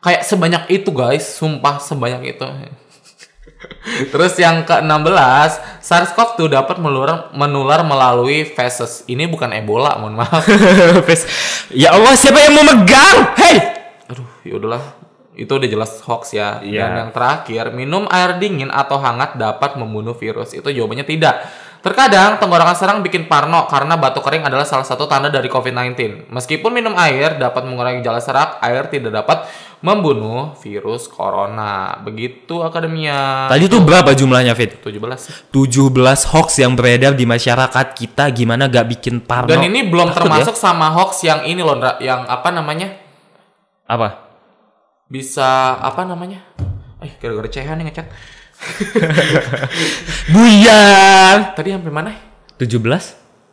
Kayak 0.02 0.22
sebanyak 0.26 0.62
itu 0.74 0.90
guys, 0.90 1.38
sumpah 1.38 1.78
sebanyak 1.78 2.34
itu. 2.34 2.42
Terus 4.12 4.34
yang 4.34 4.66
ke-16, 4.66 5.50
SARS-CoV-2 5.78 6.50
dapat 6.50 6.76
menular, 6.82 7.30
menular 7.30 7.80
melalui 7.86 8.42
feces. 8.42 9.06
Ini 9.06 9.30
bukan 9.30 9.54
Ebola, 9.54 9.94
mohon 10.02 10.18
maaf. 10.18 10.42
Ya 11.72 11.94
Allah, 11.94 12.12
siapa 12.18 12.36
yang 12.42 12.52
mau 12.58 12.66
megang? 12.66 13.32
Hei! 13.38 13.56
Aduh, 14.10 14.28
ya 14.44 14.58
udahlah. 14.58 14.82
Itu 15.32 15.56
udah 15.56 15.68
jelas 15.70 16.02
hoax 16.04 16.36
ya. 16.36 16.60
Iya. 16.60 16.84
Dan 16.84 16.90
yang 16.98 17.10
terakhir, 17.14 17.72
minum 17.72 18.04
air 18.12 18.36
dingin 18.36 18.68
atau 18.68 19.00
hangat 19.00 19.40
dapat 19.40 19.80
membunuh 19.80 20.12
virus. 20.12 20.52
Itu 20.52 20.68
jawabannya 20.68 21.06
tidak. 21.08 21.46
Terkadang 21.82 22.38
tenggorokan 22.38 22.78
serang 22.78 22.98
bikin 23.02 23.26
parno 23.26 23.66
karena 23.66 23.98
batuk 23.98 24.22
kering 24.22 24.46
adalah 24.46 24.62
salah 24.62 24.86
satu 24.86 25.10
tanda 25.10 25.26
dari 25.34 25.50
COVID-19. 25.50 26.30
Meskipun 26.30 26.70
minum 26.70 26.94
air 26.94 27.34
dapat 27.42 27.66
mengurangi 27.66 27.98
gejala 27.98 28.22
serak, 28.22 28.62
air 28.62 28.86
tidak 28.86 29.10
dapat 29.10 29.50
membunuh 29.82 30.54
virus 30.62 31.10
corona. 31.10 31.98
Begitu 31.98 32.62
akademia. 32.62 33.50
Tadi 33.50 33.66
tuh 33.66 33.82
berapa 33.82 34.14
jumlahnya, 34.14 34.54
Fit? 34.54 34.78
17. 34.78 35.50
17 35.50 36.30
hoax 36.30 36.62
yang 36.62 36.78
beredar 36.78 37.18
di 37.18 37.26
masyarakat 37.26 37.86
kita 37.98 38.30
gimana 38.30 38.70
gak 38.70 38.86
bikin 38.86 39.18
parno. 39.18 39.50
Dan 39.50 39.66
ini 39.66 39.82
belum 39.82 40.14
Takut 40.14 40.22
termasuk 40.22 40.54
sama 40.54 40.86
hoax 40.94 41.26
yang 41.26 41.42
ini 41.42 41.66
loh, 41.66 41.82
yang 41.98 42.30
apa 42.30 42.54
namanya? 42.54 42.94
ya? 42.94 43.02
Apa? 43.90 44.08
Bisa 45.10 45.82
apa 45.82 46.06
namanya? 46.06 46.46
Eh, 47.02 47.18
gara-gara 47.18 47.50
CH 47.50 47.74
nih 47.74 47.90
ngechat. 47.90 48.06
Buyar! 50.32 51.54
Tadi 51.54 51.68
sampai 51.74 51.92
mana? 51.92 52.10
17? 52.56 52.78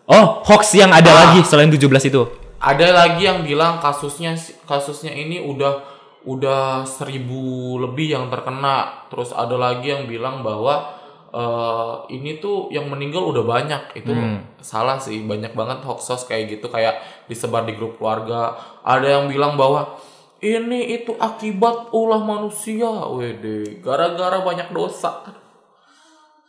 Oh, 0.10 0.42
hoax 0.46 0.74
yang 0.74 0.90
ada 0.90 1.10
Ah. 1.10 1.18
lagi 1.26 1.46
selain 1.46 1.70
17 1.70 2.06
itu. 2.06 2.22
Ada 2.60 2.92
lagi 2.92 3.24
yang 3.24 3.42
bilang 3.42 3.80
kasusnya 3.80 4.36
kasusnya 4.68 5.16
ini 5.16 5.40
udah 5.40 5.80
udah 6.28 6.84
seribu 6.84 7.78
lebih 7.80 8.12
yang 8.14 8.26
terkena. 8.28 9.08
Terus 9.08 9.32
ada 9.32 9.56
lagi 9.56 9.90
yang 9.90 10.06
bilang 10.06 10.44
bahwa 10.44 10.98
eh, 11.30 11.94
ini 12.12 12.42
tuh 12.42 12.68
yang 12.70 12.90
meninggal 12.90 13.22
udah 13.30 13.46
banyak. 13.46 13.96
Itu 13.96 14.12
salah 14.60 14.98
sih, 14.98 15.22
banyak 15.24 15.54
banget 15.54 15.86
hoax 15.86 16.10
kayak 16.26 16.58
gitu 16.58 16.68
kayak 16.68 17.00
disebar 17.30 17.64
di 17.64 17.78
grup 17.78 18.02
keluarga. 18.02 18.58
Ada 18.84 19.22
yang 19.22 19.26
bilang 19.30 19.54
bahwa 19.56 19.96
ini 20.40 20.80
itu 20.94 21.14
akibat 21.14 21.92
ulah 21.92 22.20
manusia. 22.20 22.88
Wede, 23.10 23.80
gara-gara 23.80 24.40
banyak 24.40 24.70
dosa. 24.70 25.24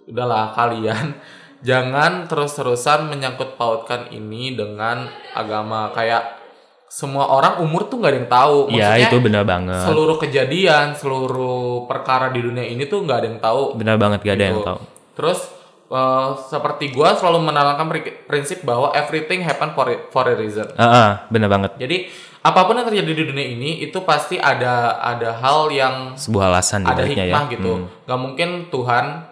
Udahlah 0.03 0.51
kalian 0.51 1.15
jangan 1.61 2.25
terus-terusan 2.25 3.07
menyangkut 3.07 3.55
pautkan 3.55 4.09
ini 4.09 4.53
dengan 4.53 5.07
agama 5.31 5.91
kayak 5.91 6.41
semua 6.87 7.29
orang 7.29 7.63
umur 7.63 7.87
tuh 7.87 8.03
nggak 8.03 8.11
ada 8.11 8.19
yang 8.19 8.31
tahu 8.33 8.57
Ya, 8.67 8.75
Maksudnya, 8.91 9.07
itu 9.07 9.17
benar 9.21 9.45
banget. 9.45 9.79
seluruh 9.81 10.17
kejadian 10.19 10.87
seluruh 10.93 11.87
perkara 11.87 12.29
di 12.29 12.41
dunia 12.41 12.65
ini 12.65 12.83
tuh 12.85 13.05
nggak 13.05 13.15
ada 13.17 13.29
yang 13.29 13.39
tahu 13.39 13.63
Benar 13.77 13.95
banget 13.97 14.19
gak 14.21 14.35
ada 14.35 14.45
yang 14.45 14.59
gitu. 14.59 14.67
tahu. 14.67 14.81
terus 15.13 15.41
eh, 15.87 16.29
seperti 16.45 16.91
gua 16.91 17.15
selalu 17.15 17.39
menanamkan 17.45 17.87
pri- 17.87 18.19
prinsip 18.25 18.65
bahwa 18.65 18.91
everything 18.91 19.39
happen 19.41 19.71
for, 19.71 19.87
a- 19.87 20.03
for 20.09 20.25
a 20.25 20.35
reason 20.35 20.67
Ah, 20.75 20.83
ah, 20.83 21.11
benar 21.29 21.47
banget. 21.47 21.79
jadi 21.79 22.11
apa 22.41 22.61
pun 22.65 22.73
yang 22.73 22.89
terjadi 22.89 23.13
di 23.13 23.25
dunia 23.29 23.47
ini 23.53 23.71
itu 23.85 24.01
pasti 24.01 24.41
ada 24.41 24.97
ada 24.97 25.37
hal 25.37 25.69
yang 25.69 26.17
Sebuah 26.17 26.49
alasan 26.49 26.89
ada 26.89 27.05
ya. 27.05 27.29
hikmah 27.29 27.45
gitu. 27.53 27.85
Gak 28.09 28.21
mungkin 28.21 28.73
Tuhan 28.73 29.29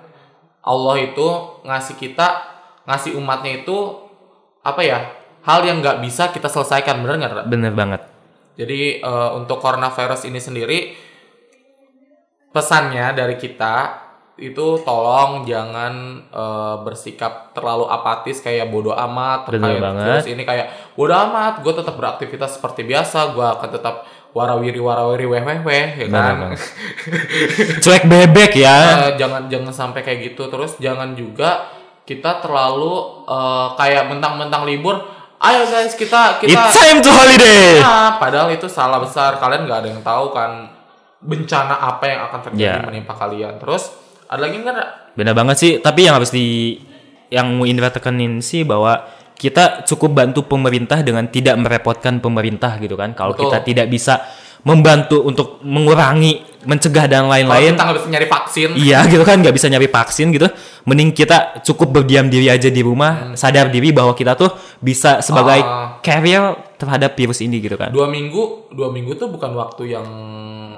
Allah 0.61 0.97
itu 1.01 1.29
ngasih 1.65 1.97
kita 1.97 2.29
ngasih 2.85 3.17
umatnya 3.17 3.65
itu 3.65 3.77
apa 4.61 4.85
ya 4.85 5.09
hal 5.45 5.65
yang 5.65 5.81
nggak 5.81 6.05
bisa 6.05 6.29
kita 6.29 6.53
selesaikan 6.53 7.01
bener 7.01 7.17
nggak? 7.17 7.49
Bener 7.49 7.73
banget. 7.73 8.05
Jadi 8.61 9.01
eh, 9.01 9.31
untuk 9.33 9.57
coronavirus 9.65 10.29
ini 10.29 10.41
sendiri 10.43 10.79
pesannya 12.53 13.17
dari 13.17 13.41
kita 13.41 14.08
itu 14.39 14.67
tolong 14.83 15.43
jangan 15.43 15.95
eh, 16.25 16.77
bersikap 16.83 17.51
terlalu 17.53 17.87
apatis 17.87 18.39
kayak 18.39 18.71
bodoh 18.71 18.95
amat 18.95 19.51
terkait 19.51 19.83
virus 19.83 20.27
ini 20.27 20.43
kayak 20.43 20.95
bodoh 20.95 21.19
amat 21.27 21.61
gue 21.61 21.75
tetap 21.75 21.95
beraktivitas 21.95 22.55
seperti 22.55 22.83
biasa 22.83 23.35
gue 23.35 23.43
akan 23.45 23.69
tetap 23.69 23.95
warawiri 24.31 24.79
warawiri 24.79 25.27
weh 25.27 25.43
weh 25.43 25.59
weh 25.65 25.87
ya 25.99 26.07
kan. 26.07 26.55
Cuek 27.83 28.05
bebek 28.07 28.53
ya. 28.55 29.11
Eh, 29.11 29.13
jangan 29.17 29.51
jangan 29.51 29.73
sampai 29.73 30.01
kayak 30.03 30.33
gitu 30.33 30.47
terus 30.47 30.79
jangan 30.79 31.13
juga 31.13 31.67
kita 32.05 32.39
terlalu 32.39 33.27
eh, 33.27 33.69
kayak 33.75 34.07
mentang-mentang 34.07 34.65
libur 34.65 34.97
ayo 35.39 35.63
guys 35.65 35.95
kita 35.95 36.39
kita 36.39 36.51
It's 36.51 36.75
time 36.75 36.99
to 36.99 37.11
holiday. 37.11 37.79
Nah, 37.79 38.19
padahal 38.19 38.51
itu 38.51 38.67
salah 38.67 38.99
besar 38.99 39.39
kalian 39.39 39.67
nggak 39.67 39.79
ada 39.83 39.89
yang 39.91 40.03
tahu 40.03 40.31
kan 40.31 40.67
bencana 41.19 41.75
apa 41.75 42.05
yang 42.07 42.21
akan 42.27 42.41
terjadi 42.47 42.79
Ya. 42.79 42.87
menimpa 42.87 43.11
kalian 43.11 43.59
terus 43.59 43.91
ada 44.29 44.41
lagi 44.41 44.57
nggak 44.61 44.75
Ra? 44.75 44.87
Benar 45.17 45.35
banget 45.35 45.57
sih, 45.57 45.73
tapi 45.81 46.05
yang 46.05 46.21
harus 46.21 46.29
di 46.29 46.79
yang 47.29 47.57
mau 47.57 47.65
Indra 47.65 47.89
tekenin 47.89 48.41
sih 48.41 48.65
bahwa 48.65 49.05
kita 49.35 49.85
cukup 49.85 50.17
bantu 50.17 50.45
pemerintah 50.45 51.01
dengan 51.01 51.29
tidak 51.29 51.55
merepotkan 51.57 52.19
pemerintah 52.19 52.77
gitu 52.77 52.95
kan. 52.95 53.13
Kalau 53.13 53.33
Betul. 53.33 53.49
kita 53.49 53.59
tidak 53.63 53.87
bisa 53.89 54.15
membantu 54.59 55.23
untuk 55.23 55.63
mengurangi, 55.63 56.43
mencegah 56.67 57.07
dan 57.07 57.31
lain-lain, 57.31 57.79
kita 57.79 57.85
nggak 57.87 57.97
bisa 58.03 58.11
nyari 58.11 58.27
vaksin 58.27 58.69
iya 58.75 59.07
gitu 59.07 59.23
kan 59.23 59.39
nggak 59.39 59.55
bisa 59.55 59.71
nyari 59.71 59.87
vaksin 59.87 60.35
gitu. 60.35 60.51
Mending 60.83 61.15
kita 61.15 61.63
cukup 61.63 62.03
berdiam 62.03 62.27
diri 62.27 62.51
aja 62.51 62.67
di 62.67 62.83
rumah, 62.83 63.39
sadar 63.39 63.71
diri 63.71 63.95
bahwa 63.95 64.13
kita 64.13 64.35
tuh 64.35 64.51
bisa 64.83 65.23
sebagai 65.23 65.63
Hmm. 65.63 65.71
Ah. 65.71 65.89
carrier 66.03 66.45
terhadap 66.75 67.15
virus 67.15 67.39
ini 67.39 67.63
gitu 67.63 67.79
kan. 67.79 67.95
dua 67.95 68.11
minggu 68.11 68.71
dua 68.75 68.91
minggu 68.91 69.15
tuh 69.15 69.31
bukan 69.31 69.55
waktu 69.55 69.95
yang 69.95 70.07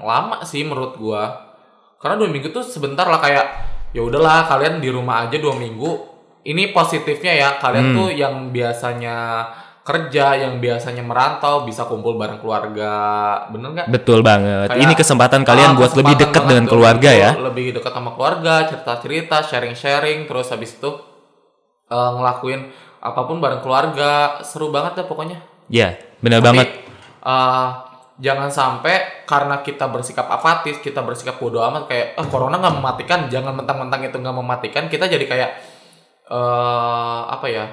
lama 0.00 0.44
sih 0.44 0.60
menurut 0.60 1.00
gua 1.00 1.49
karena 2.00 2.16
dua 2.16 2.28
minggu 2.28 2.48
tuh 2.48 2.64
sebentar 2.64 3.04
lah 3.04 3.20
kayak 3.20 3.46
ya 3.90 4.00
udahlah 4.00 4.46
kalian 4.46 4.78
di 4.78 4.88
rumah 4.88 5.22
aja 5.22 5.36
dua 5.36 5.52
minggu 5.52 5.90
ini 6.42 6.70
positifnya 6.70 7.32
ya 7.34 7.48
kalian 7.56 7.86
Hmm. 7.86 7.96
tuh 7.96 8.08
yang 8.10 8.34
biasanya 8.48 9.44
kerja 9.80 10.32
yang 10.34 10.56
biasanya 10.56 11.00
merantau 11.00 11.62
bisa 11.62 11.84
kumpul 11.84 12.14
bareng 12.14 12.38
keluarga 12.38 12.92
bener 13.48 13.68
nggak 13.74 13.86
Betul 13.90 14.20
banget. 14.20 14.68
Kayak, 14.68 14.80
ini 14.80 14.92
kesempatan 14.94 15.40
kalian 15.42 15.70
ah, 15.70 15.74
buat 15.74 15.90
lebih 15.90 16.14
kesempatan 16.14 16.20
dekat 16.22 16.32
banget 16.36 16.48
dengan 16.48 16.64
tuh, 16.64 16.72
keluarga 16.72 17.10
ya. 17.10 17.30
lebih 17.34 17.66
dekat 17.74 17.92
sama 17.92 18.10
keluarga 18.10 18.54
cerita-cerita 18.64 19.36
sharing-sharing 19.42 20.18
terus 20.24 20.48
habis 20.48 20.70
itu 20.72 20.90
eh, 21.86 22.10
ngelakuin 22.14 22.60
apa 23.00 23.20
pun 23.22 23.36
bareng 23.38 23.60
keluarga 23.60 24.10
seru 24.40 24.68
banget 24.68 24.96
deh 24.96 25.06
pokoknya 25.06 25.40
Ya, 25.66 25.94
benar 26.18 26.40
Tapi, 26.40 26.46
banget. 26.50 26.68
eh, 27.20 27.68
jangan 28.20 28.52
sampai 28.52 29.24
karena 29.24 29.64
kita 29.64 29.88
bersikap 29.88 30.28
apatis, 30.28 30.76
kita 30.78 31.00
bersikap 31.00 31.40
bodoh 31.40 31.64
amat 31.64 31.88
kayak 31.88 32.06
eh 32.14 32.26
corona 32.28 32.60
nggak 32.60 32.76
mematikan, 32.76 33.20
jangan 33.26 33.56
mentang-mentang 33.56 34.04
itu 34.04 34.16
nggak 34.20 34.36
mematikan, 34.36 34.84
kita 34.86 35.08
jadi 35.08 35.24
kayak 35.24 35.50
eh 36.28 37.20
apa 37.26 37.46
ya? 37.48 37.66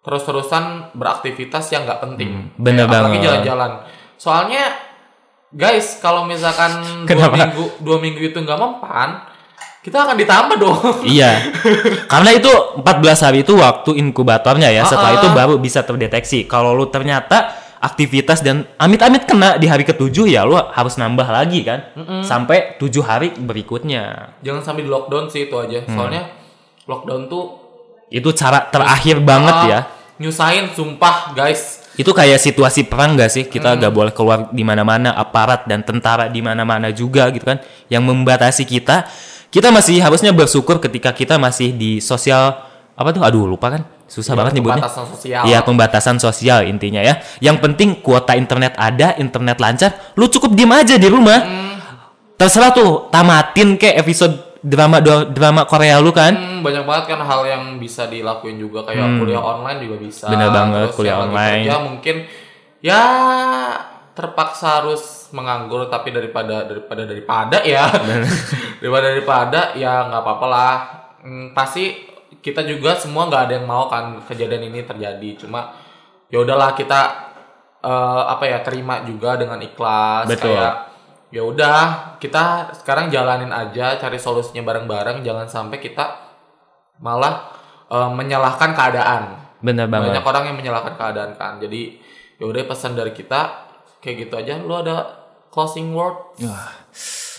Terus-terusan 0.00 0.94
beraktivitas 0.94 1.66
yang 1.74 1.82
nggak 1.84 2.00
penting. 2.00 2.30
Hmm, 2.30 2.46
bener 2.56 2.86
Kayak 2.86 2.94
apalagi 2.94 3.18
jalan-jalan. 3.20 3.70
Soalnya 4.16 4.64
guys, 5.50 5.98
kalau 5.98 6.24
misalkan 6.24 6.72
dua 7.06 7.10
Kenapa? 7.10 7.34
minggu 7.36 7.64
dua 7.82 7.98
minggu 7.98 8.22
itu 8.22 8.38
nggak 8.38 8.54
mempan, 8.58 9.26
kita 9.82 10.06
akan 10.06 10.16
ditambah 10.18 10.56
dong. 10.58 10.78
Iya. 11.14 11.50
Karena 12.06 12.30
itu 12.34 12.50
14 12.78 12.86
hari 13.22 13.42
itu 13.42 13.54
waktu 13.58 13.98
inkubatornya 13.98 14.70
ya. 14.70 14.82
Setelah 14.86 15.14
Ah, 15.14 15.18
itu 15.18 15.28
ah. 15.30 15.34
baru 15.34 15.54
bisa 15.58 15.82
terdeteksi. 15.82 16.46
Kalau 16.46 16.74
lu 16.74 16.86
ternyata 16.90 17.65
aktivitas 17.80 18.40
dan 18.40 18.64
amit-amit 18.80 19.28
kena 19.28 19.60
di 19.60 19.68
hari 19.68 19.84
ketujuh 19.84 20.26
ya 20.26 20.42
lu 20.48 20.56
harus 20.56 20.96
nambah 20.96 21.28
lagi 21.28 21.60
kan. 21.62 21.92
Sampai 22.24 22.80
tujuh 22.80 23.04
hari 23.04 23.34
berikutnya. 23.36 24.34
Jangan 24.40 24.62
sampai 24.64 24.82
di 24.84 24.90
lockdown 24.90 25.28
sih 25.28 25.46
itu 25.48 25.56
aja. 25.56 25.84
Hmm. 25.84 25.94
Soalnya 25.94 26.22
lockdown 26.88 27.28
tuh 27.28 27.44
Itu 28.06 28.30
cara 28.30 28.70
terakhir 28.70 29.18
banget 29.18 29.56
ah, 29.56 29.66
ya. 29.66 29.80
Nyusahin 30.22 30.70
sumpah 30.70 31.34
guys. 31.34 31.82
Itu 31.98 32.14
kayak 32.14 32.38
situasi 32.38 32.86
perang 32.86 33.18
gak 33.18 33.32
sih? 33.34 33.50
Kita 33.50 33.74
Hmm. 33.74 33.82
gak 33.82 33.92
boleh 33.92 34.12
keluar 34.14 34.38
di 34.54 34.62
mana-mana, 34.62 35.10
aparat 35.16 35.66
dan 35.66 35.82
tentara 35.82 36.30
di 36.30 36.38
mana-mana 36.38 36.94
juga 36.94 37.26
gitu 37.34 37.42
kan, 37.42 37.58
yang 37.90 38.06
membatasi 38.06 38.62
kita. 38.62 39.10
Kita 39.50 39.74
masih 39.74 39.98
harusnya 39.98 40.30
bersyukur 40.30 40.78
ketika 40.78 41.10
kita 41.10 41.34
masih 41.34 41.74
di 41.74 41.98
sosial 41.98 42.62
apa 42.94 43.10
tuh? 43.10 43.26
Aduh 43.26 43.50
lupa 43.50 43.74
kan? 43.74 43.82
Susah 44.06 44.32
Ya, 44.32 44.38
banget 44.38 44.52
nyebutnya. 44.54 44.78
pembatasan 44.80 45.04
sosial. 45.08 45.42
Iya 45.44 45.58
pembatasan 45.60 46.16
sosial 46.16 46.58
intinya 46.64 47.00
ya. 47.00 47.18
Yang 47.38 47.56
penting 47.58 47.88
kuota 47.98 48.32
internet 48.32 48.72
ada, 48.74 49.14
internet 49.16 49.58
lancar. 49.58 49.90
Lu 50.14 50.26
cukup 50.26 50.54
diem 50.54 50.70
aja 50.70 50.94
di 50.94 51.06
rumah. 51.06 51.38
Hmm. 51.38 51.74
Terserah 52.36 52.70
tuh 52.70 53.08
tamatin 53.08 53.74
kayak 53.74 53.96
episode 53.98 54.34
drama 54.60 54.98
drama 55.26 55.64
Korea 55.64 55.98
lu 55.98 56.10
kan. 56.10 56.32
Hmm, 56.32 56.60
banyak 56.60 56.82
banget 56.82 57.04
kan 57.08 57.20
hal 57.20 57.42
yang 57.44 57.62
bisa 57.76 58.06
dilakuin 58.06 58.56
juga 58.56 58.82
kayak 58.82 59.18
kuliah 59.18 59.40
online 59.40 59.78
juga 59.80 59.96
bisa. 59.96 60.26
Hmm. 60.26 60.34
Bener 60.34 60.50
banget, 60.50 60.86
Terus 60.86 60.96
kuliah 60.96 61.16
online. 61.18 61.62
kerja 61.64 61.76
mungkin 61.80 62.16
ya 62.78 63.00
terpaksa 64.12 64.80
harus 64.80 65.02
menganggur 65.28 65.88
tapi 65.88 66.08
daripada 66.08 66.64
daripada 66.64 67.04
daripada 67.04 67.58
ya 67.64 67.90
daripada 68.80 69.06
daripada 69.10 69.60
ya 69.74 70.06
nggak 70.06 70.22
apa-apa 70.22 70.46
lah. 70.46 70.74
Hmm, 71.20 71.50
pasti 71.52 72.06
kita 72.46 72.62
juga 72.62 72.94
semua 72.94 73.26
nggak 73.26 73.42
ada 73.50 73.54
yang 73.58 73.66
mau 73.66 73.90
kan 73.90 74.22
kejadian 74.22 74.70
ini 74.70 74.86
terjadi. 74.86 75.42
Cuma 75.42 75.74
ya 76.30 76.38
udahlah 76.46 76.78
kita 76.78 77.00
eh, 77.82 78.22
apa 78.30 78.44
ya 78.46 78.62
terima 78.62 79.02
juga 79.02 79.34
dengan 79.34 79.58
ikhlas 79.58 80.30
Betul. 80.30 80.54
kayak 80.54 80.74
ya 81.34 81.42
udah 81.42 81.78
kita 82.22 82.70
sekarang 82.82 83.10
jalanin 83.10 83.50
aja 83.50 83.98
cari 83.98 84.14
solusinya 84.14 84.62
bareng-bareng 84.62 85.26
jangan 85.26 85.50
sampai 85.50 85.82
kita 85.82 86.22
malah 87.02 87.50
eh, 87.90 88.10
menyalahkan 88.14 88.70
keadaan 88.74 89.22
Bener 89.58 89.90
banget. 89.90 90.14
banyak 90.14 90.24
orang 90.24 90.44
yang 90.54 90.56
menyalahkan 90.58 90.94
keadaan 90.94 91.34
kan 91.34 91.58
jadi 91.58 91.98
ya 92.38 92.44
udah 92.46 92.62
pesan 92.70 92.94
dari 92.94 93.10
kita 93.10 93.66
kayak 93.98 94.28
gitu 94.28 94.34
aja 94.38 94.54
lu 94.62 94.70
ada 94.76 95.26
closing 95.50 95.90
word 95.96 96.14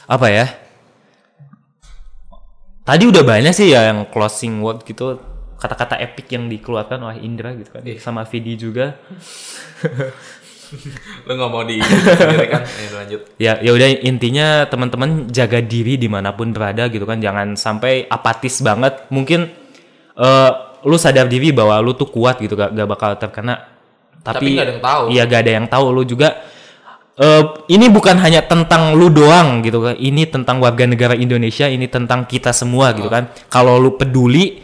Apa 0.07 0.27
ya? 0.31 0.47
Tadi 2.87 3.03
udah 3.03 3.23
banyak 3.27 3.51
sih 3.51 3.75
ya 3.75 3.91
yang 3.91 4.07
closing 4.07 4.63
word 4.63 4.87
gitu 4.87 5.19
kata-kata 5.59 5.99
epic 5.99 6.31
yang 6.31 6.47
dikeluarkan 6.47 7.03
oleh 7.03 7.19
Indra 7.19 7.51
gitu 7.57 7.75
kan 7.75 7.83
sama 7.99 8.23
Vidi 8.23 8.55
juga. 8.55 8.95
Lu 11.27 11.31
nggak 11.35 11.51
mau 11.51 11.63
di 11.63 11.79
sendiri 11.79 12.47
kan? 12.47 12.63
Ayo, 12.63 12.89
lanjut. 12.95 13.19
Ya 13.39 13.59
ya 13.59 13.71
udah 13.71 13.87
intinya 14.03 14.67
teman-teman 14.67 15.31
jaga 15.31 15.63
diri 15.63 15.95
di 15.95 16.11
mana 16.11 16.35
pun 16.35 16.51
berada 16.51 16.91
gitu 16.91 17.07
kan 17.07 17.19
jangan 17.19 17.59
sampai 17.59 18.07
apatis 18.07 18.63
banget. 18.63 19.07
Mungkin 19.11 19.51
eh 20.15 20.51
lu 20.87 20.95
sadar 20.95 21.27
diri 21.27 21.51
bahwa 21.51 21.75
lu 21.83 21.91
tuh 21.91 22.07
kuat 22.07 22.39
gitu 22.39 22.55
gak, 22.55 22.71
gak 22.71 22.87
bakal 22.87 23.11
terkena. 23.19 23.67
Tapi 24.23 24.43
tapi, 24.43 24.47
nggak 24.55 24.63
ada 24.63 24.73
yang 24.75 24.83
tahu. 24.83 25.03
iya 25.11 25.23
gak 25.23 25.41
ada 25.43 25.51
yang 25.55 25.67
tahu. 25.67 25.85
Lu 25.91 26.03
juga 26.03 26.27
eh 27.17 27.43
ini 27.73 27.89
bukan 27.89 28.21
hanya 28.21 28.45
tentang 28.45 28.93
lu 28.93 29.09
doang 29.09 29.65
gitu 29.65 29.81
kan. 29.81 29.97
Ini 29.97 30.29
tentang 30.29 30.61
warga 30.61 30.85
negara 30.85 31.17
Indonesia 31.17 31.65
ini 31.65 31.89
tentang 31.89 32.29
kita 32.29 32.53
semua 32.53 32.93
gitu 32.93 33.09
kan. 33.09 33.33
Kalau 33.49 33.81
lu 33.81 33.97
peduli 33.97 34.61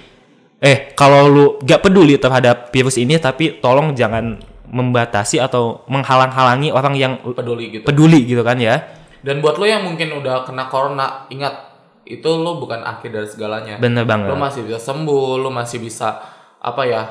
eh 0.64 0.93
kalau 0.93 1.28
lu 1.28 1.45
gak 1.66 1.84
peduli 1.84 2.16
terhadap 2.16 2.72
virus 2.72 2.95
ini 2.95 3.20
tapi 3.20 3.58
tolong 3.60 3.97
jangan 3.97 4.39
membatasi 4.74 5.38
atau 5.38 5.86
menghalang-halangi 5.86 6.74
orang 6.74 6.97
yang 6.97 7.14
peduli 7.22 7.78
gitu. 7.78 7.86
peduli 7.86 8.26
gitu 8.26 8.41
kan 8.45 8.58
ya. 8.62 8.82
Dan 9.22 9.41
buat 9.41 9.58
lo 9.58 9.66
yang 9.66 9.86
mungkin 9.86 10.14
udah 10.18 10.45
kena 10.45 10.70
corona 10.70 11.26
ingat 11.30 11.74
itu 12.04 12.28
lo 12.28 12.62
bukan 12.62 12.86
akhir 12.86 13.10
dari 13.10 13.28
segalanya. 13.30 13.76
Bener 13.82 14.06
banget. 14.06 14.30
Lo 14.30 14.38
masih 14.38 14.62
bisa 14.66 14.78
sembuh 14.78 15.41
lo 15.41 15.49
masih 15.49 15.82
bisa 15.82 16.22
apa 16.62 16.82
ya 16.86 17.01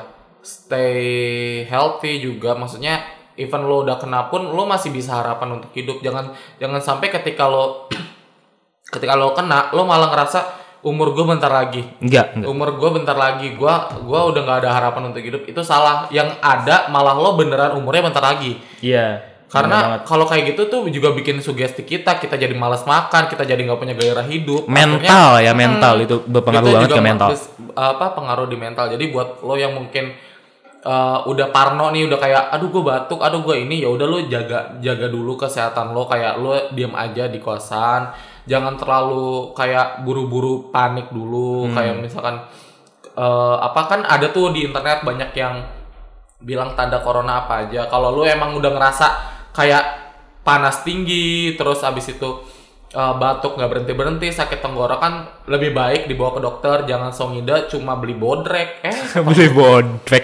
stay 0.43 1.63
healthy 1.67 2.19
juga. 2.19 2.55
Maksudnya 2.55 3.22
even 3.39 3.65
lo 3.65 3.83
udah 3.85 3.97
kena 3.97 4.27
pun 4.27 4.45
lo 4.51 4.63
masih 4.65 4.89
bisa 4.89 5.19
harapan 5.19 5.61
untuk 5.61 5.71
hidup. 5.73 6.01
Jangan 6.01 6.33
jangan 6.57 6.79
sampai 6.79 7.07
ketika 7.09 7.49
lo 7.49 7.87
ketika 8.93 9.13
lo 9.13 9.33
kena 9.33 9.73
lo 9.73 9.85
malah 9.85 10.11
ngerasa 10.13 10.39
umur 10.83 11.15
gue 11.15 11.25
bentar 11.25 11.49
lagi. 11.49 11.81
Enggak 12.03 12.35
enggak. 12.35 12.47
Umur 12.47 12.69
gue 12.75 12.89
bentar 12.91 13.15
lagi. 13.15 13.55
Gua 13.55 13.87
gua 14.03 14.27
udah 14.27 14.41
nggak 14.43 14.59
ada 14.67 14.71
harapan 14.75 15.15
untuk 15.15 15.23
hidup. 15.23 15.47
Itu 15.47 15.63
salah. 15.63 16.11
Yang 16.11 16.35
ada 16.43 16.91
malah 16.91 17.15
lo 17.15 17.39
beneran 17.39 17.79
umurnya 17.79 18.11
bentar 18.11 18.23
lagi. 18.23 18.59
Iya 18.83 19.33
karena 19.53 20.01
kalau 20.01 20.25
kayak 20.25 20.57
gitu 20.57 20.65
tuh 20.65 20.81
juga 20.89 21.13
bikin 21.13 21.37
sugesti 21.37 21.85
kita 21.85 22.17
kita 22.17 22.41
jadi 22.41 22.57
malas 22.57 22.89
makan 22.89 23.29
kita 23.29 23.45
jadi 23.45 23.61
nggak 23.61 23.77
punya 23.77 23.93
gairah 23.93 24.25
hidup. 24.25 24.65
Mental 24.65 25.37
ya 25.45 25.53
mental. 25.53 26.01
hmm, 26.01 26.05
itu 26.09 26.15
berpengaruh 26.25 26.67
banget 26.73 26.83
juga 26.89 26.95
ke 26.97 27.03
mental. 27.05 27.29
apa 27.77 28.05
pengaruh 28.17 28.49
di 28.49 28.57
mental. 28.57 28.89
Jadi 28.89 29.13
buat 29.13 29.45
lo 29.45 29.53
yang 29.53 29.77
mungkin 29.77 30.17
eh, 30.83 31.19
udah 31.25 31.47
parno 31.49 31.89
nih 31.89 32.05
udah 32.11 32.19
kayak 32.19 32.43
aduh 32.51 32.69
gue 32.69 32.83
batuk 32.83 33.19
aduh 33.23 33.41
gue 33.41 33.63
ini. 33.63 33.81
Ya 33.81 33.89
udah 33.89 34.05
lo 34.05 34.19
jaga 34.27 34.77
jaga 34.83 35.07
dulu 35.07 35.39
kesehatan 35.39 35.95
lo 35.95 36.05
kayak 36.05 36.37
lo 36.37 36.51
diam 36.75 36.93
aja 36.93 37.31
di 37.31 37.39
kosan. 37.39 38.11
Jangan 38.43 38.75
terlalu 38.75 39.55
kayak 39.55 40.03
buru-buru 40.03 40.69
panik 40.69 41.09
dulu. 41.09 41.71
Hmm. 41.71 41.75
kayak 41.79 41.95
misalkan 42.03 42.35
eh, 43.15 43.57
apa 43.59 43.81
kan 43.87 44.01
ada 44.03 44.29
tuh 44.29 44.51
di 44.51 44.67
internet 44.67 45.01
banyak 45.07 45.31
yang 45.33 45.63
bilang 46.43 46.75
tanda 46.75 46.99
corona 46.99 47.47
apa 47.47 47.65
aja. 47.65 47.87
Kalau 47.87 48.11
lu 48.11 48.27
emang 48.27 48.53
udah 48.59 48.71
ngerasa 48.75 49.07
kayak 49.55 49.83
panas 50.43 50.83
tinggi 50.83 51.55
terus 51.55 51.79
abis 51.87 52.19
itu 52.19 52.29
eh, 52.93 53.13
batuk 53.15 53.57
nggak 53.57 53.67
berhenti 53.67 53.91
berhenti 53.91 54.27
sakit 54.29 54.59
tenggorokan 54.59 55.13
lebih 55.45 55.73
baik 55.73 56.05
dibawa 56.05 56.37
ke 56.37 56.41
dokter 56.41 56.77
jangan 56.85 57.09
songida 57.09 57.65
cuma 57.65 57.97
beli 57.97 58.13
bodrek. 58.13 58.79
Eh 58.81 58.97
beli 59.25 59.49
bodrek. 59.49 60.23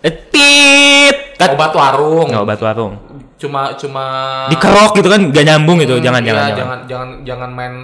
Etit 0.00 1.16
Kat- 1.34 1.52
obat 1.52 1.72
warung. 1.72 2.30
Nggak 2.30 2.42
obat 2.42 2.60
warung. 2.60 2.94
Cuma 3.34 3.74
cuma 3.74 4.04
dikerok 4.46 4.94
gitu 4.94 5.08
kan 5.08 5.20
gak 5.28 5.44
nyambung 5.44 5.76
gitu. 5.78 5.98
Jangan 5.98 6.22
Iya, 6.22 6.30
jangan 6.30 6.50
jangan 6.54 6.78
jangan. 6.86 7.08
jangan 7.26 7.50
main 7.50 7.74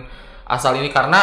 asal 0.47 0.73
ini 0.75 0.89
karena 0.89 1.21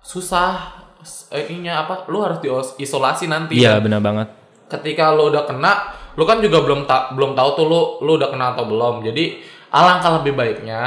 susah 0.00 0.80
eh, 1.28 1.48
ininya 1.48 1.84
apa 1.84 2.08
lu 2.08 2.24
harus 2.24 2.40
diisolasi 2.40 3.28
nanti. 3.28 3.56
Iya 3.56 3.78
benar 3.78 4.00
banget. 4.00 4.28
Ketika 4.66 5.12
lo 5.12 5.28
udah 5.28 5.44
kena 5.44 5.72
lo 6.14 6.24
kan 6.24 6.38
juga 6.38 6.62
belum 6.62 6.86
tak 6.86 7.12
belum 7.14 7.34
tahu 7.34 7.48
tuh 7.52 7.66
lo 7.68 7.80
lo 8.00 8.16
udah 8.16 8.28
kena 8.30 8.56
atau 8.56 8.64
belum. 8.64 9.04
Jadi 9.04 9.24
alangkah 9.74 10.14
lebih 10.16 10.32
baiknya 10.32 10.80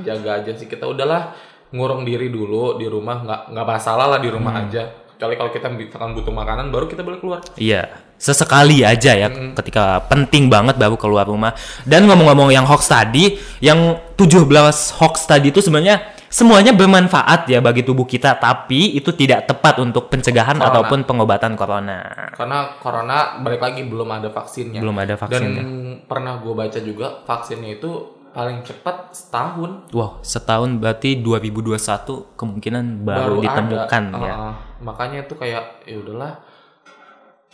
jaga 0.00 0.42
aja 0.42 0.52
sih 0.52 0.66
kita 0.66 0.82
udahlah 0.84 1.30
ngurung 1.70 2.02
diri 2.02 2.26
dulu 2.26 2.74
di 2.74 2.84
rumah 2.84 3.22
nggak 3.22 3.40
nggak 3.48 3.66
masalah 3.68 4.06
lah 4.06 4.18
di 4.18 4.28
rumah 4.28 4.52
Hmm. 4.52 4.66
aja 4.66 4.82
kecuali 5.08 5.34
kalau 5.36 5.50
kita 5.50 5.66
misalkan 5.68 6.12
butuh 6.12 6.34
makanan 6.34 6.68
baru 6.68 6.84
kita 6.84 7.00
boleh 7.00 7.16
keluar 7.16 7.38
Iya, 7.54 7.86
sesekali 8.18 8.82
aja 8.82 9.14
ya 9.14 9.30
ketika 9.54 10.02
penting 10.04 10.50
banget 10.50 10.74
baru 10.74 10.98
keluar 10.98 11.24
rumah. 11.24 11.54
Dan 11.82 12.04
ngomong-ngomong 12.04 12.50
yang 12.50 12.66
hoax 12.66 12.90
tadi, 12.90 13.34
yang 13.58 14.02
17 14.18 14.50
hoax 14.98 15.22
tadi 15.24 15.48
itu 15.48 15.58
sebenarnya 15.58 16.02
semuanya 16.26 16.72
bermanfaat 16.72 17.46
ya 17.46 17.58
bagi 17.58 17.82
tubuh 17.82 18.02
kita, 18.02 18.34
tapi 18.34 18.92
itu 18.92 19.12
tidak 19.12 19.46
tepat 19.46 19.78
untuk 19.78 20.08
pencegahan 20.08 20.56
Corona. 20.56 20.70
ataupun 20.74 20.98
pengobatan 21.04 21.52
corona. 21.54 21.98
karena 22.32 22.58
corona 22.76 23.16
balik 23.38 23.60
lagi 23.60 23.84
belum 23.84 24.08
ada 24.10 24.26
vaksinnya 24.28 24.80
Belum 24.80 24.96
ada 24.96 25.14
dan 25.14 25.20
vaksinnya. 25.20 25.62
pernah 26.04 26.36
gue 26.36 26.50
baca 26.52 26.78
juga 26.80 27.22
vaksinnya 27.22 27.78
itu 27.78 27.90
paling 28.32 28.64
cepat 28.64 29.12
setahun 29.12 29.92
Wow, 29.92 30.20
setahun 30.20 30.76
berarti 30.76 31.20
2021 31.20 32.32
kemungkinan 32.34 32.84
baru, 33.00 33.38
ditemukan 33.40 34.02
ada. 34.10 34.20
ya. 34.20 34.34
Uh, 34.34 34.54
makanya 34.80 35.18
itu 35.22 35.34
kayak 35.36 35.84
ya 35.84 35.96
udahlah 35.96 36.40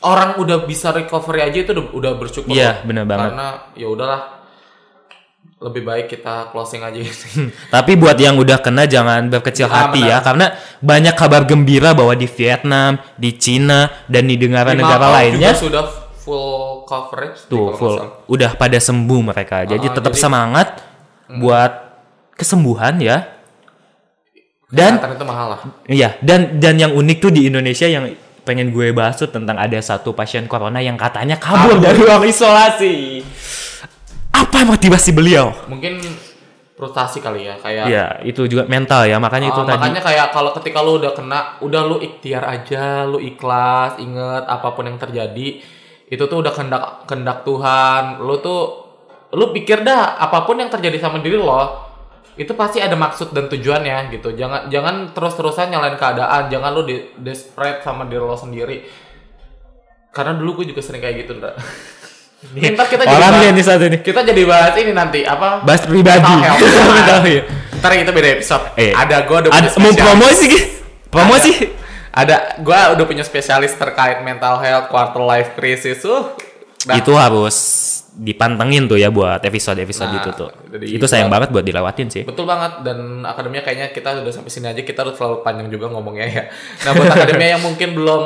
orang 0.01 0.39
udah 0.39 0.63
bisa 0.63 0.89
recovery 0.91 1.43
aja 1.43 1.59
itu 1.61 1.71
udah, 1.75 1.87
udah 1.91 2.13
bersyukur 2.15 2.49
Iya, 2.49 2.79
loh. 2.81 2.87
bener 2.87 3.05
banget. 3.05 3.35
karena 3.35 3.49
ya 3.75 3.87
udahlah 3.87 4.21
lebih 5.59 5.83
baik 5.83 6.07
kita 6.09 6.55
closing 6.55 6.87
aja. 6.87 7.03
Tapi 7.75 7.99
buat 7.99 8.15
yang 8.15 8.39
udah 8.39 8.63
kena 8.63 8.87
jangan 8.87 9.27
berkecil 9.27 9.67
hati 9.67 10.07
benar. 10.07 10.11
ya 10.15 10.19
karena 10.23 10.47
banyak 10.79 11.15
kabar 11.19 11.43
gembira 11.43 11.99
bahwa 11.99 12.15
di 12.15 12.31
Vietnam, 12.31 13.03
di 13.19 13.35
Cina 13.35 13.91
dan 14.07 14.31
di 14.31 14.39
negara-negara 14.39 15.07
lainnya 15.11 15.51
sudah 15.59 15.83
full 16.29 16.61
coverage 16.85 17.39
tuh 17.49 17.73
full 17.73 17.97
nggak 17.97 18.05
salah. 18.05 18.29
udah 18.29 18.51
pada 18.55 18.79
sembuh 18.79 19.21
mereka. 19.25 19.65
Jadi 19.65 19.87
Ah, 19.89 19.95
tetap 19.97 20.13
jadi- 20.13 20.23
semangat 20.23 20.69
buat 21.35 21.73
kesembuhan 22.35 23.01
ya. 23.01 23.41
Dan 24.69 25.01
itu 25.01 25.25
mahal 25.25 25.57
lah 25.57 25.61
iya, 25.89 26.21
dan 26.21 26.61
dan 26.61 26.77
yang 26.77 26.93
unik 26.93 27.19
tuh 27.19 27.33
di 27.33 27.49
Indonesia 27.49 27.89
yang 27.89 28.05
pengen 28.45 28.69
gue 28.69 28.93
bahas 28.93 29.17
tuh 29.17 29.29
tentang 29.29 29.57
ada 29.57 29.81
satu 29.81 30.13
pasien 30.13 30.45
corona 30.45 30.77
yang 30.79 30.97
katanya 30.97 31.41
kabur 31.41 31.81
dari 31.81 31.97
ruang 31.97 32.25
isolasi. 32.25 33.25
Apa 34.29 34.69
motivasi 34.69 35.11
beliau? 35.11 35.57
mungkin 35.67 35.97
frustasi 36.77 37.19
kali 37.19 37.43
ya 37.43 37.59
kayak 37.59 37.85
Iya, 37.89 38.07
itu 38.23 38.45
juga 38.45 38.63
mental 38.65 39.03
ya. 39.05 39.17
Makanya 39.19 39.51
itu 39.51 39.61
Ah, 39.61 39.67
tadi 39.67 39.83
makanya 39.83 40.03
kayak 40.05 40.27
kalau 40.31 40.51
ketika 40.55 40.79
lu 40.79 40.93
udah 40.97 41.11
kena, 41.11 41.41
udah 41.59 41.83
lu 41.83 41.97
ikhtiar 41.99 42.45
aja, 42.47 43.03
lu 43.03 43.19
ikhlas, 43.19 43.99
inget 43.99 44.45
apa 44.47 44.69
pun 44.71 44.87
yang 44.87 44.95
terjadi, 44.95 45.59
itu 46.09 46.25
tuh 46.25 46.41
udah 46.41 46.53
kehendak 46.53 47.05
kehendak 47.05 47.45
Tuhan. 47.45 48.21
Lu 48.21 48.41
tuh 48.41 48.61
lu 49.33 49.53
pikir 49.53 49.85
dah 49.85 50.17
apa 50.17 50.43
pun 50.43 50.57
yang 50.57 50.69
terjadi 50.69 50.97
sama 50.99 51.21
diri 51.21 51.37
lo, 51.37 51.85
itu 52.35 52.49
pasti 52.53 52.81
ada 52.81 52.97
maksud 52.97 53.31
dan 53.31 53.47
tujuannya 53.47 54.09
gitu. 54.11 54.33
Jangan 54.33 54.69
jangan 54.69 55.13
terus-terusan 55.13 55.69
nyalain 55.69 55.95
keadaan, 55.95 56.49
jangan 56.49 56.71
lu 56.73 56.83
di 56.83 56.97
desperate 57.15 57.85
sama 57.85 58.09
diri 58.09 58.21
lo 58.21 58.35
sendiri. 58.35 58.89
Karena 60.09 60.33
dulu 60.35 60.65
gue 60.65 60.73
juga 60.73 60.81
sering 60.81 61.05
kayak 61.05 61.17
gitu, 61.23 61.37
Ndra. 61.37 61.53
Ntar 62.39 62.87
kita 62.87 63.03
jadi 63.03 63.13
Orang 63.13 63.31
bahas- 63.35 63.43
dia 63.43 63.51
nih 63.51 63.65
satu 63.67 63.85
nih. 63.91 64.01
kita 64.01 64.21
jadi 64.23 64.43
bahas 64.47 64.75
ini 64.79 64.93
nanti 64.95 65.21
apa? 65.27 65.61
Bahas 65.67 65.83
pribadi. 65.85 66.23
Mental 66.23 66.39
health. 66.39 66.63
Health. 67.11 67.45
Ntar 67.79 67.91
itu 67.95 68.13
beda 68.15 68.29
episode. 68.33 68.65
Eh, 68.79 68.91
ada 68.95 69.27
gue 69.27 69.39
Ada 69.51 69.69
mau 69.77 69.91
promosi. 69.91 70.49
Promosi. 71.11 71.53
Ada 72.19 72.59
gue 72.59 72.81
udah 72.99 73.05
punya 73.07 73.23
spesialis 73.23 73.79
terkait 73.79 74.27
mental 74.27 74.59
health, 74.59 74.91
quarter 74.91 75.23
life 75.23 75.55
crisis. 75.55 76.03
Uh, 76.03 76.35
dah. 76.83 76.99
Itu 76.99 77.15
harus 77.15 77.55
dipantengin 78.19 78.91
tuh 78.91 78.99
ya 78.99 79.15
buat 79.15 79.39
episode-episode 79.39 80.11
Nah, 80.11 80.19
itu 80.19 80.31
tuh. 80.35 80.51
jadi 80.75 80.99
Itu 80.99 81.07
sayang 81.07 81.31
banget 81.31 81.55
buat 81.55 81.63
dilewatin 81.63 82.11
sih. 82.11 82.27
Betul 82.27 82.51
banget 82.51 82.83
dan 82.83 83.23
akademia 83.23 83.63
kayaknya 83.63 83.95
kita 83.95 84.19
udah 84.19 84.35
sampai 84.35 84.51
sini 84.51 84.67
aja 84.67 84.83
kita 84.83 85.07
udah 85.07 85.15
terlalu 85.15 85.37
panjang 85.47 85.71
juga 85.71 85.87
ngomongnya 85.95 86.27
ya. 86.27 86.43
Nah 86.83 86.91
buat 86.99 87.07
akademia 87.15 87.55
yang 87.55 87.63
mungkin 87.63 87.95
belum 87.95 88.23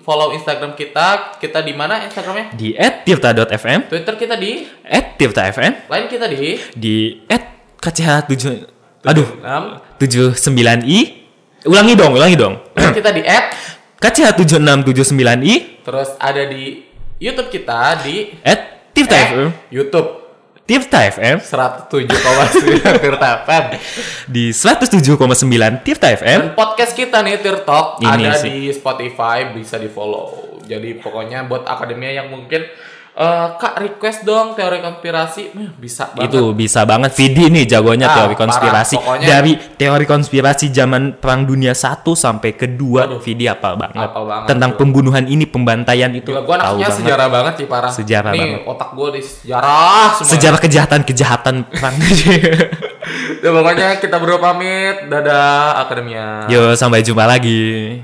follow 0.00 0.32
Instagram 0.32 0.72
kita, 0.72 1.36
kita 1.36 1.60
di 1.60 1.76
mana 1.76 2.08
Instagramnya? 2.08 2.56
Di 2.56 2.72
@tirta.fm, 2.80 3.92
Twitter 3.92 4.14
kita 4.16 4.34
di, 4.40 4.64
@tirta.fm, 5.20 5.72
lain 5.92 6.06
kita 6.08 6.24
di 6.24 6.56
di 6.72 6.96
@kch7 7.84 8.78
Aduh, 9.06 9.28
6, 9.40 10.02
79i. 10.02 11.17
Ulangi 11.66 11.98
dong, 11.98 12.14
ulangi 12.14 12.36
dong. 12.38 12.54
kita 12.94 13.10
di 13.10 13.22
at, 13.26 13.50
KCH7679i 13.98 15.82
terus 15.82 16.14
ada 16.22 16.46
di 16.46 16.86
YouTube 17.18 17.50
kita 17.50 17.98
di 18.06 18.30
@tirta.fm. 18.94 19.38
eh, 19.42 19.50
YouTube 19.74 20.08
Tirta 20.62 21.00
FM 21.00 21.40
107,9 21.40 23.00
Tirta 23.00 23.28
FM. 23.42 23.64
di 24.28 24.52
107,9 24.52 25.80
Tirta 25.80 26.12
FM. 26.12 26.38
Dan 26.44 26.52
podcast 26.52 26.92
kita 26.92 27.24
nih 27.24 27.40
Tirtalk 27.40 27.98
Ini 27.98 28.28
ada 28.28 28.36
sih. 28.36 28.46
di 28.46 28.56
Spotify 28.70 29.48
bisa 29.50 29.80
di 29.80 29.88
follow. 29.88 30.60
Jadi 30.62 31.00
pokoknya 31.00 31.48
buat 31.48 31.64
akademia 31.64 32.12
yang 32.12 32.28
mungkin 32.28 32.68
eh, 33.18 33.48
kak 33.52 33.74
request 33.76 34.22
dong 34.22 34.54
teori 34.54 34.78
konspirasi 34.78 35.50
bisa 35.74 36.08
banget. 36.08 36.30
Itu 36.30 36.54
bisa 36.54 36.80
banget 36.82 37.10
Vidi 37.12 37.50
nih 37.50 37.66
jagonya 37.66 38.06
Ah, 38.06 38.14
teori 38.16 38.34
konspirasi. 38.34 38.94
parah. 38.94 39.06
Pokoknya- 39.18 39.28
Dari 39.28 39.52
teori 39.74 40.06
konspirasi 40.06 40.70
zaman 40.70 41.02
Perang 41.14 41.42
Dunia 41.42 41.74
1 41.74 42.14
sampai 42.14 42.54
kedua 42.54 43.10
Vidi 43.18 43.44
apa 43.44 43.74
banget. 43.74 44.06
Hafal 44.06 44.24
banget 44.24 44.46
Tentang 44.48 44.70
pembunuhan 44.74 45.24
ini, 45.24 45.44
pembantaian 45.44 46.08
itu. 46.10 46.30
Gila, 46.30 46.40
gue 46.40 46.56
tahu 46.56 46.56
anaknya 46.56 46.78
banget. 46.84 46.94
sejarah 46.96 47.28
banget 47.28 47.52
sih 47.54 47.66
parah. 47.66 47.90
Sejarah 47.90 48.30
Nih, 48.30 48.40
banget. 48.40 48.60
otak 48.64 48.90
gue 48.94 49.08
di 49.10 49.20
sejarah 49.20 50.06
semua. 50.14 50.30
Sejarah 50.30 50.60
kejahatan-kejahatan 50.60 51.54
perang. 51.68 51.94
Ya, 53.38 53.48
pokoknya 53.48 53.96
kita 53.96 54.18
berdua 54.18 54.36
pamit. 54.38 55.08
Dadah 55.08 55.80
akademia. 55.80 56.44
Yo, 56.46 56.74
sampai 56.74 57.00
jumpa 57.00 57.24
lagi. 57.24 58.02